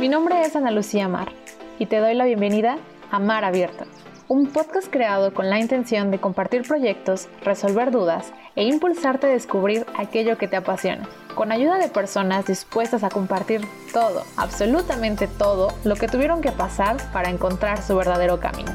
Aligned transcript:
Mi 0.00 0.10
nombre 0.10 0.42
es 0.42 0.54
Ana 0.54 0.70
Lucía 0.72 1.08
Mar 1.08 1.32
y 1.78 1.86
te 1.86 1.96
doy 2.00 2.14
la 2.14 2.26
bienvenida 2.26 2.76
a 3.10 3.18
Mar 3.18 3.44
Abierto, 3.44 3.86
un 4.28 4.46
podcast 4.48 4.88
creado 4.90 5.32
con 5.32 5.48
la 5.48 5.58
intención 5.58 6.10
de 6.10 6.18
compartir 6.18 6.68
proyectos, 6.68 7.28
resolver 7.42 7.90
dudas 7.90 8.30
e 8.56 8.64
impulsarte 8.64 9.26
a 9.26 9.30
descubrir 9.30 9.86
aquello 9.96 10.36
que 10.36 10.48
te 10.48 10.56
apasiona, 10.56 11.08
con 11.34 11.50
ayuda 11.50 11.78
de 11.78 11.88
personas 11.88 12.44
dispuestas 12.44 13.04
a 13.04 13.08
compartir 13.08 13.62
todo, 13.94 14.24
absolutamente 14.36 15.28
todo, 15.28 15.72
lo 15.82 15.96
que 15.96 16.08
tuvieron 16.08 16.42
que 16.42 16.52
pasar 16.52 16.98
para 17.14 17.30
encontrar 17.30 17.82
su 17.82 17.96
verdadero 17.96 18.38
camino. 18.38 18.72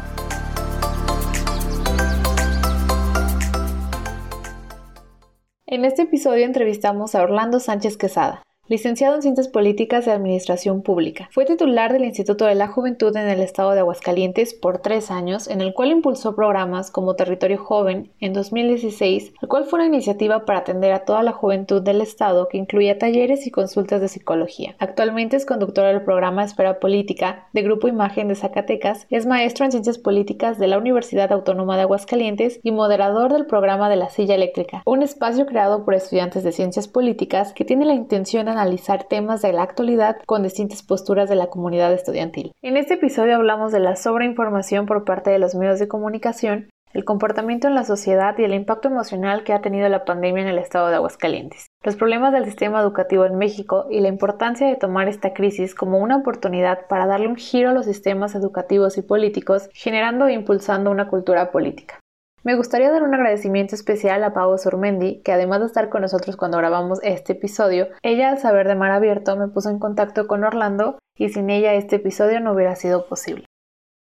En 5.68 5.86
este 5.86 6.02
episodio 6.02 6.46
entrevistamos 6.46 7.14
a 7.14 7.22
Orlando 7.22 7.60
Sánchez 7.60 7.96
Quesada, 7.96 8.42
licenciado 8.72 9.16
en 9.16 9.22
Ciencias 9.22 9.50
Políticas 9.50 10.08
y 10.08 10.12
Administración 10.12 10.82
Pública. 10.82 11.28
Fue 11.34 11.44
titular 11.44 11.92
del 11.92 12.06
Instituto 12.06 12.46
de 12.46 12.56
la 12.56 12.70
Juventud 12.70 13.14
en 13.18 13.28
el 13.28 13.42
estado 13.42 13.72
de 13.72 13.80
Aguascalientes 13.80 14.54
por 14.54 14.78
tres 14.78 15.12
años, 15.12 15.50
en 15.50 15.60
el 15.60 15.74
cual 15.74 15.92
impulsó 15.92 16.38
programas 16.38 16.90
como 16.90 17.18
Territorio 17.18 17.58
Joven 17.58 18.14
en 18.22 18.32
2016, 18.32 19.34
el 19.42 19.50
cual 19.50 19.66
fue 19.66 19.80
una 19.80 19.88
iniciativa 19.88 20.46
para 20.46 20.60
atender 20.60 20.94
a 20.94 21.04
toda 21.04 21.22
la 21.22 21.34
juventud 21.34 21.82
del 21.82 22.00
estado 22.00 22.48
que 22.48 22.58
incluía 22.58 22.98
talleres 22.98 23.46
y 23.46 23.52
consultas 23.52 24.00
de 24.00 24.08
psicología. 24.08 24.74
Actualmente 24.80 25.36
es 25.36 25.46
conductor 25.46 25.86
del 25.88 26.04
programa 26.04 26.46
Esfera 26.46 26.80
Política 26.80 27.50
de 27.52 27.64
Grupo 27.64 27.90
Imagen 27.90 28.30
de 28.30 28.36
Zacatecas, 28.36 29.06
es 29.10 29.26
maestro 29.26 29.66
en 29.66 29.74
Ciencias 29.74 29.98
Políticas 29.98 30.60
de 30.60 30.68
la 30.68 30.78
Universidad 30.78 31.34
Autónoma 31.34 31.76
de 31.76 31.82
Aguascalientes 31.82 32.62
y 32.64 32.72
moderador 32.72 33.34
del 33.34 33.48
programa 33.48 33.90
de 33.90 33.98
la 33.98 34.10
Silla 34.10 34.36
Eléctrica, 34.36 34.82
un 34.86 35.04
espacio 35.04 35.46
creado 35.46 35.84
por 35.84 35.94
estudiantes 35.94 36.46
de 36.46 36.54
Ciencias 36.54 36.88
Políticas 36.88 37.52
que 37.52 37.66
tiene 37.66 37.84
la 37.84 37.96
intención 37.96 38.46
de 38.46 38.61
analizar 38.62 39.06
temas 39.06 39.42
de 39.42 39.54
la 39.54 39.64
actualidad 39.64 40.18
con 40.26 40.44
distintas 40.44 40.84
posturas 40.84 41.28
de 41.30 41.36
la 41.36 41.48
comunidad 41.48 41.92
estudiantil. 41.94 42.54
En 42.62 42.78
este 42.78 42.94
episodio 42.94 43.36
hablamos 43.36 43.72
de 43.72 43.80
la 43.80 43.96
sobreinformación 43.96 44.86
por 44.86 45.04
parte 45.04 45.32
de 45.32 45.40
los 45.40 45.56
medios 45.56 45.80
de 45.80 45.88
comunicación, 45.88 46.70
el 46.94 47.06
comportamiento 47.06 47.68
en 47.68 47.76
la 47.76 47.86
sociedad 47.86 48.38
y 48.38 48.44
el 48.44 48.54
impacto 48.54 48.90
emocional 48.90 49.44
que 49.44 49.54
ha 49.54 49.62
tenido 49.62 49.88
la 49.90 50.04
pandemia 50.04 50.44
en 50.44 50.50
el 50.50 50.58
estado 50.58 50.90
de 50.90 50.96
Aguascalientes, 50.96 51.68
los 51.84 51.96
problemas 51.96 52.34
del 52.34 52.46
sistema 52.46 52.82
educativo 52.82 53.26
en 53.26 53.38
México 53.38 53.86
y 53.90 54.02
la 54.02 54.10
importancia 54.10 54.68
de 54.68 54.76
tomar 54.76 55.08
esta 55.08 55.34
crisis 55.34 55.74
como 55.74 56.00
una 56.00 56.18
oportunidad 56.18 56.88
para 56.88 57.08
darle 57.08 57.28
un 57.28 57.38
giro 57.38 57.70
a 57.70 57.74
los 57.74 57.86
sistemas 57.86 58.36
educativos 58.36 58.98
y 58.98 59.02
políticos, 59.02 59.70
generando 59.74 60.28
e 60.28 60.34
impulsando 60.34 60.92
una 60.92 61.08
cultura 61.08 61.52
política. 61.52 62.01
Me 62.44 62.56
gustaría 62.56 62.90
dar 62.90 63.04
un 63.04 63.14
agradecimiento 63.14 63.76
especial 63.76 64.24
a 64.24 64.34
Pau 64.34 64.58
Sormendi, 64.58 65.22
que 65.24 65.32
además 65.32 65.60
de 65.60 65.68
estar 65.68 65.90
con 65.90 66.02
nosotros 66.02 66.38
cuando 66.38 66.58
grabamos 66.58 66.98
este 67.04 67.34
episodio, 67.34 67.90
ella 68.02 68.32
al 68.32 68.40
saber 68.40 68.68
de 68.68 68.74
Mar 68.74 68.90
Abierto 68.90 69.38
me 69.38 69.48
puso 69.48 69.70
en 69.70 69.78
contacto 69.78 70.26
con 70.26 70.44
Orlando 70.44 70.98
y 71.16 71.30
sin 71.30 71.52
ella 71.52 71.76
este 71.76 71.98
episodio 71.98 72.40
no 72.40 72.54
hubiera 72.54 72.76
sido 72.76 73.06
posible. 73.06 73.46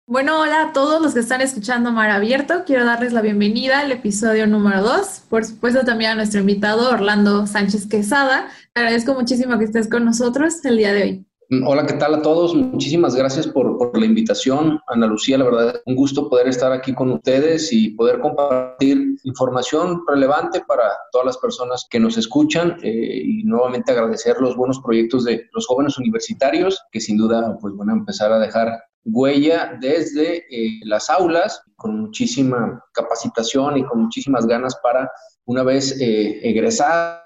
Bueno, 0.08 0.40
hola 0.40 0.62
a 0.62 0.74
todos 0.74 1.02
los 1.02 1.14
que 1.14 1.20
están 1.20 1.42
escuchando 1.42 1.92
Mar 1.92 2.10
Abierto. 2.10 2.64
Quiero 2.66 2.86
darles 2.86 3.12
la 3.12 3.22
bienvenida 3.22 3.80
al 3.80 3.92
episodio 3.92 4.48
número 4.48 4.82
2. 4.82 5.26
Por 5.30 5.44
supuesto 5.44 5.84
también 5.84 6.12
a 6.12 6.16
nuestro 6.16 6.40
invitado 6.40 6.90
Orlando 6.90 7.46
Sánchez 7.48 7.88
Quesada. 7.88 8.48
Te 8.74 8.80
agradezco 8.80 9.14
muchísimo 9.14 9.58
que 9.58 9.66
estés 9.66 9.90
con 9.90 10.06
nosotros 10.06 10.64
el 10.64 10.78
día 10.78 10.94
de 10.94 11.04
hoy. 11.04 11.31
Hola, 11.66 11.86
¿qué 11.86 11.96
tal 11.96 12.16
a 12.16 12.22
todos? 12.22 12.56
Muchísimas 12.56 13.14
gracias 13.14 13.46
por, 13.46 14.00
la 14.00 14.06
invitación, 14.06 14.80
Ana 14.88 15.06
Lucía. 15.06 15.38
La 15.38 15.44
verdad, 15.44 15.82
un 15.86 15.96
gusto 15.96 16.30
poder 16.30 16.48
estar 16.48 16.72
aquí 16.72 16.94
con 16.94 17.12
ustedes 17.12 17.74
y 17.74 17.90
poder 17.90 18.22
compartir 18.22 19.18
información 19.26 20.02
relevante 20.08 20.64
para 20.66 20.84
todas 21.12 21.26
las 21.26 21.38
personas 21.40 21.86
que 21.90 22.00
nos 22.00 22.18
escuchan 22.18 22.78
eh, 22.82 23.22
y 23.26 23.44
nuevamente 23.44 23.92
agradecer 23.92 24.38
los 24.40 24.56
buenos 24.56 24.80
proyectos 24.80 25.26
de 25.26 25.50
los 25.52 25.68
jóvenes 25.68 25.98
universitarios 25.98 26.82
que 26.90 27.02
sin 27.02 27.18
duda 27.18 27.58
pues 27.60 27.76
van 27.76 27.90
a 27.90 27.94
empezar 27.94 28.32
a 28.32 28.40
dejar 28.40 28.86
huella 29.04 29.78
desde 29.82 30.46
eh, 30.50 30.80
las 30.86 31.10
aulas 31.10 31.62
con 31.76 32.00
muchísima 32.00 32.82
capacitación 32.94 33.76
y 33.76 33.84
con 33.84 34.04
muchísimas 34.04 34.48
ganas 34.48 34.78
para 34.82 35.12
una 35.44 35.64
vez 35.64 36.00
eh, 36.00 36.40
egresados 36.48 37.22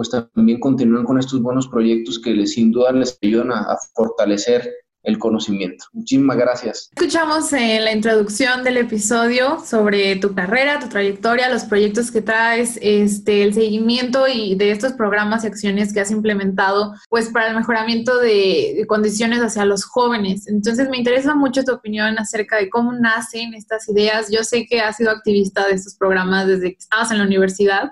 pues 0.00 0.08
también 0.34 0.58
continúen 0.60 1.04
con 1.04 1.18
estos 1.18 1.42
buenos 1.42 1.68
proyectos 1.68 2.18
que 2.18 2.30
les 2.30 2.54
sin 2.54 2.70
duda 2.70 2.90
les 2.90 3.18
ayudan 3.22 3.52
a, 3.52 3.76
fortalecer 3.94 4.66
el 5.02 5.18
conocimiento. 5.18 5.84
Muchísimas 5.92 6.38
gracias. 6.38 6.88
Escuchamos 6.96 7.52
en 7.52 7.84
la 7.84 7.92
introducción 7.92 8.64
del 8.64 8.78
episodio 8.78 9.58
sobre 9.62 10.16
tu 10.16 10.34
carrera, 10.34 10.78
tu 10.78 10.88
trayectoria, 10.88 11.50
los 11.50 11.64
proyectos 11.64 12.10
que 12.10 12.22
traes, 12.22 12.78
este, 12.80 13.42
el 13.42 13.52
seguimiento 13.52 14.26
y 14.26 14.54
de 14.54 14.70
estos 14.70 14.94
programas 14.94 15.44
y 15.44 15.48
acciones 15.48 15.92
que 15.92 16.00
has 16.00 16.10
implementado, 16.10 16.94
pues 17.10 17.28
para 17.28 17.48
el 17.48 17.56
mejoramiento 17.56 18.18
de, 18.20 18.86
condiciones 18.88 19.40
hacia 19.40 19.66
los 19.66 19.84
jóvenes. 19.84 20.48
Entonces 20.48 20.88
me 20.88 20.96
interesa 20.96 21.34
mucho 21.34 21.62
tu 21.62 21.74
opinión 21.74 22.18
acerca 22.18 22.56
de 22.56 22.70
cómo 22.70 22.94
nacen 22.94 23.52
estas 23.52 23.86
ideas. 23.90 24.30
Yo 24.32 24.44
sé 24.44 24.64
que 24.64 24.80
has 24.80 24.96
sido 24.96 25.10
activista 25.10 25.66
de 25.66 25.74
estos 25.74 25.94
programas 25.94 26.46
desde 26.46 26.72
que 26.72 26.78
estabas 26.78 27.10
en 27.10 27.18
la 27.18 27.24
universidad. 27.24 27.90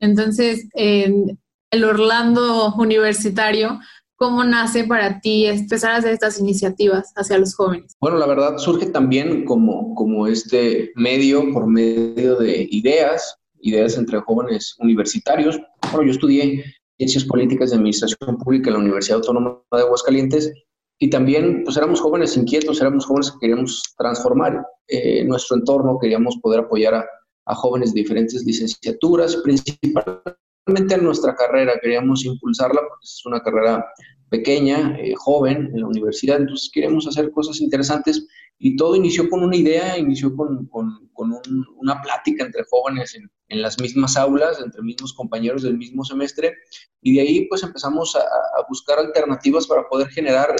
Entonces, 0.00 0.68
el 1.70 1.84
Orlando 1.84 2.74
universitario, 2.76 3.78
¿cómo 4.16 4.44
nace 4.44 4.84
para 4.84 5.20
ti 5.20 5.46
empezar 5.46 5.92
a 5.92 5.96
hacer 5.96 6.12
estas 6.12 6.40
iniciativas 6.40 7.12
hacia 7.16 7.38
los 7.38 7.54
jóvenes? 7.54 7.96
Bueno, 8.00 8.18
la 8.18 8.26
verdad 8.26 8.58
surge 8.58 8.86
también 8.86 9.44
como, 9.44 9.94
como 9.94 10.26
este 10.26 10.92
medio, 10.96 11.52
por 11.52 11.66
medio 11.66 12.36
de 12.36 12.66
ideas, 12.70 13.36
ideas 13.60 13.96
entre 13.96 14.20
jóvenes 14.20 14.76
universitarios. 14.78 15.60
Bueno, 15.92 16.06
yo 16.06 16.12
estudié 16.12 16.64
Ciencias 16.96 17.24
Políticas 17.24 17.70
de 17.70 17.76
Administración 17.76 18.38
Pública 18.38 18.70
en 18.70 18.74
la 18.74 18.80
Universidad 18.80 19.18
Autónoma 19.18 19.60
de 19.70 19.82
Aguascalientes 19.82 20.52
y 20.98 21.10
también 21.10 21.62
pues 21.64 21.76
éramos 21.76 22.00
jóvenes 22.00 22.36
inquietos, 22.36 22.80
éramos 22.80 23.06
jóvenes 23.06 23.30
que 23.30 23.38
queríamos 23.40 23.82
transformar 23.96 24.66
eh, 24.88 25.22
nuestro 25.24 25.56
entorno, 25.56 25.98
queríamos 26.00 26.38
poder 26.42 26.60
apoyar 26.60 26.94
a, 26.94 27.06
a 27.46 27.54
jóvenes 27.54 27.94
de 27.94 28.00
diferentes 28.00 28.44
licenciaturas, 28.44 29.36
principalmente 29.36 30.38
en 30.68 31.04
nuestra 31.04 31.34
carrera 31.34 31.78
queríamos 31.80 32.24
impulsarla 32.24 32.80
porque 32.80 33.04
es 33.04 33.22
una 33.24 33.40
carrera 33.40 33.86
pequeña, 34.28 34.96
eh, 34.98 35.14
joven 35.16 35.70
en 35.72 35.80
la 35.80 35.86
universidad, 35.86 36.38
entonces 36.38 36.70
queremos 36.72 37.06
hacer 37.06 37.30
cosas 37.30 37.60
interesantes 37.60 38.26
y 38.58 38.76
todo 38.76 38.96
inició 38.96 39.30
con 39.30 39.42
una 39.42 39.56
idea, 39.56 39.96
inició 39.96 40.36
con, 40.36 40.66
con, 40.66 41.08
con 41.14 41.32
una 41.76 42.02
plática 42.02 42.44
entre 42.44 42.64
jóvenes 42.70 43.14
en, 43.14 43.30
en, 43.48 43.62
las 43.62 43.80
mismas 43.80 44.16
aulas, 44.16 44.60
entre 44.62 44.82
mismos 44.82 45.14
compañeros 45.14 45.62
del 45.62 45.78
mismo 45.78 46.04
semestre 46.04 46.52
y 47.00 47.14
de 47.14 47.20
ahí 47.22 47.46
pues 47.48 47.62
empezamos 47.62 48.14
a, 48.16 48.20
a 48.20 48.66
buscar 48.68 48.98
alternativas 48.98 49.66
para 49.66 49.88
poder 49.88 50.08
generar 50.08 50.54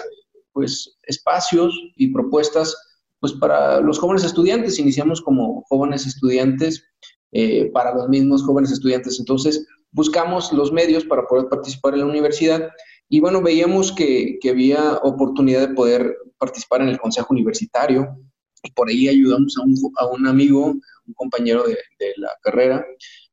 pues 0.52 0.98
espacios 1.02 1.78
y 1.96 2.12
propuestas 2.12 2.74
pues 3.20 3.32
para 3.34 3.80
los 3.80 3.98
jóvenes 3.98 4.24
estudiantes, 4.24 4.78
iniciamos 4.78 5.20
como 5.20 5.64
jóvenes 5.68 6.06
estudiantes 6.06 6.84
eh, 7.32 7.70
para 7.72 7.94
los 7.94 8.08
mismos 8.08 8.42
jóvenes 8.42 8.72
estudiantes. 8.72 9.18
Entonces, 9.18 9.66
buscamos 9.92 10.52
los 10.52 10.72
medios 10.72 11.04
para 11.04 11.26
poder 11.26 11.48
participar 11.48 11.94
en 11.94 12.00
la 12.00 12.06
universidad 12.06 12.70
y 13.08 13.20
bueno, 13.20 13.40
veíamos 13.42 13.92
que, 13.92 14.38
que 14.40 14.50
había 14.50 14.94
oportunidad 15.02 15.68
de 15.68 15.74
poder 15.74 16.16
participar 16.38 16.82
en 16.82 16.88
el 16.88 16.98
consejo 16.98 17.28
universitario 17.30 18.16
y 18.62 18.70
por 18.72 18.88
ahí 18.88 19.08
ayudamos 19.08 19.56
a 19.56 19.62
un, 19.62 19.74
a 19.98 20.06
un 20.06 20.26
amigo, 20.26 20.66
un 20.66 21.14
compañero 21.14 21.62
de, 21.64 21.78
de 21.98 22.12
la 22.16 22.30
carrera, 22.42 22.84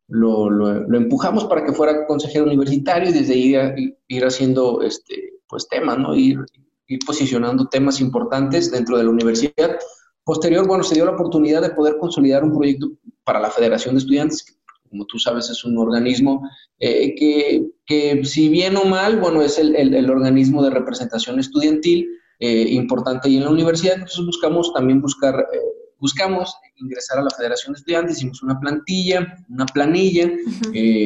lo, 0.08 0.50
lo, 0.50 0.98
empujamos 0.98 1.46
para 1.46 1.66
que 1.66 1.74
fuera 1.74 2.06
consejero 2.06 2.46
universitario 2.46 3.10
y 3.10 3.14
desde 3.14 3.34
ahí 3.34 3.96
ir, 4.08 4.26
haciendo 4.26 4.82
este, 4.82 5.34
pues 5.48 5.68
temas, 5.68 5.98
¿no? 5.98 6.16
Ir, 6.16 6.40
ir 6.88 7.00
posicionando 7.06 7.68
temas 7.68 8.00
importantes 8.00 8.72
dentro 8.72 8.98
de 8.98 9.04
la 9.04 9.10
universidad. 9.10 9.80
Posterior, 10.24 10.68
bueno, 10.68 10.84
se 10.84 10.96
dio 10.96 11.06
la 11.06 11.12
oportunidad 11.12 11.62
de 11.62 11.72
poder 11.72 11.98
consolidar 11.98 12.44
un 12.44 12.56
proyecto 12.56 12.92
para 13.24 13.40
la 13.40 13.50
Federación 13.50 13.96
de 13.96 14.00
Estudiantes, 14.00 14.60
como 14.96 15.06
tú 15.08 15.20
sabes, 15.20 15.50
es 15.50 15.66
un 15.66 15.78
organismo 15.78 16.50
eh, 16.80 17.14
que, 17.16 17.68
que, 17.86 18.24
si 18.24 18.48
bien 18.48 18.78
o 18.78 18.86
mal, 18.86 19.20
bueno, 19.20 19.42
es 19.42 19.60
el, 19.60 19.76
el, 19.76 20.10
organismo 20.10 20.64
de 20.64 20.70
representación 20.70 21.38
estudiantil 21.38 22.08
eh, 22.40 22.66
importante 22.70 23.28
ahí 23.28 23.36
en 23.36 23.44
la 23.44 23.50
universidad. 23.50 23.96
Entonces 23.96 24.26
buscamos 24.26 24.74
también 24.74 25.02
buscar, 25.02 25.36
eh, 25.52 25.60
buscamos 26.00 26.56
ingresar 26.78 27.20
a 27.20 27.24
la 27.24 27.30
Federación 27.30 27.74
de 27.74 27.80
Estudiantes, 27.80 28.18
hicimos 28.18 28.42
una 28.42 28.58
plantilla, 28.58 29.36
una 29.50 29.66
planilla, 29.66 30.32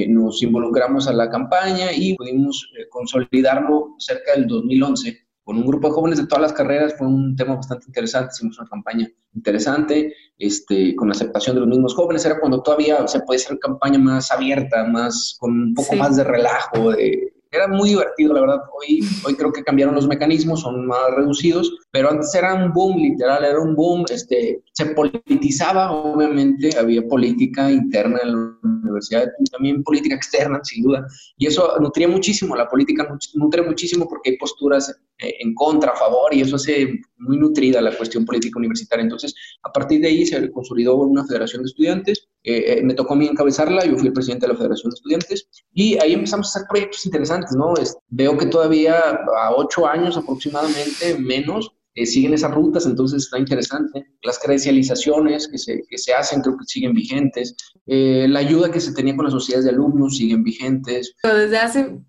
nos 0.08 0.44
involucramos 0.44 1.08
a 1.08 1.14
la 1.14 1.30
campaña 1.30 1.92
y 1.92 2.16
pudimos 2.16 2.72
consolidarlo 2.92 3.96
cerca 3.98 4.34
del 4.34 4.46
2011 4.46 5.29
con 5.50 5.58
un 5.58 5.66
grupo 5.66 5.88
de 5.88 5.94
jóvenes 5.96 6.20
de 6.20 6.28
todas 6.28 6.44
las 6.44 6.54
carreras, 6.54 6.94
fue 6.96 7.08
un 7.08 7.36
tema 7.36 7.56
bastante 7.56 7.88
interesante, 7.88 8.34
hicimos 8.36 8.60
una 8.60 8.70
campaña 8.70 9.10
interesante, 9.34 10.14
este, 10.38 10.96
con 10.96 11.08
la 11.08 11.14
aceptación 11.14 11.56
de 11.56 11.62
los 11.62 11.70
mismos 11.70 11.96
jóvenes, 11.96 12.24
era 12.24 12.40
cuando 12.40 12.62
todavía 12.62 13.08
se 13.08 13.22
podía 13.22 13.40
hacer 13.40 13.58
campaña 13.58 13.98
más 13.98 14.32
abierta, 14.32 14.84
más, 14.84 15.38
con 15.40 15.52
un 15.60 15.74
poco 15.74 15.96
más 15.96 16.18
de 16.18 16.24
relajo, 16.24 16.92
de, 16.92 17.34
era 17.50 17.68
muy 17.68 17.90
divertido, 17.90 18.36
la 18.36 18.42
verdad. 18.42 18.60
Hoy, 18.80 19.00
hoy 19.26 19.34
creo 19.34 19.52
que 19.52 19.64
cambiaron 19.64 19.96
los 19.96 20.08
mecanismos, 20.08 20.62
son 20.62 20.86
más 20.86 21.16
reducidos, 21.16 21.76
pero 21.90 22.12
antes 22.12 22.36
era 22.36 22.54
un 22.54 22.72
boom, 22.72 22.98
literal, 22.98 23.44
era 23.44 23.60
un 23.60 23.74
boom. 23.74 24.06
Este, 24.08 24.62
se 24.74 24.86
politizaba, 24.94 25.92
obviamente, 25.92 26.78
había 26.78 27.02
política 27.08 27.72
interna 27.72 28.20
en 28.22 28.34
la 28.34 28.58
universidad, 28.84 29.30
también 29.52 29.82
política 29.82 30.14
externa, 30.14 30.60
sin 30.62 30.84
duda, 30.84 31.08
y 31.38 31.48
eso 31.48 31.76
nutría 31.80 32.08
muchísimo, 32.08 32.56
la 32.56 32.68
política 32.68 33.08
nutre 33.34 33.64
muchísimo 33.64 34.08
porque 34.08 34.30
hay 34.30 34.38
posturas 34.38 34.96
en 35.20 35.54
contra, 35.54 35.92
a 35.92 35.96
favor, 35.96 36.34
y 36.34 36.42
eso 36.42 36.56
hace 36.56 37.00
muy 37.18 37.38
nutrida 37.38 37.82
la 37.82 37.96
cuestión 37.96 38.26
política 38.26 38.58
universitaria. 38.58 39.04
Entonces, 39.04 39.36
a 39.64 39.72
partir 39.72 40.02
de 40.02 40.08
ahí 40.08 40.26
se 40.26 40.50
consolidó 40.52 40.96
una 40.96 41.26
federación 41.26 41.64
de 41.64 41.68
estudiantes, 41.68 42.28
eh, 42.44 42.78
eh, 42.78 42.84
me 42.84 42.94
tocó 42.94 43.14
a 43.14 43.18
mí 43.18 43.28
encabezarla, 43.28 43.86
yo 43.86 43.98
fui 43.98 44.08
el 44.08 44.14
presidente 44.14 44.48
de 44.48 44.54
la 44.54 44.58
Federación 44.58 44.92
de 44.92 44.96
Estudiantes, 44.96 45.48
y 45.74 45.98
ahí 46.00 46.14
empezamos 46.14 46.48
a 46.48 46.50
hacer 46.60 46.68
proyectos 46.70 47.06
interesantes, 47.06 47.56
¿no? 47.56 47.74
veo 48.08 48.38
que 48.38 48.46
todavía 48.46 48.98
a 48.98 49.54
ocho 49.56 49.86
años 49.86 50.16
aproximadamente, 50.16 51.18
menos, 51.20 51.72
eh, 51.96 52.06
siguen 52.06 52.34
esas 52.34 52.54
rutas, 52.54 52.86
entonces 52.86 53.24
está 53.24 53.40
interesante. 53.40 54.06
Las 54.22 54.40
credencializaciones 54.40 55.50
que 55.50 55.58
se, 55.58 55.84
que 55.90 55.98
se 55.98 56.14
hacen 56.14 56.42
creo 56.42 56.56
que 56.56 56.66
siguen 56.66 56.94
vigentes. 56.94 57.56
la 57.86 58.40
ayuda 58.40 58.72
que 58.72 58.80
se 58.80 58.94
tenía 58.94 59.16
con 59.16 59.26
las 59.26 59.34
sociedades 59.34 59.66
de 59.66 59.72
alumnos 59.72 60.16
siguen 60.16 60.44
vigentes. 60.44 61.14
Desde 61.24 61.58
hace, 61.58 62.00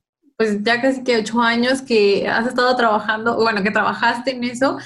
pues 0.41 0.65
ya 0.65 0.81
casi 0.81 1.05
que 1.05 1.19
ocho 1.19 1.43
años 1.43 1.83
que 1.83 2.27
has 2.27 2.47
estado 2.47 2.75
trabajando, 2.75 3.37
bueno, 3.37 3.63
que 3.63 3.71
trabajaste 3.71 4.31
en 4.31 4.45
eso 4.45 4.79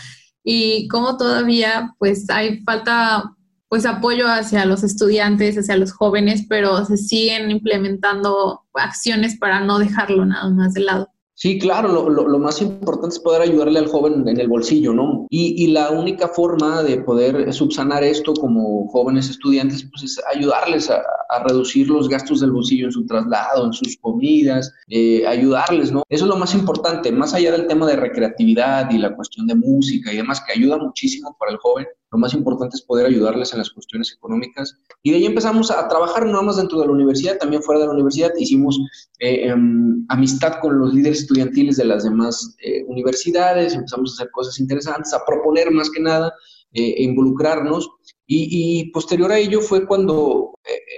y 0.43 0.89
cómo 0.89 1.17
todavía 1.17 1.95
pues 2.01 2.29
hay 2.29 2.61
falta 2.65 3.23
pues 3.69 3.87
apoyo 3.87 4.27
hacia 4.27 4.65
los 4.67 4.83
estudiantes, 4.83 5.57
hacia 5.57 5.77
los 5.77 5.93
jóvenes, 5.93 6.45
pero 6.49 6.85
se 6.85 6.97
siguen 6.97 7.53
implementando 7.53 8.65
acciones 8.75 9.39
para 9.39 9.61
no 9.61 9.79
dejarlo 9.79 10.27
nada 10.27 10.51
más 10.51 10.75
de 10.75 10.81
lado. 10.81 11.14
Sí, 11.37 11.59
claro, 11.59 11.89
lo, 11.89 12.09
lo, 12.09 12.39
más 12.39 12.63
importante 12.63 13.17
es 13.17 13.19
poder 13.19 13.43
ayudarle 13.43 13.81
al 13.81 13.89
joven 13.89 14.27
en 14.29 14.39
el 14.39 14.47
bolsillo, 14.47 14.93
¿no? 14.93 15.27
Y, 15.31 15.65
y, 15.65 15.73
la 15.73 15.91
única 15.91 16.29
forma 16.29 16.85
de 16.85 16.99
poder 16.99 17.53
subsanar 17.53 18.05
esto 18.05 18.35
como 18.35 18.87
jóvenes 18.87 19.29
estudiantes, 19.29 19.85
pues 19.91 20.05
es 20.05 20.23
ayudarles 20.33 20.91
a, 20.91 21.03
a 21.35 21.43
reducir 21.43 21.89
los 21.89 22.09
gastos 22.09 22.41
del 22.41 22.53
bolsillo 22.53 22.87
en 22.87 22.93
su 22.93 23.07
traslado, 23.07 23.67
en 23.67 23.73
sus 23.73 23.97
comidas, 23.97 24.73
eh, 24.89 25.27
ayudarles, 25.27 25.91
¿no? 25.91 26.03
Eso 26.09 26.25
es 26.25 26.29
lo 26.29 26.37
más 26.37 26.55
importante, 26.55 27.11
más 27.11 27.35
allá 27.35 27.53
del 27.53 27.67
tema 27.67 27.87
de 27.87 27.97
recreatividad 27.97 28.91
y 28.91 28.99
la 28.99 29.15
cuestión 29.15 29.47
de 29.47 29.55
música 29.55 30.13
y 30.13 30.17
demás, 30.17 30.43
que 30.47 30.53
ayuda 30.53 30.79
muchísimo 30.79 31.37
para 31.39 31.53
el 31.53 31.59
joven, 31.59 31.87
lo 32.15 32.21
más 32.21 32.33
importante 32.33 32.77
es 32.77 32.83
poder 32.83 33.07
ayudarles 33.07 33.53
en 33.53 33.59
las 33.59 33.71
cuestiones 33.71 34.13
económicas. 34.17 34.79
Y 35.03 35.11
de 35.11 35.17
ahí 35.17 35.27
empezamos 35.27 35.73
a 35.73 35.89
trabajar 35.89 36.25
no 36.27 36.41
más 36.45 36.59
dentro 36.59 36.79
de 36.79 36.87
la 36.87 36.93
universidad, 36.93 37.39
también 37.39 37.61
fuera 37.61 37.81
de 37.81 37.89
la 37.89 37.93
universidad. 37.93 38.31
Hicimos 38.39 38.79
eh, 39.19 39.49
em, 39.49 40.07
amistad 40.09 40.61
con 40.63 40.79
los 40.79 40.95
líderes 40.95 41.23
estudiantiles 41.23 41.77
de 41.77 41.87
las 41.87 42.05
demás 42.05 42.55
eh, 42.63 42.85
universidades, 42.87 43.75
empezamos 43.75 44.13
a 44.13 44.15
hacer 44.15 44.31
cosas 44.31 44.61
interesantes, 44.61 45.13
a 45.13 45.25
proponer 45.27 45.73
más 45.73 45.91
que 45.91 46.01
nada, 46.01 46.33
eh, 46.73 46.95
e 46.99 47.03
involucrarnos. 47.03 47.91
Y, 48.29 48.91
posterior 48.93 49.33
a 49.33 49.39
ello 49.39 49.61
fue 49.61 49.85
cuando 49.85 50.55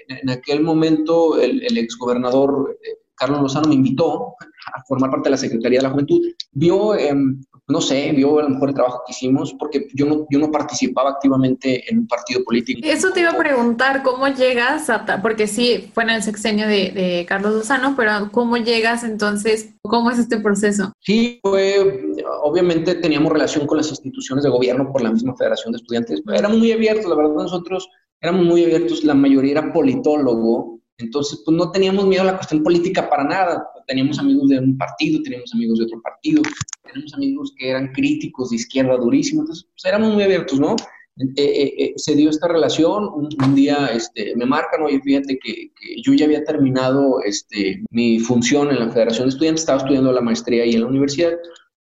en, 0.09 0.31
aquel 0.31 0.63
momento 0.63 1.41
el, 1.41 1.63
el 1.65 1.79
exgobernador 1.79 2.79
Carlos 3.17 3.41
Lozano 3.41 3.69
me 3.69 3.75
invitó 3.75 4.35
a 4.75 4.85
formar 4.87 5.11
parte 5.11 5.29
de 5.29 5.31
la 5.31 5.37
Secretaría 5.39 5.79
de 5.79 5.85
la 5.85 5.91
Juventud. 5.91 6.21
Vio 6.53 6.95
em, 6.95 7.41
no 7.69 7.81
sé, 7.81 8.13
vio 8.13 8.39
a 8.39 8.43
lo 8.43 8.51
mejor 8.51 8.69
el 8.69 8.75
trabajo 8.75 9.03
que 9.07 9.13
hicimos, 9.13 9.53
porque 9.55 9.89
yo 9.93 10.07
no, 10.07 10.27
yo 10.31 10.39
no 10.39 10.53
participaba 10.53 11.11
activamente 11.11 11.83
en 11.91 11.99
un 11.99 12.07
partido 12.07 12.45
político. 12.45 12.81
Eso 12.85 13.11
te 13.11 13.21
iba 13.21 13.31
a 13.31 13.37
preguntar, 13.37 14.03
¿cómo 14.05 14.29
llegas 14.29 14.89
a, 14.89 15.05
porque 15.21 15.49
sí, 15.49 15.91
fue 15.93 16.05
en 16.05 16.11
el 16.11 16.23
sexenio 16.23 16.69
de, 16.69 17.25
Carlos 17.29 17.55
Lozano, 17.55 17.95
pero 17.97 18.31
¿cómo 18.31 18.57
llegas 18.57 19.03
entonces? 19.03 19.75
¿Cómo 19.83 20.11
es 20.11 20.19
este 20.19 20.39
proceso? 20.39 20.93
Sí, 21.01 21.41
fue, 21.43 22.15
obviamente 22.43 22.95
teníamos 22.95 23.33
relación 23.33 23.67
con 23.67 23.79
las 23.79 23.91
instituciones 23.91 24.45
de 24.45 24.51
gobierno 24.51 24.93
por 24.93 25.03
la 25.03 25.11
misma 25.11 25.35
Federación 25.37 25.73
de 25.73 25.79
Estudiantes, 25.79 26.23
éramos 26.33 26.59
muy 26.59 26.73
abiertos, 26.73 27.09
la 27.09 27.17
verdad 27.17 27.35
nosotros 27.35 27.89
éramos 28.21 28.47
muy 28.47 28.65
abiertos, 28.65 29.05
la 29.05 29.15
mayoría 29.15 29.53
era 29.53 29.73
politólogo, 29.73 30.77
entonces, 30.99 31.43
pues 31.45 31.57
no 31.57 31.71
teníamos 31.71 32.07
miedo 32.07 32.23
a 32.23 32.27
la 32.27 32.37
cuestión 32.37 32.63
política 32.63 33.09
para 33.09 33.25
nada. 33.25 33.69
Teníamos 33.87 34.19
amigos 34.19 34.49
de 34.49 34.59
un 34.59 34.77
partido, 34.77 35.23
teníamos 35.23 35.53
amigos 35.55 35.79
de 35.79 35.85
otro 35.85 36.01
partido, 36.03 36.43
teníamos 36.85 37.15
amigos 37.15 37.55
que 37.57 37.71
eran 37.71 37.93
críticos 37.93 38.51
de 38.51 38.57
izquierda 38.57 38.97
durísimo, 38.97 39.43
entonces 39.43 39.67
pues, 39.73 39.85
éramos 39.85 40.15
muy 40.15 40.23
abiertos, 40.23 40.59
¿no? 40.59 40.77
Eh, 41.19 41.25
eh, 41.37 41.75
eh, 41.79 41.93
se 41.97 42.15
dio 42.15 42.29
esta 42.29 42.47
relación, 42.47 43.09
un, 43.09 43.55
día 43.55 43.87
este, 43.87 44.37
me 44.37 44.45
marcan, 44.45 44.83
oye, 44.83 45.01
fíjate 45.01 45.39
que, 45.39 45.71
yo 46.05 46.13
ya 46.13 46.27
había 46.27 46.45
terminado 46.45 47.23
este, 47.23 47.83
mi 47.91 48.19
función 48.19 48.71
en 48.71 48.81
la 48.81 48.91
Federación 48.91 49.27
de 49.27 49.31
Estudiantes, 49.31 49.63
estaba 49.63 49.79
estudiando 49.79 50.13
la 50.13 50.21
maestría 50.21 50.65
ahí 50.65 50.75
en 50.75 50.83
la 50.83 50.89
universidad, 50.89 51.33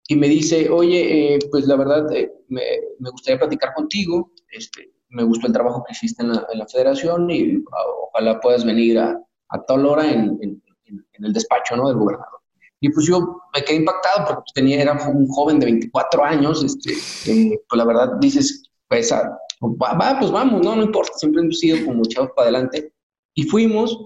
y 0.07 0.15
me 0.17 0.27
dice, 0.27 0.69
oye, 0.69 1.39
pues 1.49 1.65
la 1.65 1.77
verdad 1.77 2.07
me, 2.49 2.61
gustaría 3.09 3.39
platicar 3.39 3.73
contigo, 3.73 4.31
este, 4.51 4.91
me 5.09 5.23
gustó 5.23 5.47
el 5.47 5.53
trabajo 5.53 5.83
que 5.83 5.93
hiciste 5.93 6.21
en 6.21 6.29
la, 6.29 6.67
federación 6.71 7.29
y 7.31 7.55
ah, 7.71 7.85
ojalá 8.09 8.39
puedas 8.39 8.65
venir 8.65 8.99
a, 8.99 9.19
a 9.49 9.63
tal 9.65 9.85
hora 9.85 10.11
en, 10.11 10.61
en, 11.13 11.25
el 11.25 11.33
despacho 11.33 11.75
¿no? 11.75 11.87
del 11.87 11.97
gobernador. 11.97 12.39
Y 12.79 12.89
pues 12.89 13.05
yo 13.05 13.41
me 13.53 13.63
quedé 13.63 13.77
impactado 13.77 14.25
porque 14.27 14.41
pues, 14.41 14.53
tenía, 14.53 14.81
era 14.81 14.93
un 14.93 15.27
joven 15.27 15.59
de 15.59 15.65
24 15.67 16.23
años, 16.23 16.63
este, 16.63 16.93
pues 17.69 17.77
la 17.77 17.85
verdad 17.85 18.17
dices, 18.19 18.63
pues 18.89 19.11
ah, 19.11 19.37
va, 19.61 20.19
pues 20.19 20.31
vamos, 20.31 20.61
no, 20.63 20.75
no 20.75 20.83
importa, 20.83 21.13
siempre 21.15 21.41
hemos 21.41 21.59
sido 21.59 21.85
como 21.85 22.03
chavos 22.03 22.31
para 22.35 22.49
adelante. 22.49 22.91
Y 23.35 23.43
fuimos, 23.43 23.97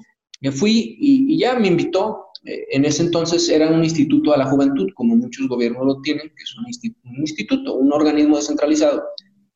me 0.41 0.51
fui 0.51 0.97
y, 0.99 1.33
y, 1.33 1.39
ya 1.39 1.57
me 1.57 1.67
invitó. 1.67 2.25
Eh, 2.43 2.67
en 2.71 2.85
ese 2.85 3.03
entonces 3.03 3.49
era 3.49 3.67
un 3.67 3.83
instituto 3.83 4.33
a 4.33 4.37
la 4.37 4.45
juventud, 4.45 4.87
como 4.93 5.15
muchos 5.15 5.47
gobiernos 5.47 5.85
lo 5.85 6.01
tienen, 6.01 6.29
que 6.29 6.43
es 6.43 6.55
un 6.55 7.19
instituto, 7.19 7.73
un 7.73 7.91
organismo 7.91 8.37
descentralizado 8.37 9.03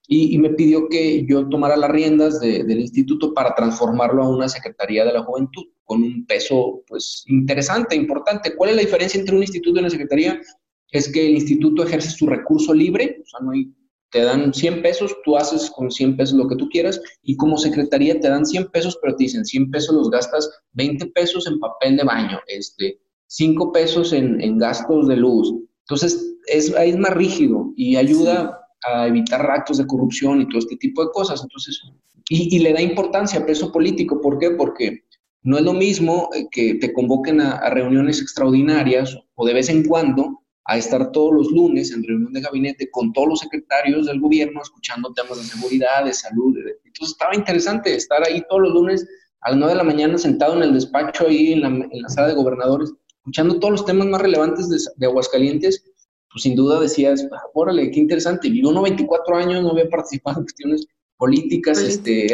y, 0.08 0.38
me 0.40 0.50
pidió 0.50 0.90
que 0.90 1.26
yo 1.26 1.48
tomara 1.48 1.78
las 1.78 1.90
riendas 1.90 2.40
del 2.40 2.80
instituto 2.80 3.34
para 3.34 3.56
transformarlo 3.56 4.24
a 4.24 4.30
una 4.30 4.50
Secretaría 4.50 5.06
de 5.06 5.14
la 5.14 5.24
Juventud 5.24 5.64
con 5.86 6.04
un 6.04 6.26
peso 6.26 6.84
pues 6.88 7.24
interesante, 7.28 7.96
importante. 7.96 8.56
¿Cuál 8.56 8.72
es 8.72 8.76
la 8.78 8.82
diferencia 8.82 9.20
entre 9.20 9.36
un 9.36 9.42
instituto 9.42 9.78
y 9.78 9.82
una 9.82 9.90
secretaría? 9.90 10.42
Es 10.90 11.12
que 11.12 11.28
el 11.28 11.36
instituto 11.36 11.84
ejerce 11.84 12.10
su 12.10 12.28
recurso 12.28 12.74
libre, 12.74 13.22
o 13.24 13.26
sea, 13.26 13.40
no 13.42 13.52
hay, 13.52 13.74
te 14.10 14.22
dan 14.22 14.54
100 14.54 14.82
pesos, 14.82 15.16
tú 15.24 15.38
haces 15.38 15.70
con 15.72 15.90
100 15.90 16.18
pesos 16.18 16.38
lo 16.38 16.48
que 16.48 16.58
tú 16.58 16.68
quieras, 16.68 17.02
y 17.24 17.38
como 17.38 17.58
secretaría 17.58 18.20
te 18.20 18.28
dan 18.28 18.46
100 18.46 18.72
pesos, 18.72 18.98
pero 19.02 19.16
te 19.16 19.24
dicen 19.24 19.46
100 19.46 19.72
pesos 19.72 19.96
los 19.96 20.10
gastas, 20.10 20.50
20 20.74 21.08
pesos 21.08 21.48
en 21.48 21.60
papel 21.60 21.96
de 21.96 22.04
baño, 22.04 22.40
este, 22.48 23.00
5 23.28 23.72
pesos 23.72 24.12
en, 24.12 24.42
en 24.42 24.58
gastos 24.58 25.08
de 25.08 25.16
luz. 25.16 25.54
Entonces, 25.88 26.36
es, 26.48 26.74
es 26.78 26.98
más 26.98 27.14
rígido 27.14 27.72
y 27.76 27.96
ayuda 27.96 28.61
a 28.84 29.08
evitar 29.08 29.50
actos 29.50 29.78
de 29.78 29.88
corrupción 29.88 30.42
y 30.42 30.48
todo 30.48 30.60
este 30.60 30.78
tipo 30.78 31.04
de 31.04 31.12
cosas. 31.12 31.42
Entonces, 31.42 31.82
y, 32.30 32.60
le 32.60 32.74
da 32.74 32.82
importancia 32.82 33.40
a 33.40 33.46
peso 33.46 33.72
político. 33.72 34.22
¿Por 34.22 34.40
qué? 34.40 34.52
Porque 34.52 35.04
no 35.44 35.58
es 35.58 35.64
lo 35.64 35.74
mismo 35.74 36.30
eh, 36.34 36.48
que 36.52 36.76
te 36.76 36.94
convoquen 36.94 37.42
a, 37.42 37.70
reuniones 37.70 38.22
extraordinarias 38.22 39.18
o 39.36 39.46
de 39.46 39.54
vez 39.54 39.70
en 39.70 39.84
cuando 39.84 40.40
a 40.66 40.78
estar 40.78 41.12
todos 41.12 41.34
los 41.34 41.52
lunes 41.52 41.92
en 41.92 42.04
reunión 42.04 42.32
de 42.32 42.42
gabinete 42.42 42.90
con 42.92 43.12
todos 43.12 43.28
los 43.28 43.40
secretarios 43.40 44.06
del 44.06 44.22
gobierno 44.22 44.62
escuchando 44.62 45.12
temas 45.14 45.40
de 45.40 45.44
seguridad, 45.44 46.06
de 46.06 46.14
salud. 46.14 46.56
Entonces 46.86 47.14
estaba 47.14 47.36
interesante 47.36 47.94
estar 47.96 48.26
ahí 48.26 48.44
todos 48.48 48.62
los 48.62 48.74
lunes 48.74 49.08
a 49.42 49.50
las 49.50 49.58
9 49.58 49.74
de 49.74 49.78
la 49.78 49.84
mañana 49.84 50.18
sentado 50.18 50.56
en 50.56 50.64
el 50.64 50.74
despacho 50.74 51.28
ahí 51.28 51.54
en 51.54 51.62
la, 51.62 51.68
en 51.68 52.02
la 52.02 52.10
sala 52.10 52.28
de 52.28 52.36
gobernadores, 52.36 52.94
escuchando 53.18 53.60
todos 53.60 53.72
los 53.72 53.86
temas 53.86 54.08
más 54.08 54.22
relevantes 54.22 54.70
de 54.96 55.06
Aguascalientes 55.06 55.91
pues 56.32 56.44
sin 56.44 56.56
duda 56.56 56.80
decías, 56.80 57.28
ah, 57.32 57.42
órale, 57.54 57.92
qué 57.92 58.00
interesante. 58.00 58.48
Y 58.48 58.64
uno 58.64 58.82
24 58.82 59.36
años 59.36 59.64
no 59.64 59.72
había 59.72 59.90
participado 59.90 60.40
en 60.40 60.44
cuestiones 60.44 60.86
políticas, 61.18 61.80
este, 61.80 62.28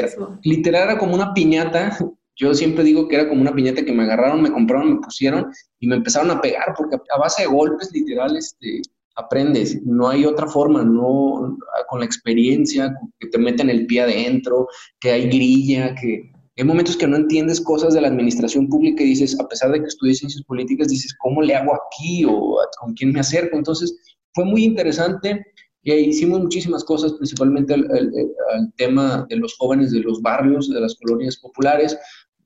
literal 0.44 0.84
era 0.89 0.98
como 0.98 1.16
una 1.16 1.34
piñata. 1.34 1.98
Yo 2.36 2.54
siempre 2.54 2.84
digo 2.84 3.08
que 3.08 3.16
era 3.16 3.27
como 3.27 3.42
una 3.42 3.54
piñata 3.54 3.84
que 3.84 3.92
me 3.92 4.04
agarraron, 4.04 4.42
me 4.42 4.51
compraron, 4.51 4.94
me 4.94 5.01
pusieron 5.01 5.51
y 5.80 5.88
me 5.88 5.96
empezaron 5.96 6.32
a 6.32 6.39
pegar, 6.39 6.74
porque 6.77 6.96
a 6.96 7.20
base 7.20 7.44
de 7.44 7.50
golpes, 7.50 7.92
literal, 7.92 8.38
este, 8.38 8.82
aprendes. 9.16 9.82
No 9.84 10.08
hay 10.08 10.25
otra 10.25 10.48
forma, 10.48 10.84
no 10.84 11.58
con 11.89 12.00
la 12.00 12.06
experiencia, 12.06 12.96
que 13.20 13.27
te 13.27 13.38
meten 13.38 13.70
el 13.70 13.88
pie 13.88 14.01
adentro, 14.01 14.68
que 15.00 15.12
hay 15.12 15.27
grilla, 15.27 15.96
que 15.96 16.32
hay 16.58 16.64
momentos 16.64 16.98
que 16.98 17.08
no 17.08 17.18
entiendes 17.18 17.62
cosas 17.62 17.94
de 17.94 18.02
la 18.02 18.08
administración 18.08 18.68
pública 18.68 19.04
y 19.04 19.10
dices, 19.10 19.40
a 19.40 19.48
pesar 19.48 19.72
de 19.72 19.80
que 19.80 19.86
estudies 19.86 20.18
ciencias 20.18 20.44
políticas, 20.44 20.88
dices, 20.88 21.16
¿cómo 21.20 21.44
le 21.44 21.56
hago 21.56 21.74
aquí 21.76 22.26
o 22.26 22.58
con 22.80 22.94
quién 22.96 23.12
me 23.12 23.20
acerco? 23.20 23.58
Entonces, 23.58 23.96
fue 24.34 24.44
muy 24.44 24.64
interesante. 24.64 25.46
y 25.84 25.94
hicimos 25.94 26.42
muchísimas 26.42 26.84
cosas, 26.84 27.14
principalmente 27.14 27.76
al, 27.76 28.74
tema 28.76 29.26
de 29.30 29.36
los 29.36 29.56
jóvenes 29.58 29.92
de 29.92 30.00
los 30.00 30.22
barrios, 30.22 30.70
de 30.70 30.82
las 30.82 30.96
colonias 30.96 31.38
populares, 31.38 31.98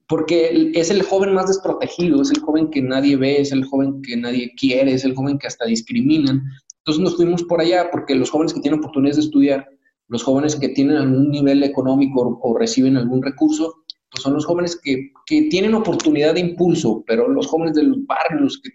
porque 0.07 0.71
es 0.75 0.91
el 0.91 1.03
joven 1.03 1.33
más 1.33 1.47
desprotegido, 1.47 2.21
es 2.21 2.31
el 2.31 2.41
joven 2.41 2.69
que 2.69 2.81
nadie 2.81 3.15
ve, 3.15 3.39
es 3.39 3.53
el 3.53 3.63
joven 3.63 4.01
que 4.01 4.17
nadie 4.17 4.51
quiere, 4.59 4.93
es 4.93 5.05
el 5.05 5.15
joven 5.15 5.37
que 5.37 5.47
hasta 5.47 5.65
discriminan. 5.65 6.43
Entonces 6.79 7.01
nos 7.01 7.15
fuimos 7.15 7.43
por 7.43 7.61
allá 7.61 7.89
porque 7.91 8.15
los 8.15 8.29
jóvenes 8.29 8.53
que 8.53 8.59
tienen 8.59 8.79
oportunidades 8.79 9.17
de 9.17 9.23
estudiar, 9.23 9.65
los 10.09 10.23
jóvenes 10.23 10.57
que 10.57 10.67
tienen 10.67 10.97
algún 10.97 11.31
nivel 11.31 11.63
económico 11.63 12.39
o 12.41 12.57
reciben 12.57 12.97
algún 12.97 13.23
recurso, 13.23 13.80
pues 14.11 14.23
son 14.23 14.33
los 14.33 14.45
jóvenes 14.45 14.79
que, 14.83 15.11
que, 15.25 15.43
tienen 15.43 15.73
oportunidad 15.73 16.33
de 16.33 16.41
impulso, 16.41 17.03
pero 17.07 17.29
los 17.29 17.47
jóvenes 17.47 17.75
de 17.75 17.83
los 17.83 18.05
barrios, 18.05 18.61
que, 18.61 18.71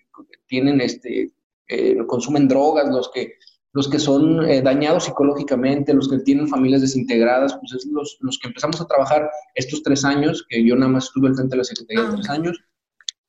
tienen, 0.47 0.81
este, 0.81 1.33
eh, 1.69 1.97
consumen 2.07 2.49
drogas, 2.49 2.89
los 2.89 3.11
que, 3.13 3.35
los 3.73 3.89
que 3.89 3.99
son 3.99 4.49
eh, 4.49 4.63
dañados 4.63 5.05
psicológicamente, 5.05 5.93
los 5.93 6.09
que 6.09 6.21
tienen 6.21 6.49
familias 6.49 6.81
desintegradas, 6.81 7.55
pues 7.59 7.73
es 7.75 7.87
los, 7.93 8.17
los 8.21 8.39
que 8.39 8.49
empezamos 8.49 8.81
a 8.81 8.87
trabajar 8.87 9.29
estos 9.55 9.83
tres 9.83 10.05
años, 10.05 10.47
que 10.49 10.65
yo 10.65 10.75
nada 10.77 10.93
más 10.93 11.07
estuve 11.07 11.29
al 11.29 11.35
frente 11.35 11.53
de 11.53 11.59
la 11.59 11.65
Secretaría 11.65 12.03
de 12.05 12.09
ah, 12.09 12.15
tres 12.15 12.31
años, 12.31 12.61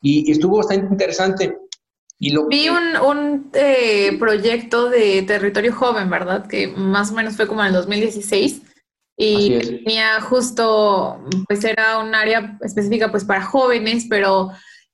y, 0.02 0.32
estuvo 0.32 0.58
bastante 0.58 0.88
interesante. 0.92 1.58
Y 2.20 2.32
lo 2.32 2.48
Vi 2.48 2.70
un, 2.70 2.96
un 2.98 3.50
eh, 3.54 4.16
proyecto 4.18 4.90
de 4.90 5.24
territorio 5.24 5.74
joven, 5.74 6.10
¿verdad? 6.10 6.48
Que 6.48 6.68
más 6.68 7.12
o 7.12 7.16
menos 7.16 7.36
fue 7.36 7.48
como 7.48 7.62
en 7.62 7.68
el 7.68 7.74
2016 7.74 8.62
y 9.20 9.58
tenía 9.84 10.22
justo, 10.22 11.20
pues 11.48 11.64
era 11.64 11.98
un 11.98 12.14
área 12.14 12.58
específica 12.62 13.10
pues 13.10 13.26
para 13.26 13.42
jóvenes, 13.42 14.06
pero 14.08 14.52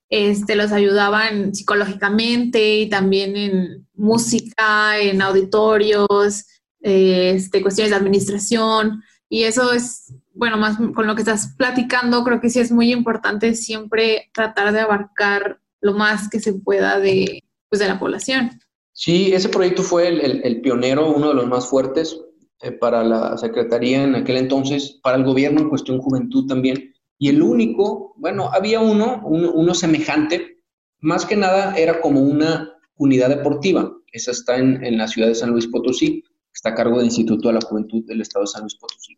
este, 0.09 0.55
los 0.55 0.71
ayudaban 0.71 1.53
psicológicamente 1.53 2.75
y 2.77 2.89
también 2.89 3.35
en 3.35 3.87
música, 3.93 4.97
en 4.97 5.21
auditorios, 5.21 6.45
este, 6.79 7.61
cuestiones 7.61 7.91
de 7.91 7.97
administración. 7.97 9.03
Y 9.27 9.43
eso 9.43 9.73
es, 9.73 10.13
bueno, 10.33 10.57
más 10.57 10.77
con 10.77 11.05
lo 11.05 11.15
que 11.15 11.21
estás 11.21 11.53
platicando, 11.57 12.23
creo 12.23 12.39
que 12.39 12.49
sí 12.49 12.61
es 12.61 12.71
muy 12.71 12.93
importante 12.93 13.55
siempre 13.55 14.29
tratar 14.33 14.71
de 14.71 14.79
abarcar 14.79 15.59
lo 15.81 15.93
más 15.93 16.29
que 16.29 16.39
se 16.39 16.53
pueda 16.53 16.97
de, 16.97 17.43
pues, 17.67 17.81
de 17.81 17.89
la 17.89 17.99
población. 17.99 18.51
Sí, 18.93 19.33
ese 19.33 19.49
proyecto 19.49 19.83
fue 19.83 20.07
el, 20.07 20.41
el 20.45 20.61
pionero, 20.61 21.11
uno 21.11 21.29
de 21.29 21.33
los 21.33 21.47
más 21.47 21.67
fuertes. 21.67 22.17
Eh, 22.63 22.71
para 22.71 23.03
la 23.03 23.37
Secretaría 23.37 24.03
en 24.03 24.15
aquel 24.15 24.37
entonces, 24.37 24.97
para 25.03 25.17
el 25.17 25.25
gobierno 25.25 25.59
en 25.59 25.69
cuestión 25.69 25.99
juventud 25.99 26.47
también. 26.47 26.93
Y 27.19 27.27
el 27.27 27.41
único, 27.41 28.13
bueno, 28.15 28.49
había 28.53 28.79
uno, 28.79 29.21
uno, 29.25 29.73
semejante, 29.73 30.61
más 31.01 31.25
que 31.25 31.35
nada 31.35 31.75
era 31.75 31.99
como 31.99 32.21
una 32.21 32.73
unidad 32.95 33.27
deportiva. 33.27 33.91
Esa 34.13 34.31
está 34.31 34.57
en, 34.57 34.81
en, 34.81 34.97
la 34.97 35.09
ciudad 35.09 35.27
de 35.27 35.35
San 35.35 35.49
Luis 35.49 35.67
Potosí, 35.67 36.23
está 36.53 36.69
a 36.69 36.75
cargo 36.75 36.97
del 36.97 37.07
Instituto 37.07 37.49
de 37.49 37.55
la 37.55 37.61
Juventud 37.61 38.05
del 38.05 38.21
Estado 38.21 38.45
de 38.45 38.51
San 38.51 38.61
Luis 38.61 38.75
Potosí. 38.75 39.17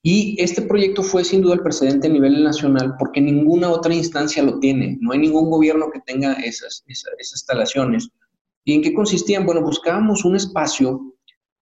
Y 0.00 0.36
este 0.40 0.62
proyecto 0.62 1.02
fue 1.02 1.24
sin 1.24 1.42
duda 1.42 1.54
el 1.54 1.62
precedente 1.62 2.06
a 2.06 2.12
nivel 2.12 2.44
nacional 2.44 2.94
porque 2.96 3.20
ninguna 3.20 3.70
otra 3.70 3.92
instancia 3.92 4.42
lo 4.44 4.60
tiene. 4.60 4.98
No 5.00 5.12
hay 5.12 5.18
ningún 5.18 5.50
gobierno 5.50 5.90
que 5.92 6.00
tenga 6.00 6.34
esas, 6.34 6.84
esas, 6.86 7.12
esas 7.18 7.40
instalaciones. 7.40 8.08
¿Y 8.64 8.74
en 8.74 8.82
qué 8.82 8.94
consistían? 8.94 9.46
Bueno, 9.46 9.62
buscábamos 9.62 10.24
un 10.24 10.36
espacio 10.36 11.13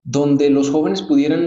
donde 0.02 0.50
los 0.50 0.70
jóvenes 0.70 1.02
pudieran, 1.02 1.46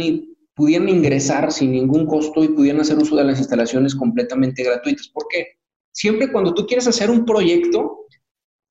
pudieran 0.54 0.90
ingresar 0.90 1.52
sin 1.52 1.72
ningún 1.72 2.06
costo 2.06 2.44
y 2.44 2.50
pudieran 2.50 2.82
hacer 2.82 2.98
uso 2.98 3.16
de 3.16 3.24
las 3.24 3.40
instalaciones 3.40 3.96
completamente 3.96 4.64
gratuitas. 4.64 5.10
¿Por 5.10 5.26
qué? 5.30 5.48
Siempre 5.92 6.32
cuando 6.32 6.54
tú 6.54 6.66
quieres 6.66 6.88
hacer 6.88 7.10
un 7.10 7.26
proyecto, 7.26 8.06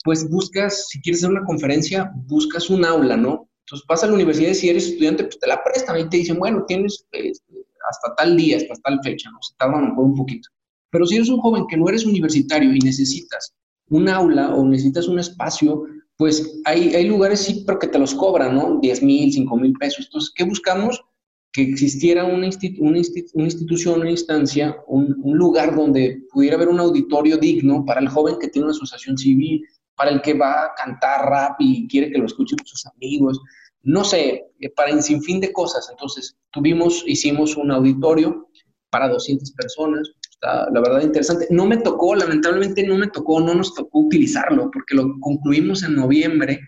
pues 0.05 0.29
buscas, 0.29 0.89
si 0.89 1.01
quieres 1.01 1.23
hacer 1.23 1.37
una 1.37 1.45
conferencia, 1.45 2.11
buscas 2.27 2.71
un 2.71 2.85
aula, 2.85 3.17
¿no? 3.17 3.49
Entonces 3.67 3.87
vas 3.87 4.03
a 4.03 4.07
la 4.07 4.15
universidad 4.15 4.51
y 4.51 4.55
si 4.55 4.69
eres 4.69 4.87
estudiante, 4.87 5.25
pues 5.25 5.39
te 5.39 5.47
la 5.47 5.63
prestan 5.63 6.01
y 6.01 6.09
te 6.09 6.17
dicen, 6.17 6.39
bueno, 6.39 6.65
tienes 6.67 7.07
este, 7.13 7.63
hasta 7.89 8.15
tal 8.17 8.37
día, 8.37 8.57
hasta 8.57 8.75
tal 8.83 8.99
fecha, 9.05 9.31
¿no? 9.31 9.39
Se 9.43 9.55
tardan 9.57 9.95
un 9.97 10.15
poquito. 10.17 10.49
Pero 10.91 11.07
si 11.07 11.17
eres 11.17 11.29
un 11.29 11.41
joven 11.41 11.67
que 11.69 11.77
no 11.77 11.89
eres 11.89 12.05
universitario 12.05 12.75
y 12.75 12.81
necesitas 12.81 13.55
un 13.89 14.09
aula 14.09 14.55
o 14.55 14.65
necesitas 14.65 15.09
un 15.09 15.19
espacio 15.19 15.85
pues 16.21 16.61
hay, 16.67 16.95
hay 16.95 17.07
lugares 17.07 17.41
sí, 17.41 17.65
pero 17.67 17.79
que 17.79 17.87
te 17.87 17.99
los 17.99 18.15
cobran, 18.15 18.55
¿no? 18.55 18.79
10 18.79 19.03
mil, 19.03 19.33
5 19.33 19.57
mil 19.57 19.73
pesos. 19.73 20.05
Entonces, 20.05 20.31
¿qué 20.37 20.45
buscamos? 20.45 21.03
Que 21.50 21.62
existiera 21.62 22.27
una, 22.27 22.50
una, 22.79 22.99
institución, 22.99 24.00
una 24.03 24.11
instancia, 24.11 24.77
un, 24.87 25.17
lugar 25.25 25.75
donde 25.75 26.21
pudiera 26.31 26.57
haber 26.57 26.69
un 26.69 26.79
auditorio 26.79 27.39
digno 27.39 27.87
para 27.87 28.03
el 28.03 28.11
joven 28.11 28.37
que 28.39 28.49
tiene 28.49 28.67
una 28.67 28.77
asociación 28.77 29.17
civil, 29.17 29.65
para 29.95 30.11
el 30.11 30.21
que 30.21 30.35
va 30.35 30.65
a 30.65 30.75
cantar 30.75 31.25
rap 31.25 31.57
y 31.59 31.89
quiere 31.89 32.12
que 32.12 32.19
lo 32.19 32.27
escuchen 32.27 32.59
sus 32.67 32.85
amigos, 32.85 33.41
no 33.83 34.05
sé, 34.05 34.45
eh, 34.61 34.69
para 34.77 34.93
un 34.93 35.03
sinfín 35.03 35.41
de 35.41 35.55
cosas. 35.55 35.89
Entonces, 35.91 36.37
tuvimos, 36.50 37.03
hicimos 37.07 37.57
un 37.57 37.71
auditorio 37.71 38.47
para 38.91 39.09
200 39.09 39.53
personas, 39.53 40.07
la 40.42 40.80
verdad 40.80 41.02
interesante. 41.02 41.47
No 41.50 41.66
me 41.66 41.76
tocó, 41.78 42.14
lamentablemente 42.14 42.87
no 42.87 42.97
me 42.97 43.09
tocó, 43.09 43.40
no 43.40 43.54
nos 43.54 43.75
tocó 43.75 44.00
utilizarlo, 44.00 44.70
porque 44.73 44.94
lo 44.94 45.18
concluimos 45.20 45.82
en 45.82 45.97
noviembre, 45.97 46.61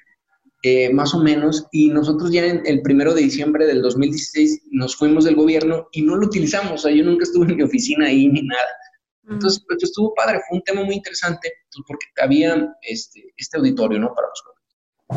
eh, 0.62 0.92
más 0.92 1.14
o 1.14 1.20
menos, 1.20 1.66
y 1.72 1.88
nosotros 1.88 2.30
ya 2.30 2.44
en 2.44 2.62
el 2.66 2.82
primero 2.82 3.14
de 3.14 3.22
diciembre 3.22 3.66
del 3.66 3.82
2016 3.82 4.62
nos 4.70 4.94
fuimos 4.96 5.24
del 5.24 5.34
gobierno 5.34 5.88
y 5.90 6.02
no 6.02 6.16
lo 6.16 6.26
utilizamos, 6.26 6.72
o 6.72 6.78
sea, 6.78 6.92
yo 6.92 7.04
nunca 7.04 7.24
estuve 7.24 7.50
en 7.50 7.56
mi 7.56 7.62
oficina 7.62 8.06
ahí 8.06 8.28
ni 8.28 8.42
nada. 8.42 8.68
Mm. 9.24 9.32
Entonces, 9.32 9.64
pues 9.66 9.82
estuvo 9.82 10.14
padre, 10.14 10.40
fue 10.48 10.58
un 10.58 10.64
tema 10.64 10.84
muy 10.84 10.94
interesante, 10.94 11.52
pues, 11.72 11.84
porque 11.86 12.06
había 12.22 12.72
este, 12.82 13.32
este 13.36 13.58
auditorio, 13.58 13.98
¿no? 13.98 14.14
Para 14.14 14.28
los 14.28 14.42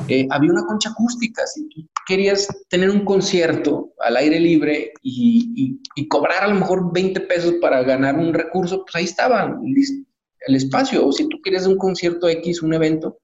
eh, 0.07 0.27
había 0.29 0.51
una 0.51 0.65
concha 0.65 0.89
acústica. 0.89 1.45
Si 1.47 1.67
tú 1.69 1.85
querías 2.07 2.47
tener 2.69 2.89
un 2.89 3.05
concierto 3.05 3.93
al 3.99 4.17
aire 4.17 4.39
libre 4.39 4.93
y, 5.01 5.79
cobrar 6.09 6.43
a 6.43 6.47
lo 6.47 6.55
mejor 6.55 6.93
20 6.93 7.21
pesos 7.21 7.55
para 7.61 7.83
ganar 7.83 8.17
un 8.17 8.33
recurso, 8.33 8.83
pues 8.83 8.95
ahí 8.95 9.03
estaba 9.05 9.57
el 10.47 10.55
espacio. 10.55 11.05
O 11.05 11.11
si 11.11 11.27
tú 11.29 11.41
querías 11.41 11.67
un 11.67 11.77
concierto 11.77 12.27
X, 12.27 12.61
un 12.61 12.73
evento, 12.73 13.19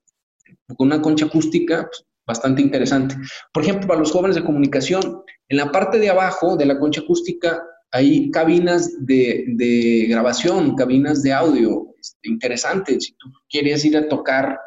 con 0.76 0.88
una 0.88 1.02
concha 1.02 1.26
acústica, 1.26 1.88
pues, 1.88 2.04
bastante 2.26 2.62
interesante. 2.62 3.16
Por 3.52 3.62
ejemplo, 3.62 3.88
para 3.88 4.00
los 4.00 4.12
jóvenes 4.12 4.36
de 4.36 4.44
comunicación, 4.44 5.22
en 5.48 5.56
la 5.56 5.70
parte 5.70 5.98
de 5.98 6.10
abajo 6.10 6.56
de 6.56 6.66
la 6.66 6.78
concha 6.78 7.02
acústica 7.02 7.62
hay 7.92 8.30
cabinas 8.30 8.90
de, 9.04 10.06
grabación, 10.08 10.74
cabinas 10.76 11.22
de 11.22 11.32
audio 11.32 11.94
este, 12.00 12.28
interesantes. 12.30 13.04
Si 13.04 13.12
tú 13.12 13.28
quieres 13.50 13.84
ir 13.84 13.96
a 13.96 14.08
tocar 14.08 14.58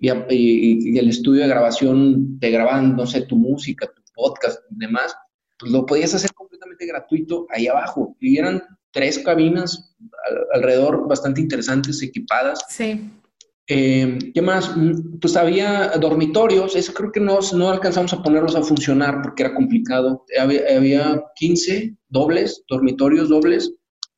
y, 0.00 0.98
el 0.98 1.08
estudio 1.08 1.42
de 1.42 1.48
grabación 1.48 2.38
te 2.40 2.50
graban, 2.50 2.96
no 2.96 3.06
sé, 3.06 3.22
tu 3.22 3.36
música, 3.36 3.86
tu 3.86 4.02
podcast 4.14 4.60
y 4.70 4.78
demás, 4.78 5.14
pues 5.58 5.72
lo 5.72 5.84
podías 5.84 6.14
hacer 6.14 6.32
completamente 6.32 6.86
gratuito 6.86 7.46
ahí 7.50 7.66
abajo. 7.66 8.16
Y 8.20 8.38
eran 8.38 8.62
tres 8.92 9.18
cabinas 9.18 9.94
alrededor 10.54 11.06
bastante 11.06 11.40
interesantes, 11.40 12.02
equipadas. 12.02 12.64
Sí. 12.68 13.10
Eh, 13.68 14.18
¿Qué 14.34 14.42
más? 14.42 14.74
Pues 15.20 15.36
había 15.36 15.92
dormitorios, 16.00 16.74
eso 16.74 16.92
creo 16.92 17.12
que 17.12 17.20
no, 17.20 17.38
no 17.54 17.70
alcanzamos 17.70 18.12
a 18.12 18.22
ponerlos 18.22 18.56
a 18.56 18.62
funcionar 18.62 19.22
porque 19.22 19.44
era 19.44 19.54
complicado. 19.54 20.24
Había, 20.38 20.62
había 20.76 21.22
15 21.36 21.94
dobles, 22.08 22.64
dormitorios 22.68 23.28
dobles, 23.28 23.72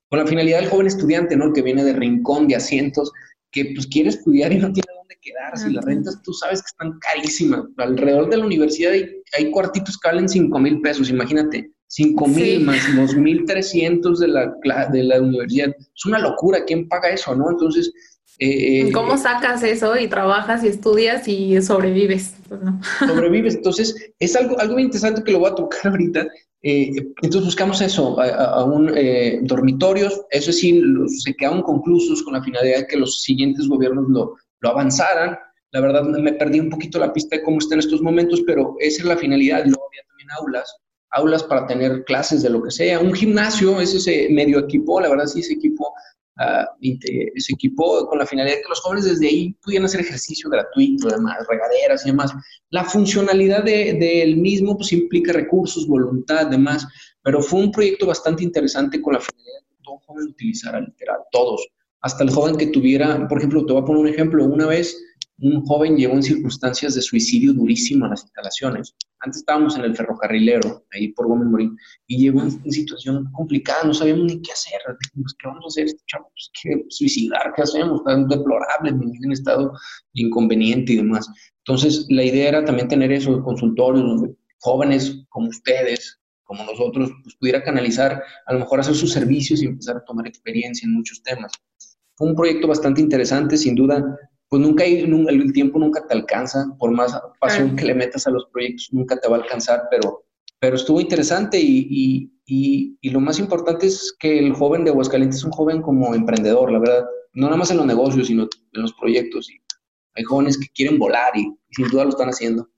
con 0.08 0.20
la 0.20 0.26
finalidad 0.26 0.60
del 0.60 0.70
joven 0.70 0.86
estudiante, 0.86 1.36
¿no? 1.36 1.46
El 1.46 1.52
que 1.52 1.62
viene 1.62 1.84
de 1.84 1.92
rincón, 1.92 2.48
de 2.48 2.56
asientos, 2.56 3.12
que 3.50 3.72
pues 3.74 3.86
quiere 3.86 4.08
estudiar 4.08 4.52
y 4.52 4.58
no 4.58 4.72
tiene 4.72 4.91
quedar. 5.22 5.56
Si 5.56 5.72
las 5.72 5.84
rentas 5.84 6.20
tú 6.22 6.32
sabes 6.32 6.60
que 6.60 6.66
están 6.66 6.98
carísimas. 6.98 7.62
Alrededor 7.78 8.28
de 8.28 8.36
la 8.36 8.44
universidad 8.44 8.92
hay, 8.92 9.50
cuartitos 9.50 9.98
que 9.98 10.08
valen 10.08 10.28
5 10.28 10.58
mil 10.58 10.80
pesos, 10.80 11.08
imagínate. 11.08 11.70
5 11.86 12.26
mil 12.28 12.64
más 12.64 12.88
los 12.94 13.16
1.300 13.16 14.18
de 14.18 14.28
la, 14.28 14.86
de 14.90 15.02
la 15.04 15.20
universidad. 15.20 15.74
Es 15.94 16.04
una 16.06 16.18
locura. 16.18 16.64
¿Quién 16.66 16.88
paga 16.88 17.10
eso, 17.10 17.34
no? 17.34 17.50
Entonces... 17.50 17.92
Eh, 18.38 18.88
eh, 18.88 18.92
¿Cómo 18.92 19.18
sacas 19.18 19.62
eso 19.62 19.96
y 19.96 20.08
trabajas 20.08 20.64
y 20.64 20.68
estudias 20.68 21.28
y 21.28 21.60
sobrevives? 21.62 22.34
Pues 22.48 22.60
sobrevives. 22.98 23.56
Entonces, 23.56 23.94
es 24.18 24.34
algo, 24.34 24.58
algo 24.58 24.78
interesante 24.78 25.22
que 25.22 25.32
lo 25.32 25.40
voy 25.40 25.50
a 25.50 25.54
tocar 25.54 25.80
ahorita. 25.92 26.26
Eh, 26.64 26.90
entonces 27.22 27.44
buscamos 27.44 27.80
eso, 27.80 28.20
a, 28.20 28.64
un 28.64 28.92
dormitorios, 29.42 30.22
eso 30.30 30.52
sí, 30.52 30.80
se 31.08 31.34
quedaron 31.34 31.60
conclusos 31.60 32.22
con 32.22 32.34
la 32.34 32.42
finalidad 32.42 32.78
de 32.78 32.86
que 32.86 32.96
los 32.96 33.20
siguientes 33.22 33.66
gobiernos 33.66 34.08
lo, 34.08 34.36
lo 34.62 34.70
avanzaran. 34.70 35.38
La 35.72 35.80
verdad 35.80 36.04
me 36.04 36.32
perdí 36.32 36.60
un 36.60 36.70
poquito 36.70 36.98
la 36.98 37.12
pista 37.12 37.36
de 37.36 37.42
cómo 37.42 37.58
está 37.58 37.74
en 37.74 37.80
estos 37.80 38.00
momentos, 38.00 38.42
pero 38.46 38.76
esa 38.78 39.02
es 39.02 39.08
la 39.08 39.16
finalidad. 39.16 39.64
Luego 39.64 39.86
había 39.88 40.02
también 40.08 40.30
aulas, 40.32 40.76
aulas 41.10 41.42
para 41.44 41.66
tener 41.66 42.04
clases 42.04 42.42
de 42.42 42.50
lo 42.50 42.62
que 42.62 42.70
sea. 42.70 43.00
Un 43.00 43.12
gimnasio, 43.12 43.80
ese 43.80 44.00
se 44.00 44.28
medio 44.30 44.58
equipo, 44.58 45.00
la 45.00 45.08
verdad 45.08 45.26
sí 45.26 45.42
se 45.42 45.54
equipó, 45.54 45.88
uh, 46.38 46.86
se 47.36 47.52
equipó 47.54 48.06
con 48.06 48.18
la 48.18 48.26
finalidad 48.26 48.56
de 48.56 48.62
que 48.62 48.68
los 48.68 48.80
jóvenes 48.80 49.06
desde 49.06 49.28
ahí 49.28 49.54
pudieran 49.62 49.86
hacer 49.86 50.00
ejercicio 50.00 50.50
gratuito, 50.50 51.08
además, 51.08 51.38
regaderas 51.48 52.04
y 52.04 52.10
demás. 52.10 52.34
La 52.68 52.84
funcionalidad 52.84 53.64
del 53.64 53.98
de, 53.98 54.34
mismo 54.36 54.76
pues 54.76 54.92
implica 54.92 55.32
recursos, 55.32 55.88
voluntad, 55.88 56.48
demás, 56.48 56.86
pero 57.22 57.40
fue 57.40 57.60
un 57.60 57.72
proyecto 57.72 58.06
bastante 58.06 58.44
interesante 58.44 59.00
con 59.00 59.14
la 59.14 59.20
finalidad 59.20 59.60
de 59.60 59.66
que 59.68 59.82
todo 59.82 59.98
joven 60.00 60.26
utilizara 60.26 60.80
literal, 60.80 61.20
todos 61.30 61.66
hasta 62.02 62.24
el 62.24 62.30
joven 62.30 62.56
que 62.56 62.66
tuviera, 62.66 63.26
por 63.28 63.38
ejemplo, 63.38 63.64
te 63.64 63.72
voy 63.72 63.82
a 63.82 63.84
poner 63.84 64.02
un 64.02 64.08
ejemplo, 64.08 64.44
una 64.44 64.66
vez 64.66 64.96
un 65.38 65.64
joven 65.64 65.96
llegó 65.96 66.14
en 66.14 66.22
circunstancias 66.22 66.94
de 66.94 67.02
suicidio 67.02 67.52
durísimo 67.52 68.04
a 68.04 68.10
las 68.10 68.22
instalaciones. 68.22 68.94
Antes 69.20 69.40
estábamos 69.40 69.76
en 69.76 69.84
el 69.84 69.96
ferrocarrilero, 69.96 70.84
ahí 70.92 71.08
por 71.08 71.26
Gómez 71.26 71.48
Morín, 71.48 71.76
y 72.06 72.18
llegó 72.18 72.42
en, 72.42 72.70
situación 72.70 73.28
complicada, 73.32 73.84
no 73.84 73.94
sabíamos 73.94 74.26
ni 74.26 74.42
qué 74.42 74.52
hacer. 74.52 74.80
¿qué 74.86 75.48
vamos 75.48 75.64
a 75.64 75.68
hacer? 75.68 75.86
Este 75.86 76.02
pues, 76.20 76.50
¿qué 76.62 76.84
suicidar? 76.90 77.52
¿Qué 77.56 77.62
hacemos? 77.62 78.04
Tan 78.04 78.28
deplorable, 78.28 78.90
en 78.90 79.32
estado 79.32 79.72
inconveniente 80.12 80.92
y 80.92 80.96
demás. 80.96 81.28
Entonces, 81.66 82.06
la 82.08 82.24
idea 82.24 82.48
era 82.48 82.64
también 82.64 82.88
tener 82.88 83.10
esos 83.12 83.42
consultorios 83.42 84.04
donde 84.04 84.36
jóvenes 84.58 85.24
como 85.28 85.48
ustedes, 85.48 86.20
como 86.44 86.64
nosotros, 86.64 87.10
pues 87.22 87.34
pudiera 87.36 87.64
canalizar, 87.64 88.22
a 88.46 88.52
lo 88.52 88.60
mejor 88.60 88.80
hacer 88.80 88.94
sus 88.94 89.12
servicios 89.12 89.62
y 89.62 89.66
empezar 89.66 89.96
a 89.96 90.04
tomar 90.04 90.26
experiencia 90.26 90.86
en 90.86 90.94
muchos 90.94 91.22
temas. 91.22 91.50
Fue 92.16 92.28
un 92.28 92.36
proyecto 92.36 92.68
bastante 92.68 93.00
interesante, 93.00 93.56
sin 93.56 93.74
duda, 93.74 94.04
pues 94.52 94.60
nunca 94.60 94.84
hay, 94.84 95.00
el 95.00 95.52
tiempo 95.54 95.78
nunca 95.78 96.06
te 96.06 96.12
alcanza, 96.12 96.66
por 96.78 96.90
más 96.90 97.18
pasión 97.40 97.74
que 97.74 97.86
le 97.86 97.94
metas 97.94 98.26
a 98.26 98.30
los 98.30 98.44
proyectos, 98.52 98.90
nunca 98.92 99.16
te 99.18 99.26
va 99.26 99.38
a 99.38 99.40
alcanzar, 99.40 99.84
pero, 99.90 100.26
pero 100.60 100.76
estuvo 100.76 101.00
interesante 101.00 101.58
y, 101.58 102.28
y, 102.46 102.98
y, 103.00 103.10
lo 103.10 103.20
más 103.20 103.38
importante 103.38 103.86
es 103.86 104.14
que 104.18 104.38
el 104.38 104.52
joven 104.52 104.84
de 104.84 104.90
Aguascalientes 104.90 105.38
es 105.38 105.44
un 105.44 105.52
joven 105.52 105.80
como 105.80 106.14
emprendedor, 106.14 106.70
la 106.70 106.80
verdad, 106.80 107.06
no 107.32 107.46
nada 107.46 107.56
más 107.56 107.70
en 107.70 107.78
los 107.78 107.86
negocios, 107.86 108.26
sino 108.26 108.42
en 108.42 108.82
los 108.82 108.92
proyectos. 108.92 109.50
Y 109.50 109.58
hay 110.14 110.24
jóvenes 110.24 110.58
que 110.58 110.68
quieren 110.74 110.98
volar 110.98 111.34
y, 111.34 111.50
sin 111.70 111.88
duda 111.88 112.04
lo 112.04 112.10
están 112.10 112.28
haciendo. 112.28 112.68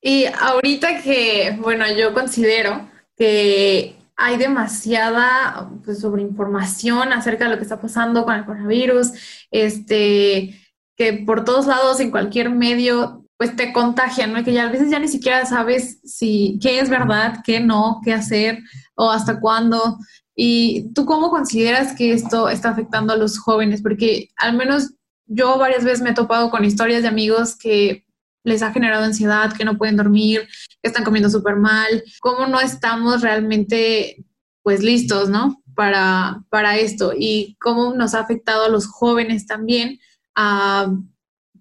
Y 0.00 0.24
ahorita 0.24 1.02
que, 1.02 1.58
bueno, 1.60 1.84
yo 1.94 2.14
considero 2.14 2.88
que 3.18 3.97
hay 4.20 4.36
demasiada 4.36 5.70
pues, 5.84 6.00
sobreinformación 6.00 7.12
acerca 7.12 7.44
de 7.44 7.52
lo 7.52 7.56
que 7.56 7.62
está 7.62 7.80
pasando 7.80 8.24
con 8.24 8.34
el 8.34 8.44
coronavirus, 8.44 9.12
este, 9.52 10.60
que 10.96 11.12
por 11.24 11.44
todos 11.44 11.68
lados, 11.68 12.00
en 12.00 12.10
cualquier 12.10 12.50
medio, 12.50 13.24
pues 13.36 13.54
te 13.54 13.72
contagian, 13.72 14.32
¿no? 14.32 14.42
Que 14.42 14.52
ya 14.52 14.64
a 14.64 14.72
veces 14.72 14.90
ya 14.90 14.98
ni 14.98 15.06
siquiera 15.06 15.46
sabes 15.46 16.00
si 16.02 16.58
qué 16.60 16.80
es 16.80 16.90
verdad, 16.90 17.38
qué 17.44 17.60
no, 17.60 18.00
qué 18.04 18.12
hacer 18.12 18.58
o 18.96 19.08
hasta 19.08 19.38
cuándo. 19.38 19.98
¿Y 20.34 20.92
tú 20.94 21.06
cómo 21.06 21.30
consideras 21.30 21.94
que 21.94 22.12
esto 22.12 22.48
está 22.48 22.70
afectando 22.70 23.12
a 23.12 23.16
los 23.16 23.38
jóvenes? 23.38 23.82
Porque 23.82 24.30
al 24.36 24.56
menos 24.56 24.94
yo 25.26 25.58
varias 25.58 25.84
veces 25.84 26.02
me 26.02 26.10
he 26.10 26.14
topado 26.14 26.50
con 26.50 26.64
historias 26.64 27.02
de 27.02 27.08
amigos 27.08 27.56
que 27.56 28.04
les 28.44 28.62
ha 28.62 28.72
generado 28.72 29.04
ansiedad, 29.04 29.52
que 29.52 29.64
no 29.64 29.76
pueden 29.76 29.96
dormir, 29.96 30.48
que 30.82 30.88
están 30.88 31.04
comiendo 31.04 31.30
súper 31.30 31.56
mal, 31.56 32.02
cómo 32.20 32.46
no 32.46 32.60
estamos 32.60 33.22
realmente 33.22 34.24
pues 34.62 34.82
listos, 34.82 35.28
¿no? 35.28 35.62
Para, 35.74 36.42
para 36.50 36.76
esto 36.76 37.12
y 37.16 37.56
cómo 37.60 37.94
nos 37.94 38.14
ha 38.14 38.20
afectado 38.20 38.64
a 38.64 38.68
los 38.68 38.86
jóvenes 38.86 39.46
también 39.46 39.98
a 40.34 40.92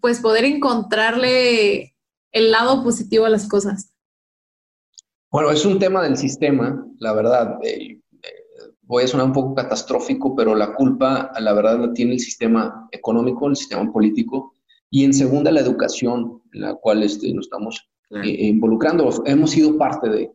pues 0.02 0.20
poder 0.20 0.46
encontrarle 0.46 1.96
el 2.32 2.52
lado 2.52 2.84
positivo 2.84 3.26
a 3.26 3.30
las 3.30 3.48
cosas. 3.48 3.94
Bueno, 5.32 5.52
es 5.52 5.66
un 5.66 5.78
tema 5.78 6.02
del 6.02 6.18
sistema, 6.18 6.86
la 7.00 7.14
verdad. 7.14 7.58
Eh, 7.64 8.02
voy 8.88 9.04
a 9.04 9.08
sonar 9.08 9.28
un 9.28 9.34
poco 9.34 9.54
catastrófico, 9.54 10.36
pero 10.36 10.56
la 10.56 10.74
culpa, 10.74 11.32
la 11.40 11.54
verdad, 11.54 11.80
la 11.80 11.94
tiene 11.94 12.14
el 12.14 12.20
sistema 12.20 12.88
económico, 12.92 13.48
el 13.48 13.56
sistema 13.56 13.92
político, 13.92 14.54
y 14.90 15.04
en 15.04 15.14
segunda, 15.14 15.52
la 15.52 15.62
educación, 15.62 16.42
en 16.54 16.62
la 16.62 16.76
cual 16.76 17.04
este, 17.04 17.34
nos 17.34 17.46
estamos 17.46 17.90
eh, 18.12 18.48
involucrando. 18.48 19.10
Hemos 19.26 19.52
sido 19.52 19.78
parte 19.78 20.10
de, 20.10 20.32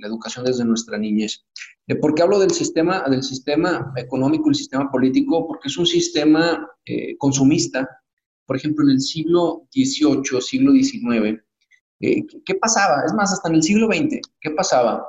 la 0.00 0.08
educación 0.08 0.44
desde 0.44 0.64
nuestra 0.64 0.98
niñez. 0.98 1.44
Eh, 1.86 1.94
¿Por 1.96 2.14
qué 2.14 2.22
hablo 2.22 2.38
del 2.38 2.50
sistema, 2.50 3.04
del 3.08 3.22
sistema 3.22 3.92
económico 3.96 4.44
y 4.46 4.50
el 4.50 4.56
sistema 4.56 4.90
político? 4.90 5.46
Porque 5.46 5.68
es 5.68 5.76
un 5.76 5.86
sistema 5.86 6.68
eh, 6.86 7.16
consumista. 7.18 7.88
Por 8.46 8.56
ejemplo, 8.56 8.84
en 8.84 8.92
el 8.92 9.00
siglo 9.00 9.66
XVIII, 9.72 10.40
siglo 10.40 10.72
XIX, 10.72 11.40
¿qué 12.00 12.54
pasaba? 12.60 13.02
Es 13.06 13.14
más, 13.14 13.32
hasta 13.32 13.48
en 13.48 13.54
el 13.54 13.62
siglo 13.62 13.86
XX, 13.86 14.20
¿qué 14.40 14.50
pasaba? 14.50 15.04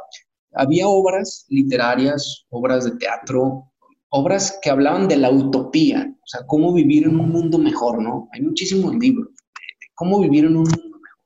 había 0.55 0.87
obras 0.87 1.45
literarias, 1.49 2.45
obras 2.49 2.85
de 2.85 2.91
teatro, 2.97 3.71
obras 4.15 4.57
que 4.61 4.69
hablaban 4.69 5.09
de 5.09 5.17
la 5.17 5.29
utopía, 5.29 6.09
o 6.09 6.27
sea, 6.27 6.45
cómo 6.47 6.73
vivir 6.73 7.03
en 7.03 7.19
un 7.19 7.29
mundo 7.29 7.57
mejor, 7.57 8.01
¿no? 8.01 8.29
Hay 8.31 8.41
muchísimos 8.41 8.95
libros 8.95 9.27
de 9.27 9.87
cómo 9.93 10.21
vivir 10.21 10.45
en 10.45 10.55
un 10.55 10.63
mundo 10.63 10.99
mejor, 10.99 11.19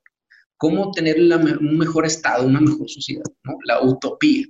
cómo 0.57 0.91
tener 0.91 1.17
un 1.19 1.77
mejor 1.77 2.07
estado, 2.07 2.47
una 2.47 2.59
mejor 2.59 2.89
sociedad, 2.89 3.23
¿no? 3.43 3.57
La 3.65 3.83
utopía. 3.83 4.43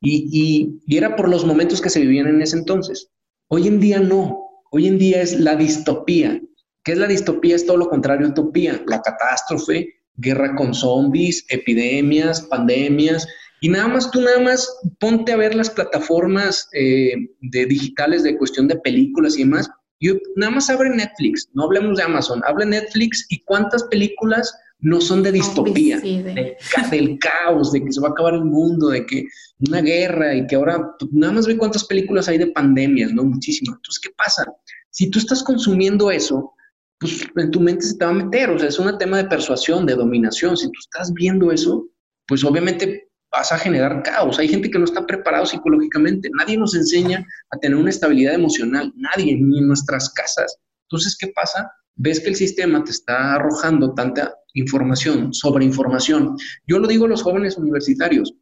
Y, 0.00 0.80
y 0.84 0.96
era 0.96 1.14
por 1.14 1.28
los 1.28 1.46
momentos 1.46 1.80
que 1.80 1.88
se 1.88 2.00
vivían 2.00 2.26
en 2.26 2.42
ese 2.42 2.56
entonces. 2.58 3.08
Hoy 3.48 3.68
en 3.68 3.78
día 3.78 4.00
no, 4.00 4.46
hoy 4.72 4.88
en 4.88 4.98
día 4.98 5.22
es 5.22 5.38
la 5.38 5.54
distopía. 5.54 6.40
¿Qué 6.82 6.92
es 6.92 6.98
la 6.98 7.06
distopía? 7.06 7.54
Es 7.54 7.66
todo 7.66 7.76
lo 7.76 7.88
contrario 7.88 8.26
a 8.26 8.30
utopía, 8.30 8.82
la 8.86 9.00
catástrofe, 9.00 9.94
guerra 10.16 10.56
con 10.56 10.74
zombies, 10.74 11.44
epidemias, 11.50 12.42
pandemias, 12.42 13.28
y 13.60 13.68
nada 13.68 13.88
más, 13.88 14.10
tú 14.10 14.20
nada 14.20 14.40
más 14.40 14.68
ponte 15.00 15.32
a 15.32 15.36
ver 15.36 15.54
las 15.54 15.70
plataformas 15.70 16.68
eh, 16.72 17.14
de 17.40 17.66
digitales 17.66 18.22
de 18.22 18.36
cuestión 18.36 18.68
de 18.68 18.76
películas 18.76 19.36
y 19.36 19.44
demás. 19.44 19.70
Yo 20.00 20.14
nada 20.36 20.52
más 20.52 20.68
abre 20.68 20.90
Netflix, 20.90 21.48
no 21.54 21.64
hablemos 21.64 21.96
de 21.96 22.04
Amazon, 22.04 22.42
hable 22.46 22.66
Netflix 22.66 23.24
y 23.30 23.42
cuántas 23.44 23.84
películas 23.84 24.54
no 24.80 25.00
son 25.00 25.22
de 25.22 25.32
distopía, 25.32 25.98
del 26.00 27.18
caos, 27.18 27.72
de 27.72 27.82
que 27.82 27.92
se 27.92 28.00
va 28.00 28.08
a 28.08 28.10
acabar 28.10 28.34
el 28.34 28.44
mundo, 28.44 28.90
de 28.90 29.06
que 29.06 29.24
una 29.66 29.80
guerra 29.80 30.34
y 30.34 30.46
que 30.46 30.56
ahora 30.56 30.94
nada 31.12 31.32
más 31.32 31.46
ve 31.46 31.56
cuántas 31.56 31.84
películas 31.84 32.28
hay 32.28 32.36
de 32.36 32.48
pandemias, 32.48 33.10
¿no? 33.12 33.24
Muchísimas. 33.24 33.76
Entonces, 33.76 34.00
¿qué 34.00 34.10
pasa? 34.16 34.44
Si 34.90 35.10
tú 35.10 35.18
estás 35.18 35.42
consumiendo 35.42 36.10
eso, 36.10 36.52
pues 36.98 37.26
en 37.36 37.50
tu 37.50 37.60
mente 37.60 37.86
se 37.86 37.96
te 37.96 38.04
va 38.04 38.10
a 38.10 38.14
meter, 38.14 38.50
o 38.50 38.58
sea, 38.58 38.68
es 38.68 38.78
un 38.78 38.98
tema 38.98 39.16
de 39.16 39.28
persuasión, 39.28 39.86
de 39.86 39.94
dominación. 39.94 40.58
Si 40.58 40.66
tú 40.66 40.78
estás 40.78 41.12
viendo 41.14 41.50
eso, 41.50 41.88
pues 42.26 42.44
obviamente 42.44 43.05
vas 43.32 43.52
a 43.52 43.58
generar 43.58 44.02
caos. 44.02 44.38
Hay 44.38 44.48
gente 44.48 44.70
que 44.70 44.78
no 44.78 44.84
está 44.84 45.06
preparado 45.06 45.46
psicológicamente. 45.46 46.30
Nadie 46.38 46.56
nos 46.56 46.74
enseña 46.74 47.26
a 47.50 47.58
tener 47.58 47.76
una 47.76 47.90
estabilidad 47.90 48.34
emocional. 48.34 48.92
Nadie, 48.96 49.36
ni 49.36 49.58
en 49.58 49.68
nuestras 49.68 50.10
casas. 50.10 50.58
Entonces, 50.88 51.16
¿qué 51.18 51.28
pasa? 51.34 51.70
Ves 51.96 52.20
que 52.20 52.28
el 52.28 52.36
sistema 52.36 52.84
te 52.84 52.90
está 52.90 53.34
arrojando 53.34 53.94
tanta 53.94 54.34
información, 54.54 55.32
sobre 55.34 55.64
información. 55.64 56.36
Yo 56.66 56.78
lo 56.78 56.88
digo 56.88 57.06
a 57.06 57.08
los 57.08 57.22
jóvenes 57.22 57.56
universitarios. 57.56 58.34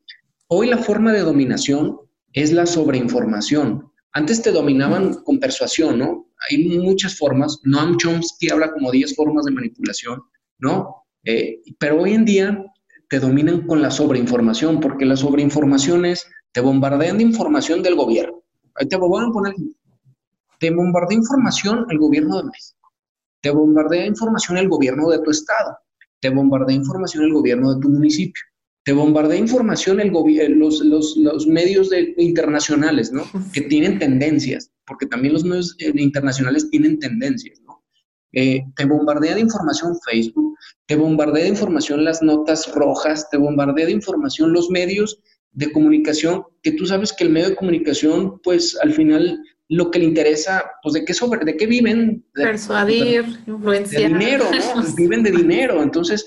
Hoy 0.48 0.68
la 0.68 0.78
forma 0.78 1.12
de 1.12 1.20
dominación 1.20 1.98
es 2.32 2.52
la 2.52 2.66
sobreinformación. 2.66 3.90
Antes 4.12 4.42
te 4.42 4.52
dominaban 4.52 5.14
con 5.24 5.40
persuasión, 5.40 5.98
¿no? 5.98 6.30
Hay 6.48 6.78
muchas 6.78 7.16
formas. 7.16 7.60
Noam 7.64 7.96
Chomsky 7.96 8.50
habla 8.50 8.72
como 8.72 8.90
10 8.90 9.14
formas 9.16 9.44
de 9.46 9.52
manipulación, 9.52 10.22
¿no? 10.58 11.06
Eh, 11.24 11.60
pero 11.78 12.02
hoy 12.02 12.12
en 12.12 12.24
día 12.24 12.64
te 13.08 13.20
dominan 13.20 13.66
con 13.66 13.82
la 13.82 13.90
sobreinformación, 13.90 14.80
porque 14.80 15.04
la 15.04 15.16
sobreinformación 15.16 16.04
es, 16.04 16.26
te 16.52 16.60
bombardean 16.60 17.18
de 17.18 17.24
información 17.24 17.82
del 17.82 17.96
gobierno. 17.96 18.42
Ahí 18.74 18.86
te 18.86 18.96
voy 18.96 19.22
a 19.22 19.30
poner, 19.30 19.54
te 20.58 20.70
bombardea 20.70 21.18
información 21.18 21.86
el 21.90 21.98
gobierno 21.98 22.38
de 22.38 22.44
México, 22.44 22.92
te 23.40 23.50
bombardea 23.50 24.06
información 24.06 24.58
el 24.58 24.68
gobierno 24.68 25.08
de 25.10 25.18
tu 25.20 25.30
estado, 25.30 25.76
te 26.20 26.30
bombardea 26.30 26.76
información 26.76 27.24
el 27.24 27.32
gobierno 27.32 27.74
de 27.74 27.80
tu 27.80 27.88
municipio, 27.88 28.42
te 28.84 28.92
bombardea 28.92 29.38
información 29.38 30.00
el 30.00 30.10
los, 30.10 30.80
los, 30.84 31.16
los, 31.16 31.46
medios 31.46 31.90
internacionales, 32.18 33.12
¿no? 33.12 33.24
Que 33.52 33.62
tienen 33.62 33.98
tendencias, 33.98 34.70
porque 34.86 35.06
también 35.06 35.34
los 35.34 35.44
medios 35.44 35.74
eh, 35.78 35.92
internacionales 35.96 36.68
tienen 36.70 36.98
tendencias. 36.98 37.60
Eh, 38.34 38.62
te 38.76 38.84
bombardea 38.84 39.34
de 39.34 39.40
información 39.40 39.96
Facebook, 40.10 40.56
te 40.86 40.96
bombardea 40.96 41.44
de 41.44 41.50
información 41.50 42.04
las 42.04 42.22
notas 42.22 42.72
rojas, 42.74 43.28
te 43.30 43.36
bombardea 43.36 43.86
de 43.86 43.92
información 43.92 44.52
los 44.52 44.70
medios 44.70 45.20
de 45.52 45.70
comunicación, 45.72 46.42
que 46.62 46.72
tú 46.72 46.84
sabes 46.84 47.12
que 47.12 47.24
el 47.24 47.30
medio 47.30 47.50
de 47.50 47.56
comunicación, 47.56 48.40
pues 48.42 48.76
al 48.82 48.92
final 48.92 49.40
lo 49.68 49.90
que 49.90 50.00
le 50.00 50.06
interesa, 50.06 50.64
pues 50.82 50.94
de 50.94 51.04
qué 51.04 51.14
sobre, 51.14 51.44
de 51.44 51.56
qué 51.56 51.66
viven. 51.66 52.24
persuadir, 52.34 53.24
influenciar. 53.46 54.02
De 54.02 54.18
dinero, 54.18 54.44
¿no? 54.50 54.82
viven 54.96 55.22
de 55.22 55.30
dinero. 55.30 55.82
Entonces, 55.82 56.26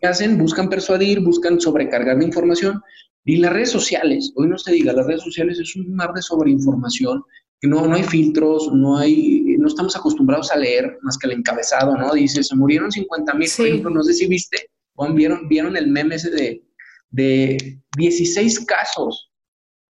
¿qué 0.00 0.06
hacen? 0.06 0.38
Buscan 0.38 0.70
persuadir, 0.70 1.20
buscan 1.20 1.60
sobrecargar 1.60 2.18
de 2.18 2.24
información. 2.24 2.80
Y 3.24 3.36
las 3.36 3.52
redes 3.52 3.70
sociales, 3.70 4.32
hoy 4.36 4.48
no 4.48 4.58
se 4.58 4.72
diga, 4.72 4.92
las 4.94 5.06
redes 5.06 5.22
sociales 5.22 5.58
es 5.60 5.76
un 5.76 5.94
mar 5.94 6.12
de 6.12 6.22
sobreinformación 6.22 7.22
no, 7.62 7.86
no 7.86 7.94
hay 7.94 8.02
filtros, 8.02 8.72
no 8.72 8.98
hay, 8.98 9.41
no 9.62 9.68
estamos 9.68 9.96
acostumbrados 9.96 10.50
a 10.50 10.56
leer 10.56 10.98
más 11.02 11.16
que 11.16 11.28
el 11.28 11.34
encabezado, 11.38 11.96
¿no? 11.96 12.12
Dice, 12.12 12.42
se 12.42 12.56
murieron 12.56 12.90
50 12.90 13.34
mil, 13.34 13.48
por 13.56 13.66
ejemplo, 13.66 13.90
no 13.90 14.02
sé 14.02 14.12
si 14.12 14.26
viste, 14.26 14.68
o 14.96 15.10
vieron, 15.12 15.48
vieron 15.48 15.76
el 15.76 15.86
meme 15.86 16.16
ese 16.16 16.30
de, 16.30 16.62
de 17.10 17.78
16 17.96 18.66
casos 18.66 19.30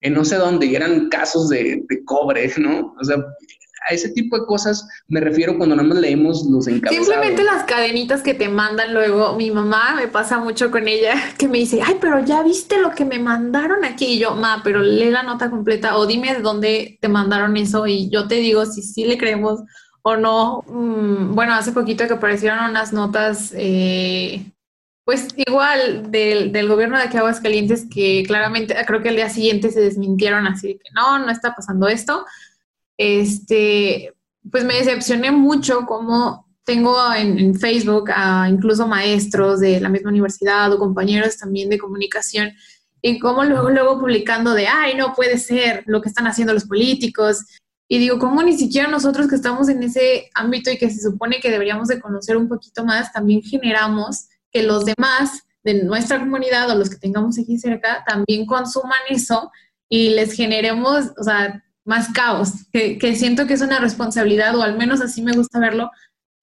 en 0.00 0.14
no 0.14 0.24
sé 0.24 0.36
dónde, 0.36 0.66
y 0.66 0.74
eran 0.74 1.08
casos 1.08 1.48
de, 1.48 1.84
de 1.88 2.04
cobre, 2.04 2.52
¿no? 2.58 2.94
O 3.00 3.04
sea, 3.04 3.16
a 3.88 3.94
ese 3.94 4.10
tipo 4.10 4.38
de 4.38 4.46
cosas 4.46 4.86
me 5.08 5.20
refiero 5.20 5.56
cuando 5.56 5.76
nada 5.76 5.88
más 5.88 5.98
leemos 5.98 6.44
los 6.44 6.66
encabezados. 6.66 7.06
Simplemente 7.06 7.42
las 7.42 7.64
cadenitas 7.64 8.22
que 8.22 8.34
te 8.34 8.48
mandan 8.48 8.94
luego. 8.94 9.36
Mi 9.36 9.50
mamá 9.50 9.94
me 9.96 10.08
pasa 10.08 10.38
mucho 10.38 10.70
con 10.70 10.88
ella 10.88 11.14
que 11.38 11.48
me 11.48 11.58
dice, 11.58 11.80
ay, 11.82 11.96
pero 12.00 12.24
ya 12.24 12.42
viste 12.42 12.80
lo 12.80 12.90
que 12.90 13.04
me 13.04 13.18
mandaron 13.18 13.84
aquí. 13.84 14.14
Y 14.14 14.18
yo, 14.18 14.34
ma, 14.34 14.60
pero 14.64 14.80
lee 14.80 15.10
la 15.10 15.22
nota 15.22 15.50
completa 15.50 15.96
o 15.96 16.06
dime 16.06 16.34
de 16.34 16.40
dónde 16.40 16.98
te 17.00 17.08
mandaron 17.08 17.56
eso 17.56 17.86
y 17.86 18.08
yo 18.10 18.28
te 18.28 18.36
digo 18.36 18.66
si 18.66 18.82
sí 18.82 19.04
le 19.04 19.18
creemos 19.18 19.60
o 20.02 20.16
no. 20.16 20.64
Mm, 20.68 21.34
bueno, 21.34 21.54
hace 21.54 21.72
poquito 21.72 22.06
que 22.06 22.14
aparecieron 22.14 22.70
unas 22.70 22.92
notas, 22.92 23.52
eh, 23.56 24.44
pues 25.04 25.28
igual 25.36 26.10
del, 26.10 26.52
del 26.52 26.68
gobierno 26.68 26.96
de 26.96 27.04
aquí 27.04 27.16
Aguascalientes 27.16 27.86
que 27.92 28.22
claramente 28.26 28.76
creo 28.86 29.02
que 29.02 29.08
el 29.08 29.16
día 29.16 29.28
siguiente 29.28 29.70
se 29.70 29.80
desmintieron 29.80 30.46
así 30.46 30.74
que 30.74 30.90
no, 30.94 31.18
no 31.18 31.30
está 31.30 31.54
pasando 31.56 31.88
esto 31.88 32.24
este, 32.96 34.14
pues 34.50 34.64
me 34.64 34.74
decepcioné 34.74 35.30
mucho 35.30 35.86
como 35.86 36.46
tengo 36.64 36.96
en, 37.14 37.54
Facebook 37.58 38.10
a 38.14 38.48
incluso 38.48 38.86
maestros 38.86 39.60
de 39.60 39.80
la 39.80 39.88
misma 39.88 40.10
universidad 40.10 40.72
o 40.72 40.78
compañeros 40.78 41.36
también 41.36 41.68
de 41.68 41.78
comunicación 41.78 42.52
y 43.00 43.18
como 43.18 43.42
luego, 43.44 43.70
luego 43.70 43.98
publicando 43.98 44.54
de, 44.54 44.68
ay, 44.68 44.94
no 44.94 45.12
puede 45.12 45.38
ser 45.38 45.82
lo 45.86 46.00
que 46.00 46.08
están 46.08 46.28
haciendo 46.28 46.54
los 46.54 46.66
políticos. 46.66 47.44
Y 47.88 47.98
digo, 47.98 48.20
¿cómo 48.20 48.44
ni 48.44 48.56
siquiera 48.56 48.88
nosotros 48.88 49.26
que 49.28 49.34
estamos 49.34 49.68
en 49.68 49.82
ese 49.82 50.30
ámbito 50.34 50.70
y 50.70 50.78
que 50.78 50.88
se 50.88 51.02
supone 51.02 51.40
que 51.40 51.50
deberíamos 51.50 51.88
de 51.88 52.00
conocer 52.00 52.36
un 52.36 52.48
poquito 52.48 52.84
más, 52.84 53.12
también 53.12 53.42
generamos 53.42 54.28
que 54.52 54.62
los 54.62 54.84
demás 54.84 55.42
de 55.64 55.82
nuestra 55.82 56.20
comunidad 56.20 56.70
o 56.70 56.76
los 56.76 56.90
que 56.90 56.96
tengamos 56.96 57.38
aquí 57.38 57.58
cerca 57.58 58.04
también 58.06 58.46
consuman 58.46 58.92
eso 59.08 59.50
y 59.88 60.10
les 60.10 60.32
generemos, 60.32 61.10
o 61.18 61.24
sea, 61.24 61.62
más 61.84 62.08
caos, 62.12 62.52
que, 62.72 62.98
que 62.98 63.14
siento 63.16 63.46
que 63.46 63.54
es 63.54 63.60
una 63.60 63.80
responsabilidad, 63.80 64.56
o 64.56 64.62
al 64.62 64.78
menos 64.78 65.00
así 65.00 65.22
me 65.22 65.32
gusta 65.32 65.58
verlo, 65.58 65.90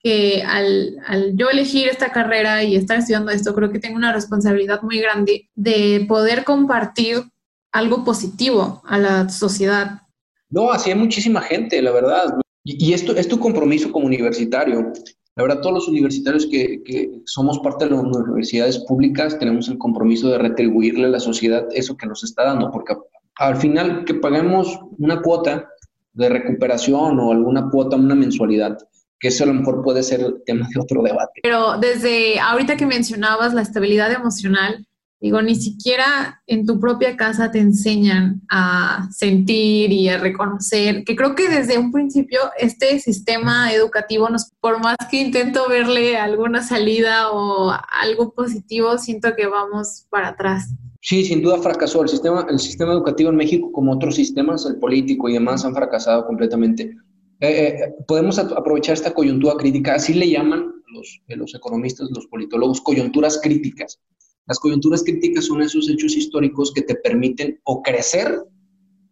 que 0.01 0.43
al, 0.43 0.97
al, 1.07 1.35
yo 1.35 1.49
elegir 1.49 1.87
esta 1.87 2.11
carrera 2.11 2.63
y 2.63 2.75
estar 2.75 2.97
estudiando 2.97 3.31
esto, 3.31 3.53
creo 3.53 3.71
que 3.71 3.79
tengo 3.79 3.97
una 3.97 4.13
responsabilidad 4.13 4.81
muy 4.81 4.99
grande 4.99 5.49
de 5.55 6.05
poder 6.07 6.43
compartir 6.43 7.23
algo 7.71 8.03
positivo 8.03 8.81
a 8.85 8.97
la 8.97 9.29
sociedad. 9.29 10.01
No, 10.49 10.71
así 10.71 10.89
hay 10.89 10.97
muchísima 10.97 11.41
gente, 11.41 11.81
la 11.81 11.91
verdad. 11.91 12.39
Y, 12.63 12.89
y 12.89 12.93
esto 12.93 13.15
es 13.15 13.27
tu 13.27 13.39
compromiso 13.39 13.91
como 13.91 14.07
universitario. 14.07 14.91
La 15.35 15.43
verdad, 15.43 15.61
todos 15.61 15.75
los 15.75 15.87
universitarios 15.87 16.47
que, 16.47 16.81
que, 16.83 17.21
somos 17.25 17.59
parte 17.59 17.85
de 17.85 17.91
las 17.91 18.01
universidades 18.01 18.79
públicas 18.79 19.37
tenemos 19.37 19.69
el 19.69 19.77
compromiso 19.77 20.29
de 20.29 20.37
retribuirle 20.37 21.05
a 21.05 21.09
la 21.09 21.19
sociedad 21.19 21.65
eso 21.71 21.95
que 21.95 22.07
nos 22.07 22.23
está 22.23 22.45
dando, 22.45 22.71
porque 22.71 22.95
al 23.39 23.55
final 23.55 24.03
que 24.03 24.13
paguemos 24.15 24.79
una 24.97 25.21
cuota 25.21 25.69
de 26.13 26.29
recuperación 26.29 27.19
o 27.19 27.31
alguna 27.31 27.69
cuota, 27.69 27.95
una 27.95 28.13
mensualidad, 28.13 28.77
que 29.17 29.29
eso 29.29 29.45
a 29.45 29.47
lo 29.47 29.53
mejor 29.53 29.81
puede 29.81 30.03
ser 30.03 30.21
tema 30.45 30.67
de 30.73 30.79
otro 30.79 31.01
debate. 31.01 31.39
Pero 31.41 31.77
desde 31.77 32.39
ahorita 32.39 32.75
que 32.75 32.85
mencionabas 32.85 33.53
la 33.53 33.61
estabilidad 33.61 34.11
emocional, 34.11 34.85
digo, 35.21 35.41
ni 35.41 35.55
siquiera 35.55 36.41
en 36.47 36.65
tu 36.65 36.81
propia 36.81 37.15
casa 37.15 37.49
te 37.49 37.59
enseñan 37.59 38.41
a 38.49 39.07
sentir 39.09 39.93
y 39.93 40.09
a 40.09 40.17
reconocer, 40.17 41.05
que 41.05 41.15
creo 41.15 41.33
que 41.33 41.47
desde 41.47 41.77
un 41.77 41.93
principio 41.93 42.41
este 42.57 42.99
sistema 42.99 43.71
educativo, 43.71 44.27
nos, 44.27 44.51
por 44.59 44.83
más 44.83 44.97
que 45.09 45.17
intento 45.21 45.69
verle 45.69 46.17
alguna 46.17 46.61
salida 46.61 47.31
o 47.31 47.73
algo 48.01 48.33
positivo, 48.33 48.97
siento 48.97 49.33
que 49.37 49.47
vamos 49.47 50.07
para 50.09 50.29
atrás. 50.29 50.73
Sí, 51.01 51.23
sin 51.23 51.41
duda 51.41 51.59
fracasó. 51.59 52.01
El 52.01 52.09
sistema, 52.09 52.45
el 52.49 52.59
sistema 52.59 52.91
educativo 52.91 53.29
en 53.29 53.37
México, 53.37 53.71
como 53.71 53.93
otros 53.93 54.15
sistemas, 54.15 54.65
el 54.65 54.77
político 54.79 55.29
y 55.29 55.33
demás, 55.33 55.63
han 55.63 55.73
fracasado 55.73 56.25
completamente. 56.25 56.95
Eh, 57.39 57.67
eh, 57.67 57.95
podemos 58.05 58.37
aprovechar 58.37 58.93
esta 58.93 59.13
coyuntura 59.13 59.55
crítica, 59.55 59.95
así 59.95 60.13
le 60.13 60.29
llaman 60.29 60.73
los, 60.87 61.21
eh, 61.27 61.37
los 61.37 61.55
economistas, 61.55 62.09
los 62.11 62.27
politólogos, 62.27 62.81
coyunturas 62.81 63.39
críticas. 63.41 63.99
Las 64.45 64.59
coyunturas 64.59 65.03
críticas 65.03 65.45
son 65.45 65.61
esos 65.61 65.89
hechos 65.89 66.17
históricos 66.17 66.73
que 66.73 66.81
te 66.81 66.95
permiten 66.95 67.59
o 67.63 67.81
crecer, 67.81 68.37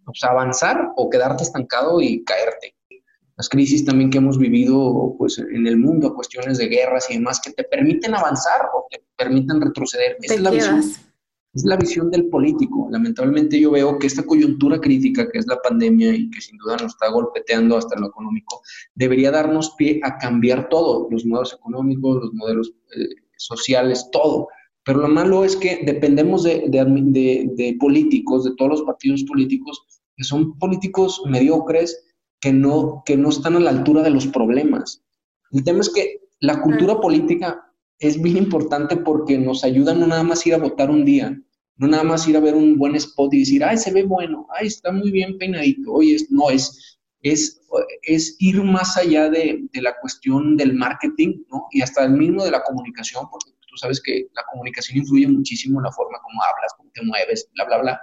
o 0.06 0.13
sea, 0.13 0.32
avanzar 0.32 0.89
o 0.97 1.10
quedarte 1.10 1.43
estancado 1.43 2.02
y 2.02 2.23
caerte. 2.26 2.76
Las 3.38 3.47
crisis 3.47 3.86
también 3.86 4.10
que 4.10 4.17
hemos 4.17 4.38
vivido 4.38 5.15
pues, 5.17 5.38
en 5.38 5.67
el 5.67 5.78
mundo, 5.78 6.15
cuestiones 6.15 6.58
de 6.58 6.67
guerras 6.67 7.10
y 7.10 7.13
demás, 7.13 7.39
que 7.39 7.52
te 7.52 7.63
permiten 7.63 8.15
avanzar 8.15 8.62
o 8.73 8.88
te 8.89 9.04
permiten 9.15 9.62
retroceder. 9.62 10.17
Esa 10.21 10.34
es 10.34 10.41
la 10.41 10.50
visión 10.50 10.82
es 11.58 11.65
la 11.65 11.76
visión 11.76 12.12
del 12.12 12.30
político. 12.30 12.88
Lamentablemente 12.91 13.60
yo 13.60 13.72
veo 13.72 13.98
que 13.98 14.08
esta 14.08 14.24
coyuntura 14.24 14.80
crítica 14.80 15.28
que 15.30 15.39
es 15.39 15.48
la 15.48 15.58
pandemia 15.58 16.13
y 16.13 16.30
que 16.30 16.39
sin 16.39 16.58
duda 16.58 16.78
nos 16.78 16.93
está 16.93 17.10
golpeteando 17.10 17.78
hasta 17.78 18.00
lo 18.00 18.08
económico, 18.08 18.62
debería 18.93 19.32
darnos 19.32 19.72
pie 19.72 20.00
a 20.04 20.17
cambiar 20.17 20.70
todo, 20.70 21.08
los 21.10 21.26
modelos 21.26 21.54
económicos, 21.54 22.22
los 22.22 22.34
modelos 22.34 22.74
eh, 22.96 23.08
sociales, 23.38 24.08
todo. 24.12 24.48
Pero 24.84 25.00
lo 25.00 25.08
malo 25.08 25.43
es 25.43 25.56
que 25.56 25.82
dependemos 25.84 26.43
de, 26.43 26.65
de, 26.70 27.52
de, 27.56 27.78
políticos, 27.80 28.46
de 28.46 28.56
todos 28.56 28.72
los 28.72 28.82
partidos 28.84 29.24
políticos, 29.24 29.84
que 30.15 30.24
son 30.24 30.58
políticos 30.60 31.24
mediocres 31.26 32.06
que 32.39 32.54
no, 32.54 33.02
que 33.06 33.17
no 33.17 33.30
están 33.30 33.56
a 33.56 33.60
la 33.60 33.72
altura 33.72 34.04
de 34.04 34.12
los 34.12 34.28
problemas. 34.28 35.04
El 35.52 35.63
tema 35.63 35.80
es 35.80 35.89
que 35.89 36.22
la 36.39 36.62
cultura 36.62 37.02
política 37.02 37.63
es 38.00 38.22
bien 38.22 38.38
importante 38.38 38.96
porque 38.96 39.39
nos 39.39 39.63
ayuda 39.63 39.93
no 39.96 40.06
nada 40.06 40.24
más 40.24 40.46
ir 40.46 40.54
a 40.54 40.60
votar 40.60 40.91
un 40.91 41.04
día, 41.04 41.36
no 41.78 41.88
nada 41.88 42.04
más 42.04 42.28
ir 42.28 42.36
a 42.38 42.42
ver 42.42 42.56
un 42.56 42.78
buen 42.78 42.96
spot 42.96 43.34
y 43.34 43.40
decir, 43.40 43.63
ay, 43.63 43.78
se 43.78 43.92
ve 43.92 44.04
bueno, 44.04 44.48
ay, 44.58 44.68
está 44.68 44.92
muy 44.92 45.12
bien 45.12 45.38
peinadito. 45.38 45.92
Oye, 45.92 46.18
no, 46.30 46.50
es, 46.50 47.00
es, 47.22 47.62
es 48.04 48.36
ir 48.40 48.63
más 48.63 48.98
allá 48.98 49.30
de, 49.30 49.63
de, 49.72 49.82
la 49.82 49.96
cuestión 50.00 50.58
del 50.58 50.74
marketing, 50.74 51.44
¿no? 51.52 51.68
Y 51.72 51.82
hasta 51.82 52.06
el 52.06 52.13
mismo 52.13 52.44
de 52.44 52.52
la 52.52 52.63
comunicación, 52.63 53.26
porque 53.30 53.52
tú 53.68 53.78
sabes 53.78 54.02
que 54.02 54.28
la 54.36 54.44
comunicación 54.52 54.98
influye 55.00 55.28
muchísimo 55.28 55.80
en 55.80 55.84
la 55.84 55.92
forma 55.92 56.20
como 56.24 56.42
hablas, 56.44 56.74
cómo 56.78 56.90
te 56.94 57.04
mueves, 57.04 57.50
bla, 57.54 57.66
bla, 57.66 57.78
bla. 57.80 58.02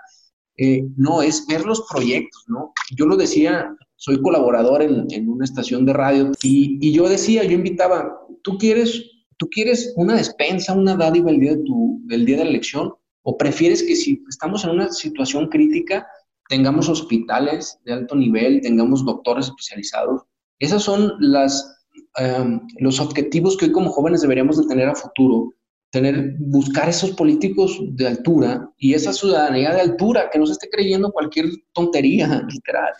Eh, 0.57 0.85
no, 0.97 1.21
es 1.21 1.47
ver 1.49 1.65
los 1.65 1.85
proyectos, 1.91 2.45
¿no? 2.47 2.73
Yo 2.97 3.07
lo 3.07 3.17
decía, 3.17 3.75
soy 3.97 4.23
colaborador 4.23 4.83
en, 4.83 5.07
en 5.11 5.29
una 5.29 5.45
estación 5.45 5.85
de 5.85 5.93
radio 5.95 6.31
y, 6.43 6.79
y 6.81 6.93
yo 6.93 7.09
decía, 7.09 7.43
yo 7.43 7.53
invitaba, 7.53 8.21
tú 8.43 8.57
quieres 8.57 9.11
¿Tú 9.37 9.49
quieres 9.51 9.93
una 9.97 10.17
despensa, 10.17 10.75
una 10.75 10.97
dádiva 10.97 11.31
el 11.31 11.41
día 11.41 11.57
de 11.57 11.63
tu, 11.65 12.01
del 12.05 12.25
día 12.25 12.37
de 12.37 12.45
la 12.45 12.51
elección? 12.51 12.95
¿O 13.25 13.39
prefieres 13.39 13.83
que 13.83 13.97
si 13.97 14.23
estamos 14.29 14.65
en 14.65 14.71
una 14.71 14.93
situación 14.93 15.49
crítica, 15.49 16.07
tengamos 16.49 16.89
hospitales 16.91 17.79
de 17.85 17.95
alto 17.95 18.15
nivel, 18.15 18.61
tengamos 18.61 19.05
doctores 19.05 19.47
especializados? 19.47 20.23
Esos 20.59 20.85
son 20.85 21.15
las, 21.19 21.83
um, 22.21 22.61
los 22.79 23.01
objetivos 23.01 23.57
que 23.57 23.67
hoy 23.67 23.73
como 23.73 23.91
jóvenes 23.91 24.21
deberíamos 24.21 24.59
de 24.59 24.67
tener 24.67 24.89
a 24.89 24.95
futuro. 24.95 25.55
Tener, 25.91 26.35
buscar 26.39 26.89
esos 26.89 27.13
políticos 27.13 27.81
de 27.93 28.09
altura 28.09 28.69
y 28.77 28.93
esa 28.95 29.13
ciudadanía 29.13 29.73
de 29.73 29.81
altura, 29.81 30.29
que 30.31 30.39
no 30.39 30.47
se 30.47 30.53
esté 30.53 30.69
creyendo 30.69 31.11
cualquier 31.11 31.47
tontería, 31.73 32.43
literal. 32.49 32.93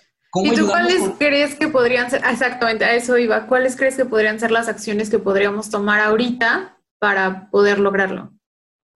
¿Y 0.43 0.55
tú 0.55 0.67
cuáles 0.67 1.03
crees 1.19 1.55
que 1.55 1.69
podrían 1.69 2.11
ser, 2.11 2.23
exactamente, 2.29 2.85
a 2.85 2.95
eso 2.95 3.19
iba, 3.19 3.47
cuáles 3.47 3.77
crees 3.77 3.97
que 3.97 4.05
podrían 4.05 4.41
ser 4.41 4.51
las 4.51 4.69
acciones 4.69 5.11
que 5.11 5.19
podríamos 5.19 5.71
tomar 5.71 6.01
ahorita 6.01 6.79
para 6.99 7.51
poder 7.51 7.79
lograrlo? 7.79 8.33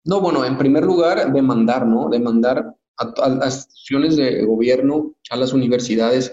No, 0.07 0.21
bueno, 0.21 0.45
en 0.45 0.57
primer 0.57 0.85
lugar, 0.85 1.33
demandar, 1.33 1.85
¿no? 1.85 2.09
Demandar 2.09 2.59
a, 2.97 3.05
a, 3.05 3.27
a 3.27 3.47
acciones 3.47 4.17
de 4.17 4.45
gobierno, 4.45 5.17
a 5.31 5.37
las 5.37 5.53
universidades, 5.53 6.33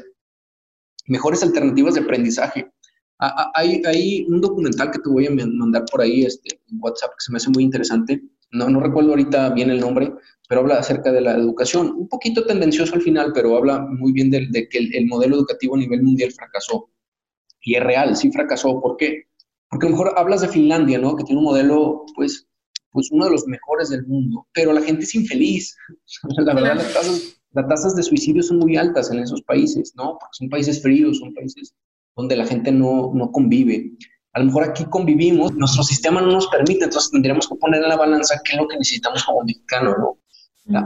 mejores 1.07 1.41
alternativas 1.41 1.95
de 1.95 2.01
aprendizaje. 2.01 2.71
Hay, 3.17 3.81
hay, 3.85 4.25
un 4.27 4.41
documental 4.41 4.91
que 4.91 4.99
te 4.99 5.09
voy 5.09 5.25
a 5.27 5.31
mandar 5.31 5.85
por 5.89 6.01
ahí 6.01 6.23
este, 6.23 6.59
en 6.69 6.77
WhatsApp 6.81 7.11
que 7.11 7.25
se 7.25 7.31
me 7.31 7.37
hace 7.37 7.49
muy 7.49 7.63
interesante. 7.63 8.21
No, 8.51 8.69
no 8.69 8.79
recuerdo 8.79 9.11
ahorita 9.11 9.49
bien 9.51 9.71
el 9.71 9.79
nombre, 9.79 10.13
pero 10.47 10.61
habla 10.61 10.75
acerca 10.75 11.11
de 11.11 11.21
la 11.21 11.33
educación. 11.33 11.95
Un 11.97 12.07
poquito 12.09 12.45
tendencioso 12.45 12.93
al 12.93 13.01
final, 13.01 13.31
pero 13.33 13.57
habla 13.57 13.79
muy 13.79 14.11
bien 14.11 14.29
de, 14.29 14.47
de 14.51 14.69
que 14.69 14.77
el, 14.77 14.93
el, 14.93 15.07
modelo 15.07 15.37
educativo 15.37 15.75
a 15.75 15.79
nivel 15.79 16.03
mundial 16.03 16.31
fracasó. 16.31 16.91
Y 17.61 17.75
es 17.75 17.83
real, 17.83 18.15
sí 18.15 18.31
fracasó. 18.31 18.79
¿Por 18.79 18.97
qué? 18.97 19.23
Porque 19.69 19.87
a 19.87 19.89
lo 19.89 19.95
mejor 19.95 20.13
hablas 20.17 20.41
de 20.41 20.49
Finlandia, 20.49 20.99
¿no? 20.99 21.15
Que 21.15 21.23
tiene 21.23 21.39
un 21.39 21.45
modelo, 21.45 22.05
pues, 22.15 22.47
pues 22.93 23.09
uno 23.11 23.25
de 23.25 23.31
los 23.31 23.45
mejores 23.47 23.89
del 23.89 24.05
mundo, 24.05 24.47
pero 24.53 24.71
la 24.71 24.81
gente 24.81 25.03
es 25.03 25.15
infeliz. 25.15 25.75
la 26.37 26.53
verdad, 26.53 26.75
las 26.75 26.93
tasas, 26.93 27.41
las 27.51 27.67
tasas 27.67 27.95
de 27.95 28.03
suicidio 28.03 28.41
son 28.43 28.59
muy 28.59 28.77
altas 28.77 29.11
en 29.11 29.19
esos 29.19 29.41
países, 29.41 29.93
¿no? 29.95 30.17
Porque 30.19 30.37
son 30.37 30.49
países 30.49 30.81
fríos, 30.81 31.17
son 31.17 31.33
países 31.33 31.73
donde 32.15 32.35
la 32.35 32.45
gente 32.45 32.71
no, 32.71 33.11
no 33.13 33.31
convive. 33.31 33.91
A 34.33 34.39
lo 34.39 34.45
mejor 34.45 34.63
aquí 34.63 34.85
convivimos, 34.85 35.53
nuestro 35.53 35.83
sistema 35.83 36.21
no 36.21 36.31
nos 36.31 36.47
permite, 36.47 36.85
entonces 36.85 37.11
tendríamos 37.11 37.47
que 37.47 37.55
poner 37.55 37.83
en 37.83 37.89
la 37.89 37.97
balanza 37.97 38.39
qué 38.43 38.53
es 38.53 38.57
lo 38.59 38.67
que 38.67 38.77
necesitamos 38.77 39.23
como 39.23 39.43
mexicano, 39.43 39.95
¿no? 39.97 40.17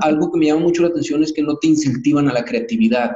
Algo 0.02 0.32
que 0.32 0.40
me 0.40 0.48
llama 0.48 0.62
mucho 0.62 0.82
la 0.82 0.90
atención 0.90 1.24
es 1.24 1.32
que 1.32 1.44
no 1.44 1.56
te 1.58 1.68
incentivan 1.68 2.28
a 2.30 2.34
la 2.34 2.44
creatividad. 2.44 3.12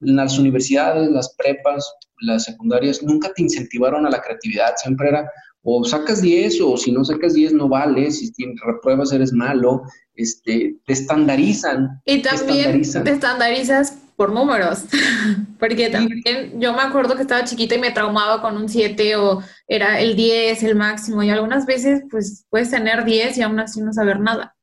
Las 0.00 0.38
universidades, 0.38 1.10
las 1.10 1.34
prepas, 1.36 1.90
las 2.20 2.44
secundarias 2.44 3.02
nunca 3.02 3.32
te 3.32 3.42
incentivaron 3.42 4.06
a 4.06 4.10
la 4.10 4.20
creatividad. 4.20 4.74
Siempre 4.76 5.08
era 5.08 5.30
o 5.62 5.84
sacas 5.84 6.22
10 6.22 6.60
o 6.62 6.76
si 6.76 6.92
no 6.92 7.04
sacas 7.04 7.34
10 7.34 7.54
no 7.54 7.68
vales, 7.68 8.18
si 8.18 8.32
repruebas 8.64 9.12
eres 9.12 9.32
malo, 9.32 9.82
este, 10.14 10.76
te 10.86 10.92
estandarizan. 10.92 12.00
Y 12.04 12.22
también 12.22 12.46
te, 12.46 12.80
estandarizan. 12.80 13.04
te 13.04 13.10
estandarizas 13.10 13.98
por 14.16 14.32
números, 14.32 14.84
porque 15.58 15.88
también 15.88 16.60
yo 16.60 16.74
me 16.74 16.82
acuerdo 16.82 17.16
que 17.16 17.22
estaba 17.22 17.44
chiquita 17.44 17.74
y 17.74 17.80
me 17.80 17.90
traumaba 17.90 18.42
con 18.42 18.56
un 18.56 18.68
7 18.68 19.16
o 19.16 19.42
era 19.66 20.00
el 20.00 20.16
10, 20.16 20.62
el 20.62 20.76
máximo, 20.76 21.22
y 21.22 21.30
algunas 21.30 21.66
veces 21.66 22.02
pues 22.10 22.44
puedes 22.50 22.70
tener 22.70 23.04
10 23.04 23.38
y 23.38 23.42
aún 23.42 23.60
así 23.60 23.80
no 23.80 23.92
saber 23.92 24.20
nada. 24.20 24.54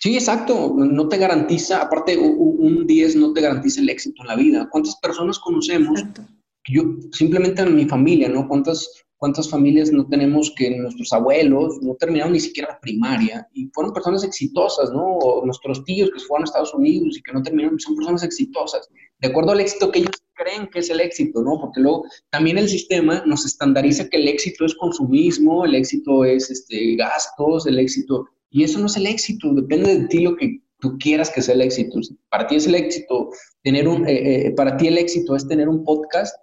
Sí, 0.00 0.14
exacto. 0.14 0.74
No 0.76 1.08
te 1.08 1.16
garantiza, 1.16 1.82
aparte, 1.82 2.16
un 2.18 2.86
10 2.86 3.16
no 3.16 3.32
te 3.32 3.40
garantiza 3.40 3.80
el 3.80 3.88
éxito 3.88 4.22
en 4.22 4.28
la 4.28 4.36
vida. 4.36 4.68
¿Cuántas 4.70 4.96
personas 4.96 5.38
conocemos? 5.38 5.98
Exacto. 5.98 6.22
Yo, 6.68 6.82
simplemente 7.12 7.62
en 7.62 7.74
mi 7.74 7.86
familia, 7.86 8.28
¿no? 8.28 8.46
¿Cuántas, 8.46 8.86
¿Cuántas 9.18 9.50
familias 9.50 9.92
no 9.92 10.06
tenemos 10.06 10.52
que 10.56 10.70
nuestros 10.78 11.12
abuelos 11.12 11.78
no 11.82 11.94
terminaron 11.96 12.32
ni 12.32 12.40
siquiera 12.40 12.70
la 12.72 12.80
primaria 12.80 13.48
y 13.52 13.66
fueron 13.74 13.92
personas 13.92 14.24
exitosas, 14.24 14.90
¿no? 14.92 15.18
O 15.18 15.44
nuestros 15.44 15.84
tíos 15.84 16.10
que 16.10 16.20
fueron 16.20 16.44
a 16.44 16.46
Estados 16.46 16.72
Unidos 16.72 17.18
y 17.18 17.22
que 17.22 17.32
no 17.32 17.42
terminaron, 17.42 17.78
son 17.80 17.96
personas 17.96 18.22
exitosas, 18.22 18.88
de 19.20 19.28
acuerdo 19.28 19.52
al 19.52 19.60
éxito 19.60 19.90
que 19.90 19.98
ellos 19.98 20.22
creen 20.34 20.68
que 20.72 20.78
es 20.78 20.90
el 20.90 21.00
éxito, 21.00 21.42
¿no? 21.42 21.58
Porque 21.60 21.80
luego 21.80 22.04
también 22.30 22.58
el 22.58 22.68
sistema 22.68 23.22
nos 23.26 23.44
estandariza 23.44 24.08
que 24.08 24.18
el 24.18 24.28
éxito 24.28 24.64
es 24.64 24.74
consumismo, 24.76 25.64
el 25.64 25.74
éxito 25.74 26.24
es 26.24 26.48
este, 26.50 26.94
gastos, 26.96 27.66
el 27.66 27.78
éxito 27.78 28.26
y 28.50 28.62
eso 28.62 28.78
no 28.78 28.86
es 28.86 28.96
el 28.96 29.06
éxito, 29.06 29.52
depende 29.52 29.98
de 29.98 30.06
ti 30.06 30.20
lo 30.20 30.36
que 30.36 30.62
tú 30.80 30.96
quieras 30.98 31.30
que 31.30 31.42
sea 31.42 31.54
el 31.54 31.62
éxito. 31.62 31.98
Para 32.30 32.46
ti 32.46 32.56
es 32.56 32.66
el 32.66 32.74
éxito 32.76 33.30
tener 33.62 33.88
un, 33.88 34.06
eh, 34.06 34.46
eh, 34.46 34.50
para 34.52 34.76
ti 34.76 34.86
el 34.86 34.98
éxito 34.98 35.34
es 35.34 35.46
tener 35.46 35.68
un 35.68 35.84
podcast, 35.84 36.34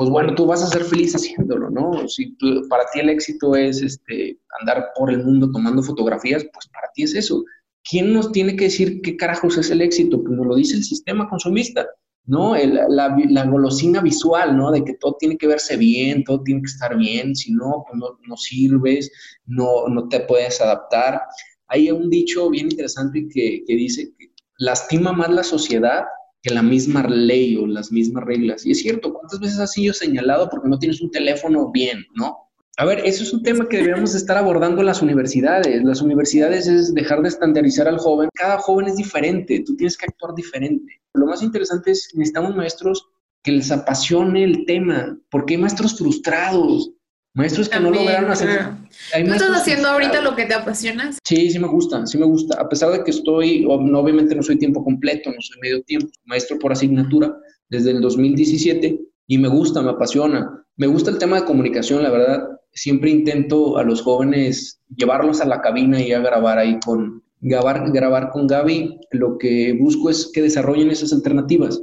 pues 0.00 0.08
bueno, 0.08 0.34
tú 0.34 0.46
vas 0.46 0.62
a 0.62 0.66
ser 0.66 0.84
feliz 0.84 1.14
haciéndolo, 1.14 1.68
¿no? 1.68 2.08
Si 2.08 2.34
para 2.70 2.84
ti 2.90 3.00
el 3.00 3.10
éxito 3.10 3.54
es 3.54 3.82
este, 3.82 4.40
andar 4.58 4.92
por 4.96 5.10
el 5.10 5.22
mundo 5.22 5.50
tomando 5.52 5.82
fotografías, 5.82 6.42
pues 6.54 6.68
para 6.68 6.88
ti 6.94 7.02
es 7.02 7.14
eso. 7.14 7.44
¿Quién 7.84 8.14
nos 8.14 8.32
tiene 8.32 8.56
que 8.56 8.64
decir 8.64 9.02
qué 9.02 9.18
carajos 9.18 9.58
es 9.58 9.70
el 9.70 9.82
éxito? 9.82 10.22
Pues 10.22 10.34
nos 10.34 10.46
lo 10.46 10.54
dice 10.54 10.76
el 10.76 10.84
sistema 10.84 11.28
consumista, 11.28 11.86
¿no? 12.24 12.56
la, 12.56 13.14
la, 13.28 13.44
golosina 13.44 14.00
visual, 14.00 14.56
¿no? 14.56 14.70
De 14.70 14.82
que 14.82 14.94
todo 14.94 15.16
tiene 15.20 15.36
que 15.36 15.46
verse 15.46 15.76
bien, 15.76 16.24
todo 16.24 16.42
tiene 16.44 16.62
que 16.62 16.70
estar 16.70 16.96
bien, 16.96 17.36
si 17.36 17.52
no, 17.52 17.84
pues 17.86 18.00
no, 18.00 18.18
no 18.26 18.36
sirves, 18.38 19.12
no, 19.44 19.86
no 19.86 20.08
te 20.08 20.20
puedes 20.20 20.62
adaptar. 20.62 21.20
Hay 21.66 21.90
un 21.90 22.08
dicho 22.08 22.48
bien 22.48 22.70
interesante 22.70 23.28
que, 23.28 23.64
que 23.66 23.74
dice 23.74 24.14
que 24.18 24.32
lastima 24.56 25.12
más 25.12 25.28
la 25.28 25.42
sociedad 25.42 26.04
que 26.42 26.54
la 26.54 26.62
misma 26.62 27.06
ley 27.06 27.56
o 27.56 27.66
las 27.66 27.92
mismas 27.92 28.24
reglas. 28.24 28.64
Y 28.64 28.72
es 28.72 28.80
cierto, 28.80 29.12
¿cuántas 29.12 29.40
veces 29.40 29.58
has 29.58 29.72
sido 29.72 29.92
señalado 29.92 30.48
porque 30.48 30.68
no 30.68 30.78
tienes 30.78 31.00
un 31.00 31.10
teléfono 31.10 31.70
bien, 31.70 32.04
no? 32.14 32.36
A 32.76 32.84
ver, 32.86 33.02
eso 33.04 33.22
es 33.24 33.32
un 33.34 33.42
tema 33.42 33.68
que 33.68 33.76
debemos 33.76 34.14
estar 34.14 34.38
abordando 34.38 34.80
en 34.80 34.86
las 34.86 35.02
universidades. 35.02 35.84
Las 35.84 36.00
universidades 36.00 36.66
es 36.66 36.94
dejar 36.94 37.20
de 37.20 37.28
estandarizar 37.28 37.86
al 37.86 37.98
joven. 37.98 38.30
Cada 38.34 38.58
joven 38.58 38.86
es 38.86 38.96
diferente, 38.96 39.62
tú 39.66 39.76
tienes 39.76 39.98
que 39.98 40.06
actuar 40.06 40.34
diferente. 40.34 41.00
Lo 41.12 41.26
más 41.26 41.42
interesante 41.42 41.90
es 41.90 42.08
necesitamos 42.14 42.56
maestros 42.56 43.06
que 43.42 43.52
les 43.52 43.70
apasione 43.70 44.44
el 44.44 44.64
tema, 44.64 45.18
porque 45.30 45.54
hay 45.54 45.60
maestros 45.60 45.98
frustrados, 45.98 46.90
Maestros 47.34 47.68
que 47.68 47.78
no 47.78 47.90
lograron 47.90 48.30
hacer. 48.30 48.70
¿Tú 48.90 49.32
estás 49.32 49.60
haciendo 49.60 49.88
ahorita 49.88 50.20
lo 50.20 50.34
que 50.34 50.46
te 50.46 50.54
apasiona? 50.54 51.12
Sí, 51.24 51.50
sí 51.50 51.58
me 51.58 51.68
gusta, 51.68 52.04
sí 52.06 52.18
me 52.18 52.26
gusta. 52.26 52.60
A 52.60 52.68
pesar 52.68 52.90
de 52.90 53.04
que 53.04 53.12
estoy, 53.12 53.64
obviamente 53.66 54.34
no 54.34 54.42
soy 54.42 54.58
tiempo 54.58 54.82
completo, 54.82 55.30
no 55.30 55.40
soy 55.40 55.60
medio 55.60 55.82
tiempo, 55.82 56.08
maestro 56.24 56.58
por 56.58 56.72
asignatura 56.72 57.32
desde 57.68 57.92
el 57.92 58.00
2017 58.00 59.00
y 59.28 59.38
me 59.38 59.48
gusta, 59.48 59.80
me 59.80 59.90
apasiona. 59.90 60.64
Me 60.76 60.88
gusta 60.88 61.10
el 61.10 61.18
tema 61.18 61.40
de 61.40 61.46
comunicación, 61.46 62.02
la 62.02 62.10
verdad. 62.10 62.48
Siempre 62.72 63.10
intento 63.10 63.78
a 63.78 63.84
los 63.84 64.02
jóvenes 64.02 64.80
llevarlos 64.96 65.40
a 65.40 65.46
la 65.46 65.60
cabina 65.60 66.00
y 66.00 66.12
a 66.12 66.18
grabar 66.18 66.58
ahí 66.58 66.80
con, 66.84 67.22
grabar, 67.40 67.92
grabar 67.92 68.30
con 68.30 68.48
Gaby. 68.48 68.98
Lo 69.12 69.38
que 69.38 69.76
busco 69.78 70.10
es 70.10 70.30
que 70.32 70.42
desarrollen 70.42 70.90
esas 70.90 71.12
alternativas 71.12 71.80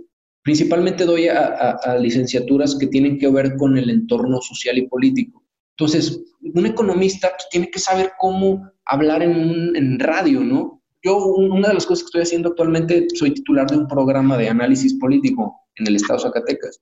Principalmente 0.47 1.03
doy 1.03 1.27
a, 1.27 1.77
licenciaturas 1.99 2.77
que 2.79 2.87
tienen 2.87 3.19
que 3.19 3.29
ver 3.29 3.57
con 3.57 3.77
el 3.77 3.89
entorno 3.89 4.39
social 4.39 4.77
y 4.77 4.87
político. 4.87 5.43
Entonces, 5.71 6.21
un 6.55 6.65
economista 6.65 7.31
pues, 7.31 7.49
tiene 7.51 7.69
que 7.69 7.79
saber 7.79 8.13
cómo 8.17 8.65
hablar 8.85 9.23
en, 9.23 9.99
radio, 9.99 10.39
¿no? 10.39 10.81
Yo, 11.03 11.17
una 11.17 11.67
de 11.67 11.73
las 11.73 11.85
cosas 11.85 12.03
que 12.03 12.07
estoy 12.07 12.21
haciendo 12.21 12.47
actualmente, 12.47 13.07
soy 13.13 13.33
titular 13.33 13.67
de 13.67 13.75
un 13.75 13.89
programa 13.89 14.37
de 14.37 14.47
análisis 14.47 14.93
político 14.93 15.53
en 15.75 15.87
el 15.87 15.97
estado 15.97 16.19
de 16.19 16.23
Zacatecas. 16.23 16.79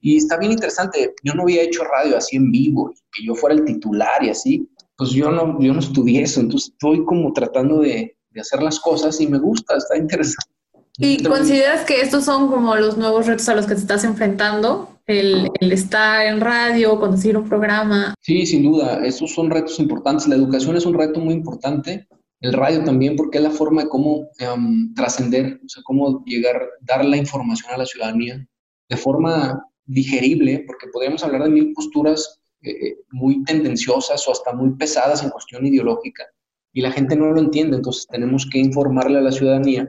Y 0.00 0.16
está 0.16 0.36
bien 0.36 0.50
interesante. 0.50 1.14
Yo 1.22 1.34
no 1.34 1.42
había 1.42 1.62
hecho 1.62 1.84
radio 1.84 2.16
así 2.16 2.34
en 2.34 2.50
vivo, 2.50 2.92
que 3.12 3.24
yo 3.24 3.36
fuera 3.36 3.54
el 3.54 3.64
titular 3.64 4.24
y 4.24 4.30
así. 4.30 4.68
Pues 4.96 5.10
yo 5.10 5.30
no, 5.30 5.56
yo 5.60 5.72
no 5.72 5.78
estudié 5.78 6.22
eso. 6.22 6.40
Entonces 6.40 6.72
estoy 6.72 7.04
como 7.04 7.32
tratando 7.32 7.78
de, 7.78 8.16
de 8.30 8.40
hacer 8.40 8.60
las 8.60 8.80
cosas 8.80 9.20
y 9.20 9.28
me 9.28 9.38
gusta, 9.38 9.76
está 9.76 9.96
interesante. 9.96 10.57
¿Y 11.00 11.22
consideras 11.22 11.84
que 11.84 12.00
estos 12.00 12.24
son 12.24 12.48
como 12.48 12.74
los 12.74 12.98
nuevos 12.98 13.26
retos 13.26 13.48
a 13.48 13.54
los 13.54 13.66
que 13.66 13.74
te 13.74 13.80
estás 13.80 14.02
enfrentando? 14.02 14.96
El, 15.06 15.48
estar 15.60 16.26
en 16.26 16.40
radio, 16.40 16.98
conducir 16.98 17.36
un 17.36 17.48
programa. 17.48 18.14
Sí, 18.20 18.44
sin 18.44 18.64
duda, 18.64 19.06
esos 19.06 19.32
son 19.32 19.48
retos 19.48 19.78
importantes. 19.78 20.26
La 20.26 20.34
educación 20.34 20.76
es 20.76 20.84
un 20.84 20.94
reto 20.94 21.20
muy 21.20 21.34
importante. 21.34 22.08
El 22.40 22.52
radio 22.52 22.84
también, 22.84 23.16
porque 23.16 23.38
es 23.38 23.44
la 23.44 23.50
forma 23.50 23.84
de 23.84 23.88
cómo 23.88 24.28
em, 24.38 24.92
trascender, 24.94 25.60
o 25.64 25.68
sea, 25.68 25.82
cómo 25.84 26.24
llegar, 26.26 26.60
dar 26.80 27.04
la 27.04 27.16
información 27.16 27.72
a 27.72 27.78
la 27.78 27.86
ciudadanía 27.86 28.44
de 28.88 28.96
forma 28.96 29.64
digerible, 29.86 30.64
porque 30.66 30.88
podríamos 30.92 31.22
hablar 31.22 31.44
de 31.44 31.50
mil 31.50 31.72
posturas 31.72 32.40
eh, 32.62 32.70
eh, 32.70 32.96
muy 33.10 33.44
tendenciosas 33.44 34.26
o 34.26 34.32
hasta 34.32 34.52
muy 34.52 34.74
pesadas 34.74 35.22
en 35.22 35.30
cuestión 35.30 35.64
ideológica, 35.64 36.26
y 36.72 36.80
la 36.80 36.92
gente 36.92 37.16
no 37.16 37.30
lo 37.32 37.40
entiende, 37.40 37.76
entonces 37.76 38.06
tenemos 38.08 38.46
que 38.50 38.58
informarle 38.58 39.18
a 39.18 39.22
la 39.22 39.32
ciudadanía 39.32 39.88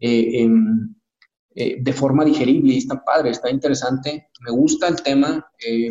eh, 0.00 0.48
eh, 1.54 1.76
de 1.80 1.92
forma 1.92 2.24
digerible 2.24 2.74
y 2.74 2.78
está 2.78 3.02
padre, 3.04 3.30
está 3.30 3.50
interesante. 3.50 4.28
Me 4.40 4.52
gusta 4.52 4.88
el 4.88 5.02
tema. 5.02 5.44
Eh, 5.58 5.88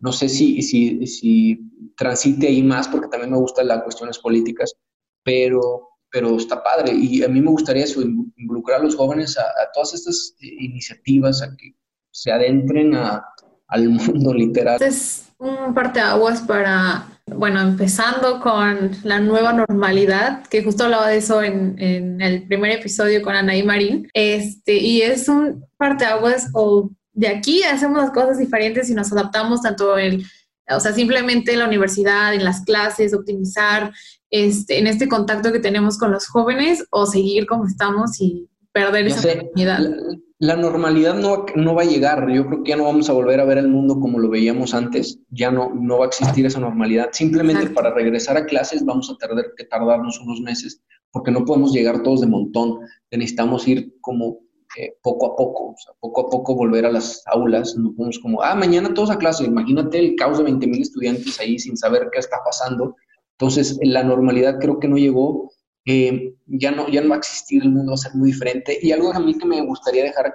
no 0.00 0.12
sé 0.12 0.28
si, 0.28 0.60
si, 0.62 1.06
si 1.06 1.58
transite 1.96 2.48
ahí 2.48 2.62
más 2.62 2.88
porque 2.88 3.08
también 3.08 3.30
me 3.30 3.38
gustan 3.38 3.68
las 3.68 3.82
cuestiones 3.82 4.18
políticas, 4.18 4.74
pero, 5.22 5.90
pero 6.10 6.36
está 6.36 6.62
padre. 6.62 6.92
Y 6.92 7.22
a 7.22 7.28
mí 7.28 7.40
me 7.40 7.50
gustaría 7.50 7.84
eso, 7.84 8.02
involucrar 8.02 8.80
a 8.80 8.84
los 8.84 8.96
jóvenes 8.96 9.38
a, 9.38 9.44
todas 9.72 9.94
estas 9.94 10.34
iniciativas, 10.40 11.42
a 11.42 11.56
que 11.56 11.74
se 12.10 12.32
adentren 12.32 12.94
al 12.94 13.88
mundo 13.88 14.34
literal. 14.34 14.82
Es 14.82 15.28
un 15.38 15.72
parteaguas 15.72 16.40
para 16.42 17.15
bueno, 17.26 17.60
empezando 17.60 18.40
con 18.40 18.92
la 19.02 19.18
nueva 19.18 19.52
normalidad, 19.52 20.46
que 20.46 20.62
justo 20.62 20.84
hablaba 20.84 21.08
de 21.08 21.16
eso 21.16 21.42
en, 21.42 21.76
el 22.20 22.46
primer 22.46 22.70
episodio 22.70 23.20
con 23.22 23.34
Anaí 23.34 23.64
Marín, 23.64 24.08
este, 24.14 24.74
y 24.76 25.02
es 25.02 25.28
un 25.28 25.64
parteaguas 25.76 26.50
o 26.54 26.90
de 27.12 27.28
aquí 27.28 27.62
hacemos 27.64 27.98
las 27.98 28.10
cosas 28.10 28.38
diferentes 28.38 28.90
y 28.90 28.94
nos 28.94 29.10
adaptamos 29.10 29.62
tanto 29.62 29.98
en, 29.98 30.22
o 30.68 30.78
sea, 30.78 30.92
simplemente 30.92 31.52
en 31.52 31.58
la 31.58 31.66
universidad, 31.66 32.32
en 32.34 32.44
las 32.44 32.62
clases, 32.62 33.12
optimizar 33.12 33.92
este, 34.30 34.78
en 34.78 34.86
este 34.86 35.08
contacto 35.08 35.52
que 35.52 35.58
tenemos 35.58 35.98
con 35.98 36.12
los 36.12 36.28
jóvenes 36.28 36.84
o 36.90 37.06
seguir 37.06 37.46
como 37.46 37.66
estamos 37.66 38.20
y 38.20 38.48
perder 38.72 39.06
esa 39.06 39.28
oportunidad. 39.28 39.80
la 39.80 39.96
normalidad 40.40 41.14
no, 41.14 41.46
no, 41.54 41.74
va 41.74 41.82
a 41.82 41.86
llegar. 41.86 42.30
Yo 42.30 42.46
creo 42.46 42.62
que 42.62 42.70
ya 42.70 42.76
no 42.76 42.84
vamos 42.84 43.08
a 43.08 43.12
volver 43.12 43.40
a 43.40 43.44
ver 43.44 43.58
el 43.58 43.68
mundo 43.68 43.98
como 44.00 44.18
lo 44.18 44.28
veíamos 44.28 44.74
antes. 44.74 45.18
Ya 45.30 45.50
no, 45.50 45.72
no 45.74 45.98
va 45.98 46.04
a 46.04 46.08
existir 46.08 46.44
esa 46.44 46.60
normalidad. 46.60 47.08
Simplemente 47.12 47.70
para 47.70 47.92
regresar 47.94 48.36
a 48.36 48.44
clases 48.44 48.84
vamos 48.84 49.10
a 49.10 49.16
tener 49.16 49.52
que 49.56 49.64
tardarnos 49.64 50.20
unos 50.20 50.40
meses 50.40 50.82
porque 51.10 51.30
no 51.30 51.44
podemos 51.44 51.72
llegar 51.72 52.02
todos 52.02 52.20
de 52.20 52.26
montón. 52.26 52.80
Necesitamos 53.10 53.66
ir 53.66 53.94
como 54.00 54.40
eh, 54.76 54.94
poco 55.02 55.32
a 55.32 55.36
poco, 55.36 55.68
o 55.70 55.76
sea, 55.78 55.94
poco 56.00 56.26
a 56.26 56.28
poco 56.28 56.54
volver 56.54 56.84
a 56.84 56.92
las 56.92 57.22
aulas. 57.26 57.74
No 57.76 57.94
podemos 57.94 58.18
como, 58.18 58.42
ah, 58.42 58.54
mañana 58.54 58.92
todos 58.92 59.10
a 59.10 59.18
clase. 59.18 59.44
Imagínate 59.44 59.98
el 59.98 60.16
caos 60.16 60.36
de 60.36 60.44
20 60.44 60.66
mil 60.66 60.82
estudiantes 60.82 61.40
ahí 61.40 61.58
sin 61.58 61.76
saber 61.78 62.08
qué 62.12 62.18
está 62.18 62.36
pasando. 62.44 62.94
Entonces, 63.38 63.78
la 63.82 64.02
normalidad 64.02 64.58
creo 64.60 64.78
que 64.78 64.88
no 64.88 64.96
llegó 64.96 65.50
eh, 65.86 66.34
ya, 66.46 66.72
no, 66.72 66.88
ya 66.88 67.00
no 67.00 67.10
va 67.10 67.14
a 67.14 67.18
existir, 67.18 67.62
el 67.62 67.70
mundo 67.70 67.92
va 67.92 67.94
a 67.94 67.98
ser 67.98 68.14
muy 68.14 68.32
diferente. 68.32 68.78
Y 68.82 68.90
algo 68.90 69.12
a 69.12 69.20
mí 69.20 69.38
que 69.38 69.46
me 69.46 69.64
gustaría 69.64 70.02
dejar 70.02 70.34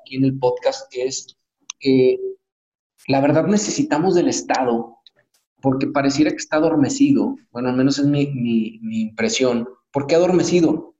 aquí 0.00 0.16
en 0.16 0.24
el 0.24 0.38
podcast 0.38 0.86
es, 0.92 1.36
que 1.80 2.18
la 3.08 3.20
verdad 3.20 3.46
necesitamos 3.46 4.14
del 4.14 4.28
Estado, 4.28 4.96
porque 5.60 5.86
pareciera 5.88 6.30
que 6.30 6.36
está 6.36 6.56
adormecido, 6.56 7.36
bueno, 7.50 7.68
al 7.68 7.76
menos 7.76 7.98
es 7.98 8.06
mi, 8.06 8.26
mi, 8.28 9.02
impresión. 9.02 9.68
¿Por 9.92 10.06
qué 10.06 10.14
adormecido? 10.14 10.94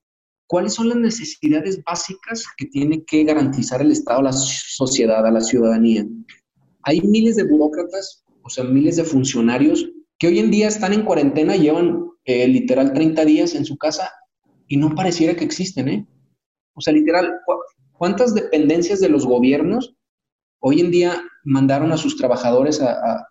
¿Cuáles 0.47 0.75
son 0.75 0.89
las 0.89 0.99
necesidades 0.99 1.83
básicas 1.85 2.45
que 2.57 2.67
tiene 2.67 3.05
que 3.05 3.25
garantizar 3.25 3.81
el 3.81 3.93
Estado 3.93 4.21
a 4.21 4.25
la 4.25 4.33
sociedad, 4.33 5.25
a 5.25 5.31
la 5.31 5.41
ciudadanía? 5.41 6.07
Hay 6.83 7.01
miles 7.03 7.37
de 7.37 7.45
burócratas, 7.45 8.25
o 8.43 8.51
sea, 8.51 8.65
miles 8.65 8.97
de 8.97 9.05
funcionarios 9.05 9.87
que 10.21 10.29
hoy 10.29 10.39
en 10.39 10.51
día 10.51 10.69
están 10.69 10.93
en 10.93 11.03
cuarentena, 11.03 11.57
llevan 11.57 12.11
eh, 12.27 12.47
literal 12.47 12.93
30 12.93 13.25
días 13.25 13.55
en 13.55 13.65
su 13.65 13.79
casa 13.79 14.13
y 14.69 14.77
no 14.77 14.95
pareciera 14.95 15.35
que 15.35 15.45
existen, 15.45 15.89
¿eh? 15.89 16.07
O 16.75 16.83
sea, 16.83 16.93
literal, 16.93 17.33
¿cuántas 17.95 18.35
dependencias 18.35 19.01
de 19.01 19.09
los 19.09 19.27
gobiernos 19.27 19.97
hoy 20.61 20.81
en 20.81 20.91
día 20.91 21.23
mandaron 21.43 21.91
a 21.91 21.97
sus 21.97 22.19
trabajadores 22.19 22.83
a, 22.83 23.27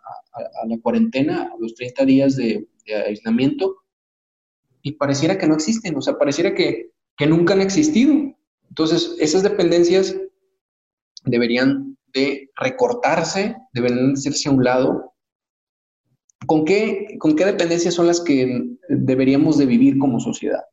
la 0.67 0.77
cuarentena, 0.81 1.43
a 1.43 1.55
los 1.59 1.75
30 1.75 2.05
días 2.05 2.35
de, 2.35 2.67
aislamiento? 3.07 3.75
Y 4.81 4.93
pareciera 4.93 5.37
que 5.37 5.47
no 5.47 5.53
existen, 5.53 5.95
o 5.95 6.01
sea, 6.01 6.17
pareciera 6.17 6.55
que, 6.55 6.91
que 7.17 7.27
nunca 7.27 7.53
han 7.53 7.61
existido. 7.61 8.35
Entonces, 8.67 9.15
esas 9.19 9.43
dependencias 9.43 10.15
deberían 11.23 11.97
de 12.13 12.49
recortarse, 12.59 13.55
deberían 13.73 14.13
de 14.13 14.19
hacerse 14.19 14.49
a 14.49 14.53
un 14.53 14.63
lado 14.63 15.08
¿Con 16.49 16.65
qué, 16.65 17.15
¿Con 17.19 17.35
qué 17.35 17.45
dependencias 17.45 17.93
son 17.93 18.07
las 18.07 18.21
que 18.21 18.75
deberíamos 18.89 19.59
de 19.59 19.67
vivir 19.67 19.99
como 19.99 20.19
sociedad? 20.19 20.63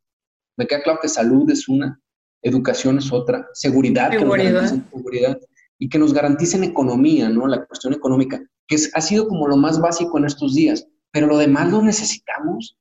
Me 0.57 0.65
queda 0.65 0.81
claro 0.81 0.97
que 0.99 1.07
salud 1.07 1.47
es 1.51 1.69
una, 1.69 2.01
educación 2.41 2.97
es 2.97 3.11
otra, 3.11 3.47
seguridad, 3.53 4.09
seguridad. 4.09 5.39
y 5.77 5.87
que 5.87 5.99
nos 5.99 6.15
garanticen 6.15 6.63
economía, 6.63 7.29
¿no? 7.29 7.45
La 7.45 7.63
cuestión 7.63 7.93
económica, 7.93 8.41
que 8.65 8.75
ha 8.91 9.01
sido 9.01 9.27
como 9.27 9.47
lo 9.47 9.55
más 9.55 9.79
básico 9.79 10.17
en 10.17 10.25
estos 10.25 10.55
días, 10.55 10.87
pero 11.11 11.27
lo 11.27 11.37
demás 11.37 11.71
lo 11.71 11.83
necesitamos. 11.83 12.75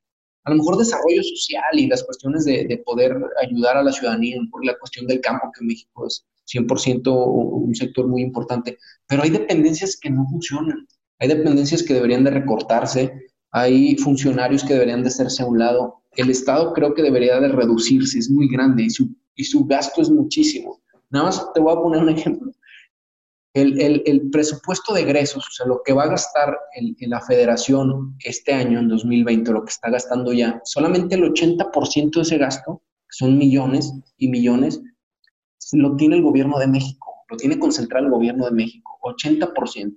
A 0.44 0.50
lo 0.52 0.56
mejor 0.56 0.78
desarrollo 0.78 1.22
social 1.22 1.78
y 1.78 1.88
las 1.88 2.02
cuestiones 2.02 2.46
de, 2.46 2.82
poder 2.87 3.14
ayudar 3.42 3.76
a 3.76 3.82
la 3.82 3.92
ciudadanía, 3.92 4.38
por 4.50 4.64
la 4.64 4.74
cuestión 4.78 5.06
del 5.06 5.20
campo, 5.20 5.52
que 5.52 5.62
en 5.62 5.66
México 5.66 6.06
es 6.06 6.24
100% 6.50 7.12
un 7.14 7.74
sector 7.74 8.09
muy 8.09 8.22
importante, 8.22 8.78
pero 9.06 9.22
hay 9.22 9.28
dependencias 9.28 9.98
que 10.00 10.09
no 10.09 10.24
funcionan. 10.30 10.87
Hay 11.18 11.29
dependencias 11.29 11.83
que 11.83 11.94
deberían 11.94 12.24
de 12.24 12.31
recortarse, 12.31 13.26
hay 13.50 13.96
funcionarios 13.96 14.64
que 14.64 14.74
deberían 14.74 15.02
de 15.02 15.09
hacerse 15.09 15.42
a 15.42 15.46
un 15.46 15.59
lado. 15.59 16.02
el 16.16 16.31
Estado 16.31 16.72
creo 16.72 16.94
que 16.94 17.02
debería 17.02 17.40
de 17.40 17.48
reducirse, 17.48 18.18
es 18.18 18.31
muy 18.31 18.48
grande 18.48 18.85
y 18.85 18.90
su, 18.90 19.14
y 19.35 19.44
su 19.44 19.64
gasto 19.64 20.02
es 20.02 20.11
muchísimo. 20.11 20.83
Nada 21.11 21.26
más 21.26 21.52
te 21.52 21.61
voy 21.61 21.72
a 21.72 21.81
poner 21.81 22.02
un 22.02 22.09
ejemplo. 22.09 22.52
El, 23.55 23.81
el, 23.81 24.02
el 24.05 24.31
presupuesto 24.31 24.92
de 24.92 25.02
egresos, 25.02 25.46
o 25.46 25.50
sea, 25.50 25.66
lo 25.66 25.81
que 25.83 25.94
va 25.94 26.05
a 26.05 26.09
gastar 26.09 26.59
en, 26.74 26.94
la 27.09 27.22
federación 27.22 28.14
este 28.22 28.52
año, 28.52 28.79
en 28.79 28.88
2020, 28.88 29.50
lo 29.52 29.64
que 29.64 29.70
está 29.70 29.90
gastando 29.90 30.33
ya, 30.35 30.61
solamente 30.64 31.14
el 31.14 31.22
80% 31.22 32.16
de 32.16 32.20
ese 32.20 32.37
gasto, 32.37 32.83
que 33.09 33.16
son 33.16 33.38
millones 33.38 33.90
y 34.18 34.29
millones, 34.29 34.83
lo 35.72 35.96
tiene 35.96 36.16
el 36.16 36.22
gobierno 36.22 36.59
de 36.59 36.66
México, 36.66 37.24
lo 37.31 37.37
tiene 37.38 37.59
concentrado 37.59 38.05
el 38.05 38.12
gobierno 38.12 38.44
de 38.44 38.50
México, 38.50 38.98
80%. 39.02 39.94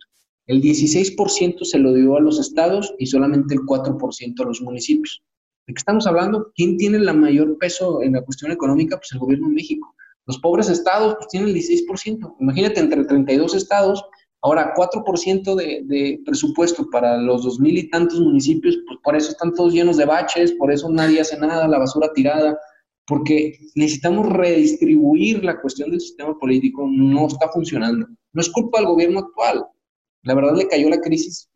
El 0.50 0.64
16% 0.64 1.64
se 1.64 1.78
lo 1.78 1.94
dio 1.94 2.18
a 2.18 2.22
los 2.22 2.40
estados 2.40 2.96
y 2.98 3.06
solamente 3.06 3.54
el 3.54 3.60
4% 3.62 4.42
a 4.42 4.46
los 4.46 4.64
municipios. 4.64 5.22
¿De 5.68 5.76
qué 5.76 5.78
estamos 5.78 6.08
hablando? 6.08 6.52
¿Quién 6.56 6.76
tiene 6.76 6.98
el 6.98 7.14
mayor 7.14 7.56
peso 7.60 8.02
en 8.02 8.14
la 8.14 8.26
cuestión 8.26 8.52
económica? 8.52 8.98
Pues 8.98 9.12
el 9.12 9.20
gobierno 9.20 9.48
de 9.48 9.54
México. 9.54 9.94
Los 10.26 10.40
pobres 10.40 10.68
estados 10.68 11.14
pues, 11.18 11.28
tienen 11.28 11.50
el 11.50 11.56
16%. 11.56 12.38
Imagínate, 12.40 12.80
entre 12.80 13.06
32 13.06 13.54
estados, 13.54 14.04
ahora 14.42 14.74
4% 14.76 15.54
de, 15.54 15.84
de 15.86 16.20
presupuesto 16.26 16.90
para 16.90 17.18
los 17.18 17.44
dos 17.44 17.60
mil 17.60 17.78
y 17.78 17.88
tantos 17.88 18.20
municipios, 18.20 18.76
pues 18.88 18.98
por 19.04 19.16
eso 19.16 19.30
están 19.30 19.54
todos 19.54 19.72
llenos 19.72 19.98
de 19.98 20.06
baches, 20.06 20.54
por 20.54 20.72
eso 20.72 20.90
nadie 20.90 21.22
hace 21.22 21.38
nada, 21.38 21.68
la 21.68 21.78
basura 21.78 22.12
tirada, 22.12 22.58
porque 23.06 23.54
necesitamos 23.76 24.28
redistribuir 24.28 25.46
la 25.46 25.62
cuestión 25.62 25.92
del 25.92 26.02
sistema 26.02 26.36
político, 26.40 26.88
no 26.92 27.28
está 27.28 27.50
funcionando. 27.50 28.08
No 28.34 28.42
es 28.42 28.50
culpa 28.50 28.80
del 28.80 28.88
gobierno 28.88 29.20
actual, 29.20 29.64
la 30.24 30.34
verdad 30.36 30.56
le 30.56 30.68
cayó 30.68 30.90
la 30.90 31.02
crisis 31.02 31.50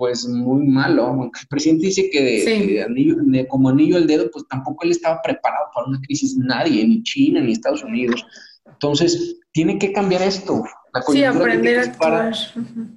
pues 0.00 0.26
muy 0.26 0.66
malo. 0.66 1.14
el 1.24 1.48
presidente 1.48 1.88
dice 1.88 2.08
que 2.10 2.88
de, 2.88 3.46
como 3.48 3.68
anillo 3.68 3.98
al 3.98 4.06
dedo, 4.06 4.30
pues 4.32 4.46
tampoco 4.48 4.82
él 4.84 4.92
estaba 4.92 5.20
preparado 5.22 5.66
para 5.74 5.88
una 5.88 6.00
crisis, 6.00 6.38
nadie, 6.38 6.82
ni 6.88 7.02
China, 7.02 7.38
ni 7.42 7.52
Estados 7.52 7.84
Unidos. 7.84 8.24
Entonces, 8.64 9.38
tiene 9.52 9.78
que 9.78 9.92
cambiar 9.92 10.22
esto. 10.22 10.64
La 10.94 11.02
sí, 11.02 11.22
aprender 11.22 11.80
a 11.80 11.92
para 11.98 12.32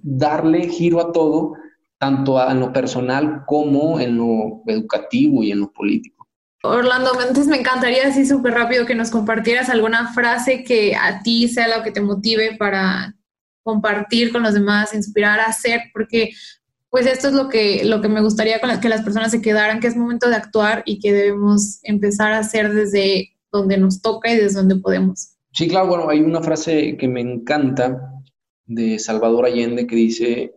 darle 0.02 0.70
giro 0.70 1.02
a 1.02 1.12
todo, 1.12 1.56
tanto 2.00 2.42
en 2.50 2.62
lo 2.62 2.72
personal 2.72 3.44
como 3.48 4.00
en 4.00 4.18
lo 4.18 4.64
educativo 4.68 5.44
y 5.44 5.52
en 5.52 5.60
lo 5.60 5.74
político. 5.74 6.26
Orlando, 6.64 7.12
antes 7.20 7.48
me 7.48 7.58
encantaría 7.58 8.08
así 8.08 8.26
súper 8.26 8.54
rápido 8.54 8.86
que 8.86 8.96
nos 8.96 9.12
compartieras 9.12 9.68
alguna 9.68 10.14
frase 10.14 10.64
que 10.64 10.96
a 10.96 11.22
ti 11.22 11.50
sea 11.50 11.68
lo 11.78 11.84
que 11.84 11.92
te 11.92 12.00
motive 12.00 12.56
para 12.58 13.14
compartir 13.64 14.32
con 14.32 14.44
los 14.44 14.54
demás, 14.54 14.94
inspirar 14.94 15.40
a 15.40 15.46
hacer, 15.46 15.82
porque 15.94 16.32
pues 16.90 17.08
esto 17.08 17.30
es 17.30 17.34
lo 17.34 17.50
que, 17.50 17.84
lo 17.86 18.02
que 18.02 18.08
me 18.08 18.22
gustaría 18.22 18.60
que 18.60 18.90
las 18.90 19.02
personas 19.02 19.32
se 19.32 19.42
quedaran, 19.42 19.80
que 19.80 19.88
es 19.88 19.96
momento 19.96 20.30
de 20.30 20.36
actuar 20.36 20.84
y 20.86 21.00
que 21.00 21.12
debemos 21.12 21.80
empezar 21.84 22.34
a 22.34 22.40
hacer 22.40 22.72
desde 22.74 23.36
donde 23.52 23.78
nos 23.78 24.02
toca 24.02 24.32
y 24.32 24.38
desde 24.38 24.60
donde 24.60 24.76
podemos. 24.76 25.38
Sí, 25.54 25.68
claro, 25.68 25.88
bueno, 25.88 26.10
hay 26.10 26.20
una 26.20 26.42
frase 26.42 26.98
que 26.98 27.08
me 27.08 27.22
encanta 27.22 28.14
de 28.66 29.00
Salvador 29.00 29.46
Allende 29.46 29.88
que 29.88 29.96
dice, 29.96 30.54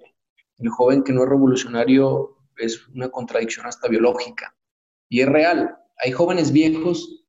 el 0.59 0.69
joven 0.69 1.05
que 1.05 1.13
no 1.13 1.23
es 1.23 1.29
revolucionario 1.29 2.37
es 2.59 2.87
una 2.89 3.09
contradicción 3.09 3.67
hasta 3.67 3.89
biológica. 3.89 4.55
Y 5.09 5.21
es 5.21 5.29
real, 5.29 5.77
hay 6.05 6.13
jóvenes 6.13 6.53
viejos 6.53 7.25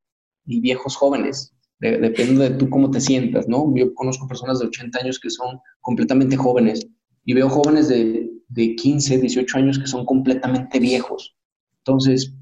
y 0.45 0.59
viejos 0.61 0.95
jóvenes 0.95 1.53
depende 1.79 2.49
de 2.49 2.55
tú 2.55 2.69
cómo 2.69 2.89
te 2.89 2.99
sientas, 2.99 3.47
¿no? 3.47 3.71
Yo 3.75 3.93
conozco 3.93 4.27
personas 4.27 4.59
de 4.59 4.67
80 4.67 4.99
años 4.99 5.19
que 5.19 5.29
son 5.29 5.59
completamente 5.81 6.35
jóvenes 6.35 6.87
y 7.23 7.33
veo 7.33 7.49
jóvenes 7.49 7.87
de, 7.87 8.29
de 8.47 8.75
15, 8.75 9.19
18 9.19 9.57
años 9.57 9.79
que 9.79 9.87
son 9.87 10.05
completamente 10.05 10.79
viejos. 10.79 11.35
Entonces, 11.79 12.33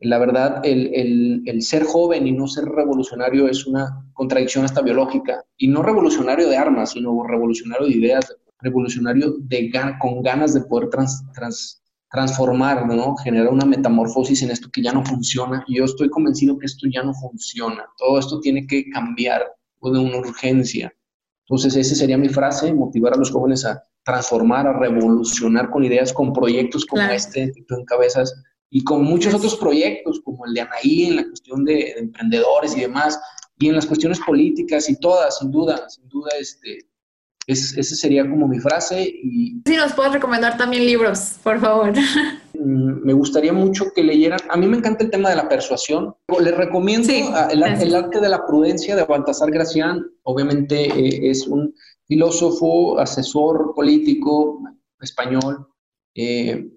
la 0.00 0.18
verdad, 0.18 0.60
el, 0.64 0.94
el, 0.94 1.42
el, 1.46 1.62
ser 1.62 1.84
joven 1.84 2.26
y 2.26 2.32
no 2.32 2.46
ser 2.46 2.64
revolucionario 2.66 3.48
es 3.48 3.66
una 3.66 4.06
contradicción 4.12 4.64
hasta 4.64 4.82
biológica. 4.82 5.42
Y 5.56 5.68
no 5.68 5.82
revolucionario 5.82 6.48
de 6.48 6.56
armas, 6.56 6.92
sino 6.92 7.22
revolucionario 7.22 7.86
de 7.86 7.94
ideas, 7.94 8.36
revolucionario 8.60 9.34
de, 9.38 9.70
con 10.00 10.22
ganas 10.22 10.54
de 10.54 10.62
poder 10.62 10.90
trans, 10.90 11.24
trans, 11.34 11.82
transformar, 12.14 12.86
¿no? 12.86 13.16
Generar 13.16 13.52
una 13.52 13.66
metamorfosis 13.66 14.42
en 14.42 14.52
esto 14.52 14.70
que 14.72 14.82
ya 14.82 14.92
no 14.92 15.04
funciona. 15.04 15.64
Y 15.66 15.78
yo 15.78 15.84
estoy 15.84 16.08
convencido 16.08 16.56
que 16.56 16.66
esto 16.66 16.86
ya 16.88 17.02
no 17.02 17.12
funciona. 17.12 17.84
Todo 17.98 18.18
esto 18.20 18.40
tiene 18.40 18.66
que 18.66 18.88
cambiar 18.88 19.42
de 19.82 19.98
una 19.98 20.18
urgencia. 20.18 20.94
Entonces, 21.46 21.76
esa 21.76 21.94
sería 21.94 22.16
mi 22.16 22.28
frase, 22.28 22.72
motivar 22.72 23.14
a 23.14 23.18
los 23.18 23.30
jóvenes 23.30 23.66
a 23.66 23.82
transformar, 24.04 24.66
a 24.66 24.78
revolucionar 24.78 25.70
con 25.70 25.84
ideas, 25.84 26.12
con 26.12 26.32
proyectos 26.32 26.86
como 26.86 27.02
este 27.02 27.52
que 27.52 27.62
tú 27.62 27.74
encabezas 27.74 28.34
y 28.70 28.82
con 28.84 29.04
muchos 29.04 29.34
otros 29.34 29.56
proyectos 29.56 30.20
como 30.24 30.46
el 30.46 30.54
de 30.54 30.60
Anaí 30.62 31.06
en 31.06 31.16
la 31.16 31.24
cuestión 31.24 31.64
de, 31.64 31.74
de, 31.74 31.98
emprendedores 31.98 32.76
y 32.76 32.80
demás, 32.80 33.20
y 33.58 33.68
en 33.68 33.76
las 33.76 33.86
cuestiones 33.86 34.20
políticas 34.20 34.88
y 34.88 34.98
todas, 34.98 35.38
sin 35.38 35.50
duda, 35.50 35.88
sin 35.88 36.08
duda, 36.08 36.30
este, 36.40 36.78
es, 37.46 37.76
esa 37.76 37.96
sería 37.96 38.28
como 38.28 38.48
mi 38.48 38.58
frase. 38.58 39.02
Y, 39.02 39.62
sí, 39.66 39.76
nos 39.76 39.92
puedes 39.92 40.12
recomendar 40.12 40.56
también 40.56 40.84
libros, 40.86 41.38
por 41.42 41.60
favor. 41.60 41.92
Mm, 42.54 43.04
me 43.04 43.12
gustaría 43.12 43.52
mucho 43.52 43.86
que 43.94 44.02
leyeran. 44.02 44.38
A 44.48 44.56
mí 44.56 44.66
me 44.66 44.76
encanta 44.76 45.04
el 45.04 45.10
tema 45.10 45.30
de 45.30 45.36
la 45.36 45.48
persuasión. 45.48 46.14
Les 46.40 46.56
recomiendo 46.56 47.12
el, 47.50 47.62
arte 47.94 48.20
de 48.20 48.28
la 48.28 48.46
prudencia 48.46 48.96
de 48.96 49.04
Baltasar 49.04 49.50
Gracián. 49.50 50.06
Obviamente 50.22 50.84
eh, 50.84 51.30
es 51.30 51.46
un 51.46 51.74
filósofo, 52.06 52.98
asesor 52.98 53.72
político 53.74 54.60
español, 55.00 55.66
eh, 56.14 56.70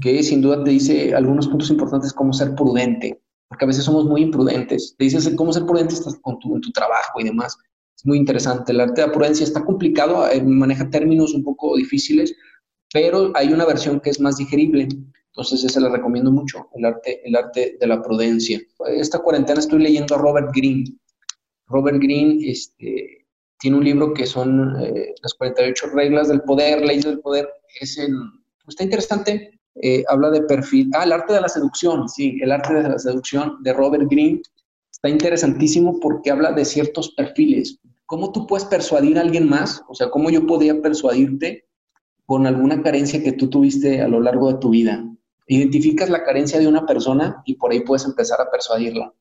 que 0.00 0.22
sin 0.22 0.40
duda 0.40 0.62
te 0.64 0.70
dice 0.70 1.14
algunos 1.14 1.48
puntos 1.48 1.70
importantes 1.70 2.12
como 2.12 2.32
ser 2.32 2.54
prudente, 2.54 3.20
porque 3.48 3.64
a 3.64 3.68
veces 3.68 3.84
somos 3.84 4.04
muy 4.04 4.22
imprudentes. 4.22 4.94
Te 4.96 5.04
dice 5.04 5.36
cómo 5.36 5.52
ser 5.52 5.66
prudente 5.66 5.94
con 6.22 6.38
tu, 6.38 6.54
en 6.54 6.60
tu 6.60 6.70
trabajo 6.70 7.20
y 7.20 7.24
demás 7.24 7.58
muy 8.04 8.18
interesante. 8.18 8.72
El 8.72 8.80
arte 8.80 9.00
de 9.00 9.06
la 9.08 9.12
prudencia 9.12 9.44
está 9.44 9.64
complicado, 9.64 10.30
eh, 10.30 10.42
maneja 10.42 10.88
términos 10.90 11.34
un 11.34 11.42
poco 11.42 11.76
difíciles, 11.76 12.34
pero 12.92 13.32
hay 13.34 13.52
una 13.52 13.64
versión 13.64 14.00
que 14.00 14.10
es 14.10 14.20
más 14.20 14.36
digerible. 14.36 14.88
Entonces, 15.28 15.64
esa 15.64 15.80
la 15.80 15.88
recomiendo 15.88 16.30
mucho, 16.30 16.68
el 16.74 16.84
arte, 16.84 17.20
el 17.26 17.34
arte 17.34 17.76
de 17.80 17.86
la 17.88 18.00
prudencia. 18.00 18.60
Esta 18.86 19.18
cuarentena 19.18 19.58
estoy 19.58 19.82
leyendo 19.82 20.14
a 20.14 20.18
Robert 20.18 20.50
Greene. 20.54 20.84
Robert 21.66 21.98
Greene 21.98 22.38
este, 22.48 23.26
tiene 23.58 23.78
un 23.78 23.84
libro 23.84 24.14
que 24.14 24.26
son 24.26 24.76
eh, 24.80 25.14
las 25.22 25.34
48 25.34 25.86
reglas 25.88 26.28
del 26.28 26.42
poder, 26.42 26.84
leyes 26.84 27.04
del 27.04 27.18
poder. 27.18 27.48
Es 27.80 27.98
el, 27.98 28.14
está 28.68 28.84
interesante. 28.84 29.58
Eh, 29.82 30.04
habla 30.08 30.30
de 30.30 30.42
perfil. 30.42 30.90
Ah, 30.94 31.02
el 31.02 31.12
arte 31.12 31.32
de 31.32 31.40
la 31.40 31.48
seducción, 31.48 32.08
sí, 32.08 32.38
el 32.40 32.52
arte 32.52 32.74
de 32.74 32.88
la 32.90 32.98
seducción 32.98 33.60
de 33.62 33.72
Robert 33.72 34.04
Greene. 34.08 34.40
Está 34.92 35.08
interesantísimo 35.08 35.98
porque 35.98 36.30
habla 36.30 36.52
de 36.52 36.64
ciertos 36.64 37.10
perfiles. 37.16 37.80
¿Cómo 38.06 38.32
tú 38.32 38.46
puedes 38.46 38.66
persuadir 38.66 39.18
a 39.18 39.22
alguien 39.22 39.48
más? 39.48 39.82
O 39.88 39.94
sea, 39.94 40.10
¿cómo 40.10 40.30
yo 40.30 40.46
podría 40.46 40.80
persuadirte 40.82 41.66
con 42.26 42.46
alguna 42.46 42.82
carencia 42.82 43.22
que 43.22 43.32
tú 43.32 43.48
tuviste 43.48 44.00
a 44.00 44.08
lo 44.08 44.20
largo 44.20 44.52
de 44.52 44.58
tu 44.58 44.70
vida? 44.70 45.04
Identificas 45.46 46.10
la 46.10 46.24
carencia 46.24 46.58
de 46.58 46.68
una 46.68 46.86
persona 46.86 47.42
y 47.44 47.54
por 47.54 47.72
ahí 47.72 47.80
puedes 47.80 48.04
empezar 48.04 48.40
a 48.40 48.50
persuadirla. 48.50 49.12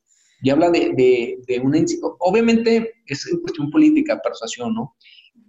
Y 0.42 0.50
habla 0.50 0.70
de, 0.70 1.38
de, 1.48 1.60
una... 1.60 1.80
Obviamente 2.20 2.96
es 3.06 3.26
cuestión 3.42 3.72
política, 3.72 4.20
persuasión, 4.22 4.74
¿no? 4.74 4.96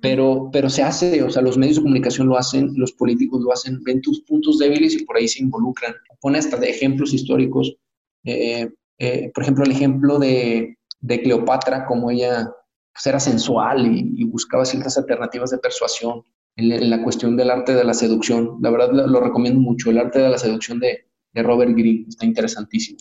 Pero, 0.00 0.50
pero 0.52 0.70
se 0.70 0.82
hace, 0.82 1.22
o 1.22 1.30
sea, 1.30 1.42
los 1.42 1.58
medios 1.58 1.76
de 1.76 1.82
comunicación 1.82 2.28
lo 2.28 2.36
hacen, 2.36 2.72
los 2.76 2.92
políticos 2.92 3.40
lo 3.42 3.52
hacen, 3.52 3.82
ven 3.82 4.00
tus 4.02 4.20
puntos 4.22 4.58
débiles 4.58 4.94
y 4.94 5.04
por 5.04 5.16
ahí 5.16 5.26
se 5.26 5.42
involucran. 5.42 5.94
Pone 6.20 6.38
hasta 6.38 6.56
de 6.58 6.70
ejemplos 6.70 7.12
históricos. 7.12 7.76
Eh, 8.22 8.68
eh, 8.98 9.30
por 9.34 9.42
ejemplo, 9.42 9.64
el 9.64 9.72
ejemplo 9.72 10.18
de, 10.18 10.78
de 11.00 11.22
Cleopatra, 11.22 11.86
como 11.86 12.10
ella 12.10 12.52
pues 12.94 13.06
era 13.06 13.18
sensual 13.18 13.86
y, 13.86 14.24
buscaba 14.24 14.64
ciertas 14.64 14.96
alternativas 14.96 15.50
de 15.50 15.58
persuasión 15.58 16.22
en, 16.56 16.90
la 16.90 17.02
cuestión 17.02 17.36
del 17.36 17.50
arte 17.50 17.74
de 17.74 17.84
la 17.84 17.92
seducción. 17.92 18.58
La 18.60 18.70
verdad 18.70 18.92
lo, 18.92 19.20
recomiendo 19.20 19.60
mucho, 19.60 19.90
el 19.90 19.98
arte 19.98 20.20
de 20.20 20.28
la 20.28 20.38
seducción 20.38 20.78
de, 20.78 21.06
Robert 21.34 21.72
Greene, 21.72 22.06
está 22.08 22.24
interesantísimo. 22.24 22.98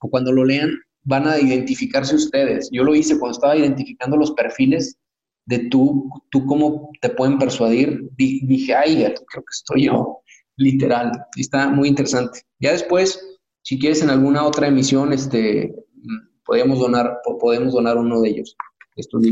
O 0.00 0.08
cuando 0.08 0.32
lo 0.32 0.44
lean 0.44 0.70
van 1.04 1.28
a 1.28 1.38
identificarse 1.38 2.16
ustedes. 2.16 2.70
Yo 2.72 2.82
lo 2.82 2.94
hice 2.94 3.18
cuando 3.18 3.36
estaba 3.36 3.56
identificando 3.56 4.16
los 4.16 4.32
perfiles 4.32 4.96
de 5.44 5.68
tú, 5.68 6.08
tú 6.30 6.46
cómo 6.46 6.90
te 7.02 7.10
pueden 7.10 7.38
persuadir. 7.38 8.08
Dije, 8.16 8.74
ay, 8.74 8.96
creo 8.96 9.42
que 9.42 9.52
estoy 9.52 9.84
yo, 9.84 10.20
literal. 10.56 11.12
Y 11.36 11.42
está 11.42 11.68
muy 11.68 11.88
interesante. 11.88 12.40
Ya 12.58 12.72
después, 12.72 13.38
si 13.62 13.78
quieres 13.78 14.02
en 14.02 14.08
alguna 14.08 14.44
otra 14.44 14.68
emisión, 14.68 15.12
este, 15.12 15.74
mm, 15.94 16.42
podemos 16.44 16.78
donar, 16.78 17.18
podemos 17.38 17.74
donar 17.74 17.98
uno 17.98 18.22
de 18.22 18.30
ellos. 18.30 18.56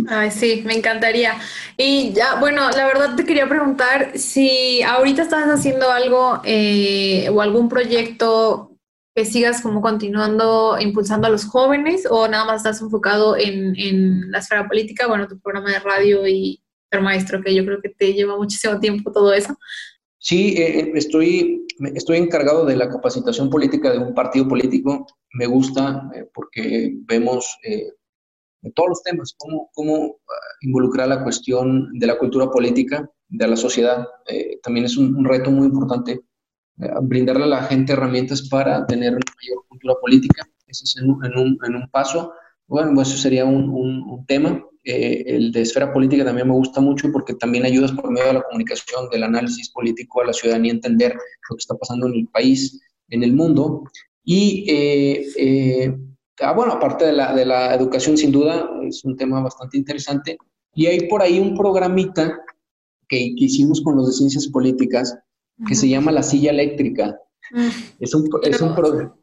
Ay, 0.09 0.31
sí, 0.31 0.62
me 0.66 0.74
encantaría. 0.74 1.38
Y 1.77 2.12
ya, 2.12 2.38
bueno, 2.38 2.71
la 2.71 2.87
verdad 2.87 3.17
te 3.17 3.25
quería 3.25 3.48
preguntar 3.48 4.12
si 4.19 4.83
ahorita 4.83 5.23
estás 5.23 5.46
haciendo 5.46 5.90
algo 5.90 6.40
eh, 6.44 7.29
o 7.31 7.40
algún 7.40 7.69
proyecto 7.69 8.71
que 9.15 9.25
sigas 9.25 9.62
como 9.62 9.81
continuando 9.81 10.77
impulsando 10.81 11.29
a 11.29 11.31
los 11.31 11.44
jóvenes 11.46 12.06
o 12.10 12.27
nada 12.27 12.44
más 12.44 12.56
estás 12.58 12.81
enfocado 12.83 13.37
en, 13.37 13.75
en 13.77 14.31
la 14.31 14.38
esfera 14.38 14.67
política, 14.67 15.06
bueno, 15.06 15.29
tu 15.29 15.38
programa 15.38 15.71
de 15.71 15.79
radio 15.79 16.27
y 16.27 16.60
ser 16.90 17.00
maestro, 17.00 17.42
que 17.42 17.54
yo 17.54 17.65
creo 17.65 17.81
que 17.81 17.90
te 17.90 18.12
lleva 18.12 18.37
muchísimo 18.37 18.79
tiempo 18.81 19.12
todo 19.12 19.33
eso. 19.33 19.56
Sí, 20.25 20.54
eh, 20.56 20.81
eh, 20.81 20.92
estoy, 20.94 21.67
estoy 21.94 22.17
encargado 22.17 22.65
de 22.65 22.77
la 22.77 22.88
capacitación 22.88 23.50
política 23.50 23.92
de 23.92 23.98
un 23.98 24.15
partido 24.15 24.48
político. 24.48 25.06
Me 25.35 25.44
gusta 25.46 26.10
eh, 26.15 26.27
porque 26.33 26.94
vemos 27.04 27.58
todos 28.73 28.88
los 28.90 29.02
temas, 29.02 29.35
cómo, 29.37 29.71
cómo 29.75 30.17
ah, 30.29 30.33
involucrar 30.60 31.08
la 31.08 31.23
cuestión 31.23 31.90
de 31.98 32.06
la 32.06 32.19
cultura 32.19 32.50
política 32.50 33.08
de 33.29 33.48
la 33.48 33.56
sociedad. 33.56 34.06
también 34.62 34.87
es 34.87 34.96
un, 34.96 35.25
reto 35.25 35.50
muy 35.50 35.67
importante 35.67 36.21
brindarle 37.02 37.44
a 37.44 37.48
la 37.48 37.62
gente 37.65 37.92
herramientas 37.92 38.48
para 38.48 38.87
tener 38.87 39.12
una 39.12 39.33
mayor 39.40 39.65
cultura 39.69 39.94
política. 40.00 40.46
Ese 40.67 40.85
es 40.85 40.96
en 40.96 41.10
un, 41.10 41.58
en 41.65 41.75
un, 41.75 41.90
paso. 41.90 42.33
Bueno, 42.67 42.92
pues 42.94 43.08
eso 43.08 43.19
sería 43.19 43.44
un, 43.44 43.71
un 43.71 44.27
tema. 44.27 44.62
Eh, 44.87 45.25
el 45.27 45.50
de 45.50 45.62
esfera 45.62 45.90
política 45.90 46.27
también 46.27 46.46
me 46.46 46.52
gusta 46.52 46.79
mucho 46.79 47.10
porque 47.10 47.33
también 47.35 47.65
ayudas 47.65 47.92
por 47.92 48.10
medio 48.10 48.27
de 48.27 48.35
la 48.35 48.42
comunicación, 48.42 49.08
del 49.10 49.23
análisis 49.23 49.71
político 49.71 50.21
a 50.21 50.27
la 50.27 50.35
ciudadanía 50.35 50.73
a 50.73 50.75
entender 50.75 51.12
lo 51.15 51.56
que 51.56 51.60
está 51.60 51.75
pasando 51.75 52.06
en 52.06 52.15
el 52.15 52.29
país, 52.29 52.83
en 53.08 53.23
el 53.23 53.33
mundo. 53.33 53.85
Y 54.25 54.67
eh, 54.69 55.27
eh, 55.38 55.96
bueno, 56.54 56.72
aparte 56.72 57.06
de 57.06 57.12
la, 57.12 57.35
de 57.35 57.44
la 57.44 57.74
educación, 57.74 58.16
sin 58.16 58.32
duda, 58.32 58.68
es 58.82 59.04
un 59.04 59.16
tema 59.16 59.40
bastante 59.40 59.76
interesante. 59.76 60.37
Y 60.74 60.87
hay 60.87 61.08
por 61.08 61.22
ahí 61.22 61.38
un 61.38 61.56
programita 61.56 62.38
que, 63.08 63.32
hicimos 63.37 63.80
con 63.82 63.96
los 63.96 64.08
de 64.08 64.12
ciencias 64.12 64.48
políticas 64.48 65.16
que 65.68 65.74
se 65.74 65.88
llama 65.88 66.10
La 66.10 66.22
Silla 66.22 66.50
Eléctrica. 66.50 67.16
Mm. 67.52 67.68
Es 68.00 68.14
un, 68.14 68.28
es 68.42 68.60
un 68.60 68.74
programa. 68.74 69.16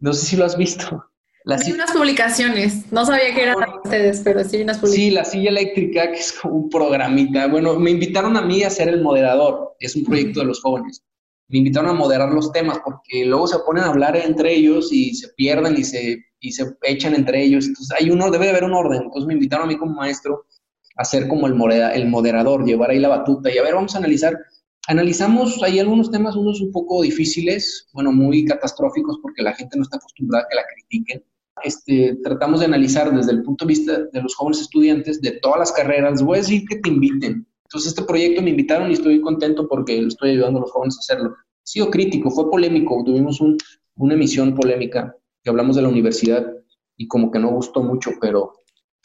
No 0.00 0.12
sé 0.12 0.26
si 0.26 0.36
lo 0.36 0.44
has 0.44 0.56
visto. 0.56 1.04
Las 1.44 1.66
unas 1.66 1.92
publicaciones, 1.92 2.92
no 2.92 3.06
sabía 3.06 3.34
que 3.34 3.42
eran 3.42 3.56
ustedes, 3.82 4.20
pero 4.22 4.44
sí 4.44 4.60
unas 4.60 4.78
publicaciones. 4.78 5.08
Sí, 5.08 5.10
la 5.10 5.24
silla 5.24 5.50
eléctrica, 5.50 6.10
que 6.10 6.18
es 6.18 6.32
como 6.32 6.56
un 6.56 6.68
programita. 6.68 7.46
Bueno, 7.46 7.78
me 7.78 7.90
invitaron 7.90 8.36
a 8.36 8.42
mí 8.42 8.62
a 8.62 8.70
ser 8.70 8.88
el 8.88 9.02
moderador, 9.02 9.74
es 9.80 9.96
un 9.96 10.04
proyecto 10.04 10.40
de 10.40 10.46
los 10.46 10.60
jóvenes. 10.60 11.02
Me 11.48 11.58
invitaron 11.58 11.90
a 11.90 11.94
moderar 11.94 12.30
los 12.32 12.52
temas 12.52 12.78
porque 12.84 13.24
luego 13.24 13.46
se 13.46 13.58
ponen 13.60 13.84
a 13.84 13.88
hablar 13.88 14.16
entre 14.16 14.54
ellos 14.54 14.92
y 14.92 15.14
se 15.14 15.28
pierden 15.28 15.78
y 15.78 15.84
se, 15.84 16.22
y 16.40 16.52
se 16.52 16.76
echan 16.82 17.14
entre 17.14 17.42
ellos. 17.42 17.66
Entonces, 17.66 17.96
hay 17.98 18.10
uno, 18.10 18.30
debe 18.30 18.46
de 18.46 18.50
haber 18.50 18.64
un 18.64 18.74
orden. 18.74 19.02
Entonces, 19.02 19.26
me 19.26 19.34
invitaron 19.34 19.66
a 19.66 19.68
mí 19.68 19.76
como 19.76 19.94
maestro 19.94 20.46
a 20.96 21.04
ser 21.04 21.28
como 21.28 21.46
el, 21.46 21.54
el 21.94 22.08
moderador, 22.08 22.64
llevar 22.64 22.90
ahí 22.90 22.98
la 22.98 23.08
batuta 23.08 23.52
y 23.52 23.58
a 23.58 23.62
ver, 23.62 23.74
vamos 23.74 23.94
a 23.94 23.98
analizar 23.98 24.36
Analizamos 24.88 25.62
ahí 25.62 25.78
algunos 25.78 26.10
temas, 26.10 26.34
unos 26.34 26.62
un 26.62 26.72
poco 26.72 27.02
difíciles, 27.02 27.86
bueno, 27.92 28.10
muy 28.10 28.46
catastróficos 28.46 29.18
porque 29.20 29.42
la 29.42 29.52
gente 29.52 29.76
no 29.76 29.82
está 29.82 29.98
acostumbrada 29.98 30.44
a 30.44 30.48
que 30.48 30.56
la 30.56 30.62
critiquen. 30.66 31.24
Este, 31.62 32.16
tratamos 32.24 32.60
de 32.60 32.66
analizar 32.66 33.14
desde 33.14 33.32
el 33.32 33.42
punto 33.42 33.66
de 33.66 33.68
vista 33.68 34.04
de 34.10 34.22
los 34.22 34.34
jóvenes 34.34 34.62
estudiantes 34.62 35.20
de 35.20 35.32
todas 35.42 35.58
las 35.58 35.72
carreras. 35.72 36.12
Les 36.12 36.22
voy 36.22 36.38
a 36.38 36.40
decir 36.40 36.64
que 36.66 36.76
te 36.76 36.88
inviten. 36.88 37.46
Entonces, 37.64 37.90
este 37.90 38.02
proyecto 38.04 38.40
me 38.40 38.48
invitaron 38.48 38.90
y 38.90 38.94
estoy 38.94 39.20
contento 39.20 39.68
porque 39.68 40.06
estoy 40.06 40.30
ayudando 40.30 40.60
a 40.60 40.62
los 40.62 40.70
jóvenes 40.70 40.96
a 40.96 41.00
hacerlo. 41.00 41.34
Ha 41.36 41.66
sido 41.66 41.90
crítico, 41.90 42.30
fue 42.30 42.50
polémico. 42.50 43.02
Tuvimos 43.04 43.42
una 43.96 44.14
emisión 44.14 44.54
polémica 44.54 45.14
que 45.48 45.50
hablamos 45.50 45.76
de 45.76 45.82
la 45.82 45.88
universidad 45.88 46.46
y 46.98 47.08
como 47.08 47.30
que 47.30 47.38
no 47.38 47.48
gustó 47.48 47.82
mucho, 47.82 48.10
pero, 48.20 48.52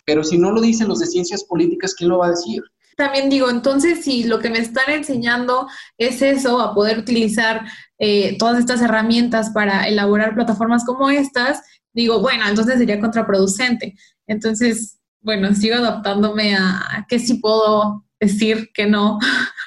pero 0.06 0.26
si 0.26 0.38
no 0.38 0.52
lo 0.52 0.60
dicen 0.60 0.90
los 0.90 1.00
de 1.00 1.06
ciencias 1.06 1.46
políticas, 1.46 1.96
¿quién 1.96 2.10
lo 2.10 2.18
va 2.18 2.28
a 2.28 2.32
decir? 2.32 2.62
También 2.98 3.30
digo, 3.30 3.50
entonces 3.50 4.04
si 4.04 4.26
lo 4.26 4.40
que 4.40 4.50
me 4.50 4.60
están 4.60 4.90
enseñando 4.90 5.68
es 5.98 6.22
eso, 6.22 6.60
a 6.60 6.76
poder 6.76 7.00
utilizar 7.00 7.62
eh, 7.98 8.38
todas 8.38 8.60
estas 8.60 8.82
herramientas 8.82 9.52
para 9.52 9.88
elaborar 9.88 10.36
plataformas 10.36 10.84
como 10.84 11.10
estas, 11.10 11.62
digo, 11.94 12.20
bueno, 12.20 12.46
entonces 12.46 12.78
sería 12.78 13.00
contraproducente. 13.00 13.96
Entonces, 14.28 15.00
bueno, 15.22 15.56
sigo 15.56 15.76
adaptándome 15.76 16.56
a, 16.56 17.06
qué 17.08 17.20
sí 17.20 17.36
puedo 17.36 18.04
decir 18.20 18.70
que 18.74 18.86
no. 18.86 19.18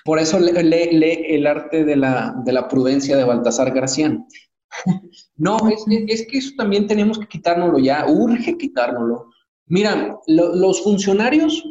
Por 0.05 0.19
eso 0.19 0.39
lee, 0.39 1.27
el 1.31 1.47
arte 1.47 1.87
de 1.87 1.97
la, 1.97 2.35
de 2.45 2.53
la, 2.53 2.69
prudencia 2.69 3.17
de 3.17 3.25
Baltasar 3.25 3.73
Gracián. 3.73 4.27
No, 5.37 5.57
es, 5.69 5.85
es, 5.89 6.27
que 6.27 6.39
eso 6.39 6.53
también 6.57 6.87
tenemos 6.87 7.19
que 7.19 7.29
quitárnoslo 7.29 7.79
ya, 7.79 8.07
urge 8.09 8.57
quitárnoslo. 8.57 9.31
Mira, 9.67 10.17
los 10.27 10.83
funcionarios, 10.83 11.63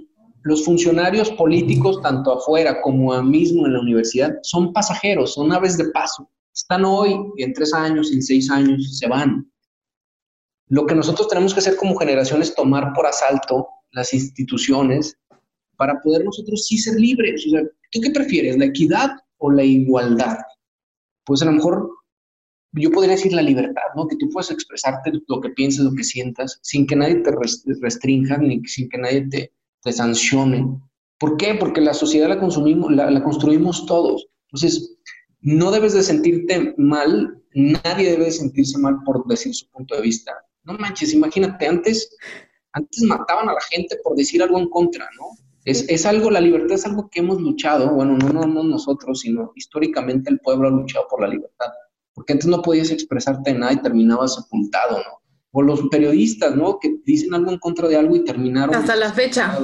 los 0.43 0.63
funcionarios 0.63 1.31
políticos, 1.31 2.01
tanto 2.01 2.33
afuera 2.33 2.81
como 2.81 3.19
mismo 3.23 3.65
en 3.65 3.73
la 3.73 3.79
universidad, 3.79 4.35
son 4.43 4.71
pasajeros, 4.71 5.33
son 5.33 5.51
aves 5.51 5.77
de 5.77 5.89
paso. 5.89 6.29
Están 6.53 6.85
hoy, 6.85 7.17
en 7.37 7.53
tres 7.53 7.73
años, 7.73 8.11
en 8.11 8.21
seis 8.21 8.49
años, 8.51 8.97
se 8.99 9.07
van. 9.07 9.49
Lo 10.67 10.85
que 10.85 10.95
nosotros 10.95 11.27
tenemos 11.27 11.53
que 11.53 11.59
hacer 11.59 11.75
como 11.75 11.95
generación 11.95 12.41
es 12.41 12.53
tomar 12.53 12.93
por 12.93 13.07
asalto 13.07 13.67
las 13.91 14.13
instituciones 14.13 15.17
para 15.77 15.99
poder 16.01 16.23
nosotros 16.23 16.65
sí 16.67 16.77
ser 16.77 16.99
libres. 16.99 17.45
O 17.47 17.49
sea, 17.49 17.63
¿tú 17.91 18.01
qué 18.01 18.11
prefieres, 18.11 18.57
la 18.57 18.65
equidad 18.65 19.11
o 19.37 19.51
la 19.51 19.63
igualdad? 19.63 20.37
Pues 21.25 21.41
a 21.41 21.45
lo 21.45 21.53
mejor 21.53 21.89
yo 22.75 22.91
podría 22.91 23.15
decir 23.15 23.33
la 23.33 23.41
libertad, 23.41 23.81
¿no? 23.95 24.07
Que 24.07 24.17
tú 24.17 24.29
puedas 24.29 24.51
expresarte 24.51 25.11
lo 25.27 25.41
que 25.41 25.49
piensas, 25.49 25.85
lo 25.85 25.93
que 25.93 26.03
sientas, 26.03 26.59
sin 26.61 26.85
que 26.85 26.95
nadie 26.95 27.15
te 27.15 27.31
restrinja, 27.81 28.37
ni 28.37 28.61
sin 28.65 28.89
que 28.89 28.97
nadie 28.97 29.27
te, 29.29 29.53
te 29.81 29.91
sancione. 29.91 30.65
¿Por 31.17 31.37
qué? 31.37 31.55
Porque 31.55 31.81
la 31.81 31.93
sociedad 31.93 32.27
la 32.27 32.39
consumimos, 32.39 32.91
la, 32.91 33.09
la 33.09 33.23
construimos 33.23 33.85
todos. 33.85 34.27
Entonces, 34.47 34.97
no 35.41 35.71
debes 35.71 35.93
de 35.93 36.03
sentirte 36.03 36.73
mal, 36.77 37.41
nadie 37.53 38.11
debe 38.11 38.25
de 38.25 38.31
sentirse 38.31 38.77
mal 38.77 38.97
por 39.05 39.25
decir 39.27 39.53
su 39.53 39.69
punto 39.69 39.95
de 39.95 40.01
vista. 40.01 40.33
No 40.63 40.73
manches, 40.73 41.13
imagínate, 41.13 41.67
antes, 41.67 42.09
antes 42.73 43.03
mataban 43.03 43.47
a 43.47 43.53
la 43.53 43.61
gente 43.61 43.97
por 44.03 44.15
decir 44.15 44.41
algo 44.41 44.59
en 44.59 44.69
contra, 44.69 45.07
¿no? 45.17 45.25
Es, 45.63 45.87
es 45.89 46.05
algo, 46.05 46.29
la 46.29 46.41
libertad 46.41 46.75
es 46.75 46.85
algo 46.85 47.09
que 47.09 47.21
hemos 47.21 47.41
luchado, 47.41 47.93
bueno, 47.93 48.17
no, 48.17 48.29
no, 48.29 48.45
no 48.45 48.63
nosotros, 48.63 49.21
sino 49.21 49.51
históricamente 49.55 50.29
el 50.29 50.39
pueblo 50.39 50.67
ha 50.67 50.71
luchado 50.71 51.07
por 51.09 51.21
la 51.21 51.27
libertad, 51.27 51.67
porque 52.15 52.33
antes 52.33 52.47
no 52.47 52.63
podías 52.63 52.89
expresarte 52.89 53.51
en 53.51 53.59
nada 53.59 53.73
y 53.73 53.81
terminabas 53.81 54.35
sepultado, 54.35 54.97
¿no? 54.97 55.21
O 55.51 55.61
los 55.61 55.81
periodistas, 55.91 56.55
¿no? 56.55 56.79
Que 56.79 56.95
dicen 57.05 57.33
algo 57.35 57.51
en 57.51 57.59
contra 57.59 57.87
de 57.87 57.95
algo 57.95 58.15
y 58.15 58.23
terminaron... 58.23 58.73
Hasta 58.73 58.95
la 58.95 59.13
fecha. 59.13 59.57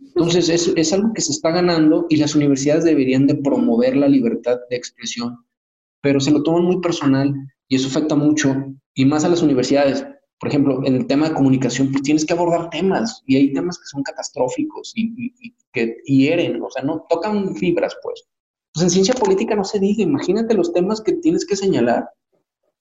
Entonces, 0.00 0.48
es, 0.48 0.72
es 0.76 0.92
algo 0.92 1.12
que 1.14 1.22
se 1.22 1.32
está 1.32 1.50
ganando 1.50 2.06
y 2.08 2.16
las 2.18 2.34
universidades 2.34 2.84
deberían 2.84 3.26
de 3.26 3.36
promover 3.36 3.96
la 3.96 4.08
libertad 4.08 4.58
de 4.68 4.76
expresión, 4.76 5.38
pero 6.02 6.20
se 6.20 6.30
lo 6.30 6.42
toman 6.42 6.64
muy 6.64 6.80
personal 6.80 7.32
y 7.66 7.76
eso 7.76 7.88
afecta 7.88 8.14
mucho, 8.14 8.54
y 8.92 9.06
más 9.06 9.24
a 9.24 9.28
las 9.30 9.42
universidades 9.42 10.06
por 10.44 10.48
ejemplo, 10.50 10.82
en 10.84 10.96
el 10.96 11.06
tema 11.06 11.28
de 11.28 11.34
comunicación, 11.34 11.90
pues 11.90 12.02
tienes 12.02 12.26
que 12.26 12.34
abordar 12.34 12.68
temas 12.68 13.22
y 13.26 13.36
hay 13.36 13.54
temas 13.54 13.78
que 13.78 13.86
son 13.86 14.02
catastróficos 14.02 14.92
y, 14.94 15.32
que 15.72 15.96
hieren, 16.04 16.62
o 16.62 16.70
sea, 16.70 16.82
no 16.82 17.06
tocan 17.08 17.54
fibras, 17.56 17.96
pues. 18.02 18.24
Pues 18.74 18.82
en 18.84 18.90
ciencia 18.90 19.14
política 19.14 19.54
no 19.54 19.64
se 19.64 19.78
dice, 19.78 20.02
imagínate 20.02 20.52
los 20.54 20.72
temas 20.72 21.00
que 21.00 21.12
tienes 21.12 21.46
que 21.46 21.56
señalar. 21.56 22.10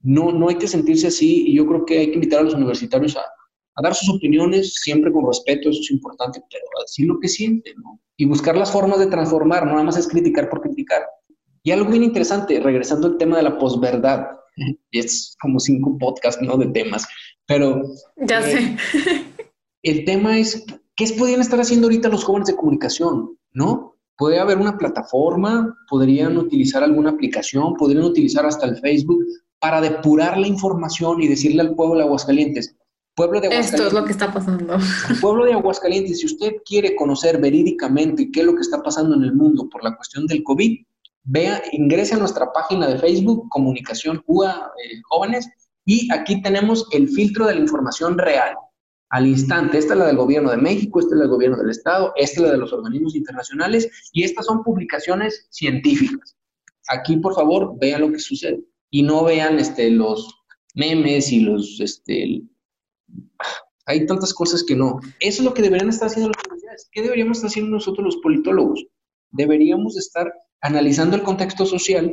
No, 0.01 0.31
no 0.31 0.49
hay 0.49 0.55
que 0.55 0.67
sentirse 0.67 1.07
así 1.07 1.45
y 1.47 1.55
yo 1.55 1.67
creo 1.67 1.85
que 1.85 1.99
hay 1.99 2.07
que 2.07 2.15
invitar 2.15 2.39
a 2.39 2.43
los 2.43 2.55
universitarios 2.55 3.15
a, 3.15 3.21
a 3.75 3.81
dar 3.81 3.95
sus 3.95 4.09
opiniones 4.09 4.75
siempre 4.75 5.11
con 5.11 5.25
respeto, 5.25 5.69
eso 5.69 5.79
es 5.79 5.91
importante, 5.91 6.41
pero 6.49 6.63
a 6.79 6.81
decir 6.81 7.07
lo 7.07 7.19
que 7.19 7.29
sienten, 7.29 7.75
¿no? 7.77 7.99
Y 8.17 8.25
buscar 8.25 8.57
las 8.57 8.71
formas 8.71 8.99
de 8.99 9.07
transformar, 9.07 9.65
no 9.65 9.73
nada 9.73 9.83
más 9.83 9.97
es 9.97 10.07
criticar 10.07 10.49
por 10.49 10.61
criticar. 10.61 11.03
Y 11.63 11.71
algo 11.71 11.89
bien 11.89 12.03
interesante, 12.03 12.59
regresando 12.59 13.07
al 13.07 13.17
tema 13.17 13.37
de 13.37 13.43
la 13.43 13.57
posverdad, 13.57 14.27
es 14.91 15.35
como 15.41 15.59
cinco 15.59 15.97
podcasts, 15.97 16.41
¿no? 16.41 16.57
De 16.57 16.67
temas. 16.67 17.07
Pero... 17.45 17.83
Ya 18.17 18.41
sé. 18.41 18.57
Eh, 18.59 19.25
el 19.83 20.05
tema 20.05 20.37
es, 20.37 20.65
¿qué 20.95 21.05
podrían 21.17 21.41
estar 21.41 21.59
haciendo 21.59 21.87
ahorita 21.87 22.09
los 22.09 22.23
jóvenes 22.23 22.47
de 22.47 22.55
comunicación? 22.55 23.37
¿No? 23.51 23.92
Puede 24.17 24.39
haber 24.39 24.57
una 24.57 24.77
plataforma, 24.77 25.75
podrían 25.89 26.37
utilizar 26.37 26.83
alguna 26.83 27.11
aplicación, 27.11 27.73
podrían 27.73 28.03
utilizar 28.03 28.45
hasta 28.45 28.67
el 28.67 28.77
Facebook 28.77 29.23
para 29.59 29.81
depurar 29.81 30.37
la 30.37 30.47
información 30.47 31.21
y 31.21 31.27
decirle 31.27 31.61
al 31.61 31.73
pueblo 31.73 31.95
de 31.95 32.03
Aguascalientes, 32.03 32.75
pueblo 33.15 33.39
de 33.39 33.47
Aguascalientes. 33.47 33.79
Esto 33.79 33.87
es 33.87 33.93
lo 33.93 34.05
que 34.05 34.11
está 34.11 34.31
pasando. 34.31 34.77
pueblo 35.21 35.45
de 35.45 35.53
Aguascalientes, 35.53 36.19
si 36.19 36.25
usted 36.25 36.57
quiere 36.65 36.95
conocer 36.95 37.39
verídicamente 37.39 38.29
qué 38.31 38.41
es 38.41 38.45
lo 38.45 38.55
que 38.55 38.61
está 38.61 38.81
pasando 38.83 39.15
en 39.15 39.23
el 39.23 39.33
mundo 39.33 39.67
por 39.69 39.83
la 39.83 39.95
cuestión 39.95 40.27
del 40.27 40.43
COVID, 40.43 40.79
vea, 41.23 41.63
ingrese 41.71 42.15
a 42.15 42.17
nuestra 42.17 42.51
página 42.51 42.87
de 42.87 42.99
Facebook, 42.99 43.47
Comunicación 43.49 44.21
UA 44.27 44.51
eh, 44.51 45.01
Jóvenes, 45.09 45.49
y 45.85 46.11
aquí 46.13 46.41
tenemos 46.41 46.87
el 46.91 47.09
filtro 47.09 47.45
de 47.45 47.55
la 47.55 47.61
información 47.61 48.17
real, 48.17 48.55
al 49.13 49.27
instante. 49.27 49.77
Esta 49.77 49.93
es 49.93 49.99
la 49.99 50.07
del 50.07 50.17
gobierno 50.17 50.49
de 50.49 50.57
México, 50.57 50.99
esta 50.99 51.13
es 51.13 51.17
la 51.17 51.25
del 51.25 51.31
gobierno 51.31 51.57
del 51.57 51.69
Estado, 51.69 52.13
esta 52.15 52.41
es 52.41 52.47
la 52.47 52.51
de 52.53 52.57
los 52.57 52.73
organismos 52.73 53.15
internacionales, 53.15 53.87
y 54.11 54.23
estas 54.23 54.47
son 54.47 54.63
publicaciones 54.63 55.45
científicas. 55.51 56.35
Aquí, 56.87 57.17
por 57.17 57.35
favor, 57.35 57.77
vean 57.79 58.01
lo 58.01 58.11
que 58.11 58.17
sucede. 58.17 58.63
Y 58.89 59.03
no 59.03 59.23
vean 59.23 59.59
este, 59.59 59.91
los 59.91 60.33
memes 60.73 61.31
y 61.31 61.41
los... 61.41 61.79
Este, 61.79 62.41
hay 63.85 64.05
tantas 64.07 64.33
cosas 64.33 64.63
que 64.63 64.75
no. 64.75 64.99
Eso 65.19 65.41
es 65.41 65.45
lo 65.45 65.53
que 65.53 65.61
deberían 65.61 65.89
estar 65.89 66.07
haciendo 66.07 66.31
las 66.31 66.43
universidades. 66.45 66.89
¿Qué 66.91 67.03
deberíamos 67.03 67.37
estar 67.37 67.49
haciendo 67.49 67.69
nosotros 67.69 68.03
los 68.03 68.17
politólogos? 68.17 68.83
Deberíamos 69.29 69.95
estar 69.95 70.33
analizando 70.59 71.15
el 71.15 71.21
contexto 71.21 71.67
social 71.67 72.11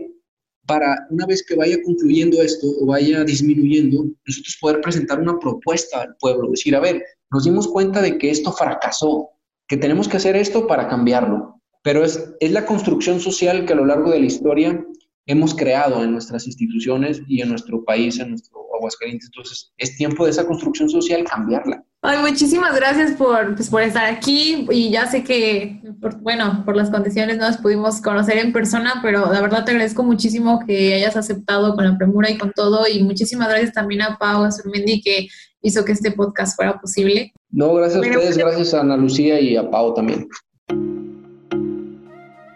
para 0.67 1.07
una 1.11 1.27
vez 1.27 1.45
que 1.47 1.57
vaya 1.57 1.83
concluyendo 1.83 2.41
esto 2.43 2.67
o 2.81 2.87
vaya 2.87 3.25
disminuyendo, 3.25 4.05
nosotros 4.27 4.59
poder 4.61 4.81
presentar 4.81 5.21
una 5.21 5.39
propuesta 5.39 6.03
al 6.03 6.17
pueblo, 6.19 6.51
decir, 6.51 6.77
a 6.77 6.81
ver, 6.81 7.03
nos 7.31 7.45
dimos 7.45 7.69
cuenta 7.69 8.01
de 8.03 8.19
que 8.19 8.31
esto 8.31 8.53
fracasó, 8.53 9.31
que 9.67 9.77
tenemos 9.77 10.09
que 10.09 10.17
hacer 10.19 10.37
esto 10.37 10.67
para 10.67 10.89
cambiarlo. 10.89 11.57
pero 11.83 12.05
es, 12.05 12.35
es 12.41 12.53
la 12.53 12.67
construcción 12.67 13.21
social 13.21 13.65
que 13.65 13.73
a 13.73 13.77
lo 13.77 13.87
largo 13.87 14.11
de 14.11 14.21
la 14.21 14.27
historia 14.27 14.85
hemos 15.27 15.55
creado 15.55 16.05
en 16.05 16.13
nuestras 16.13 16.47
instituciones 16.47 17.23
y 17.27 17.41
en 17.41 17.49
nuestro 17.49 17.85
país, 17.85 18.19
en 18.19 18.31
nuestro 18.31 18.61
Aguascalientes. 18.75 19.29
Entonces, 19.33 19.73
es 19.77 19.97
tiempo 19.97 20.25
de 20.25 20.31
esa 20.31 20.47
construcción 20.47 20.89
social 20.89 21.25
cambiarla. 21.25 21.85
Ay, 22.03 22.17
muchísimas 22.19 22.75
gracias 22.75 23.13
por, 23.13 23.55
pues, 23.55 23.69
por 23.69 23.83
estar 23.83 24.07
aquí 24.07 24.67
y 24.71 24.91
ya 24.91 25.07
sé 25.07 25.23
que, 25.23 25.83
bueno, 26.23 26.63
por 26.65 26.75
las 26.75 26.89
condiciones 26.89 27.37
no 27.37 27.47
nos 27.47 27.59
pudimos 27.59 28.01
conocer 28.01 28.39
en 28.39 28.55
persona, 28.55 29.01
pero 29.03 29.31
la 29.31 29.43
verdad 29.43 29.67
te 29.67 29.73
agradezco 29.73 30.03
muchísimo 30.03 30.61
que 30.67 30.95
hayas 30.95 31.19
aceptado 31.19 31.75
con 31.75 31.85
la 31.85 31.99
premura 31.99 32.31
y 32.31 32.39
con 32.39 32.53
todo 32.53 32.89
y 32.89 33.03
muchísimas 33.03 33.49
gracias 33.51 33.75
también 33.75 34.01
a 34.01 34.17
Pau 34.17 34.45
Azurmendi 34.45 35.03
que 35.03 35.29
hizo 35.61 35.85
que 35.85 35.93
este 35.93 36.11
podcast 36.13 36.57
fuera 36.57 36.81
posible. 36.81 37.35
No, 37.51 37.75
gracias 37.75 37.99
a 37.99 38.01
ustedes, 38.01 38.39
gracias 38.39 38.73
a 38.73 38.81
Ana 38.81 38.97
Lucía 38.97 39.39
y 39.39 39.57
a 39.57 39.71
Pau 39.71 39.93
también. 39.93 40.27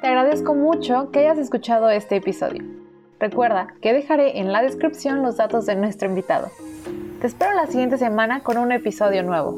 Te 0.01 0.07
agradezco 0.07 0.55
mucho 0.55 1.11
que 1.13 1.19
hayas 1.19 1.37
escuchado 1.37 1.91
este 1.91 2.17
episodio. 2.17 2.65
Recuerda 3.25 3.69
que 3.81 3.95
dejaré 3.95 4.39
en 4.39 4.53
la 4.53 4.61
descripción 4.61 5.23
los 5.23 5.39
datos 5.39 5.65
de 5.65 5.77
nuestro 5.77 6.07
invitado. 6.07 6.51
Te 7.23 7.27
espero 7.27 7.55
la 7.55 7.67
siguiente 7.67 7.97
semana 7.97 8.41
con 8.41 8.59
un 8.59 8.71
episodio 8.71 9.23
nuevo. 9.23 9.57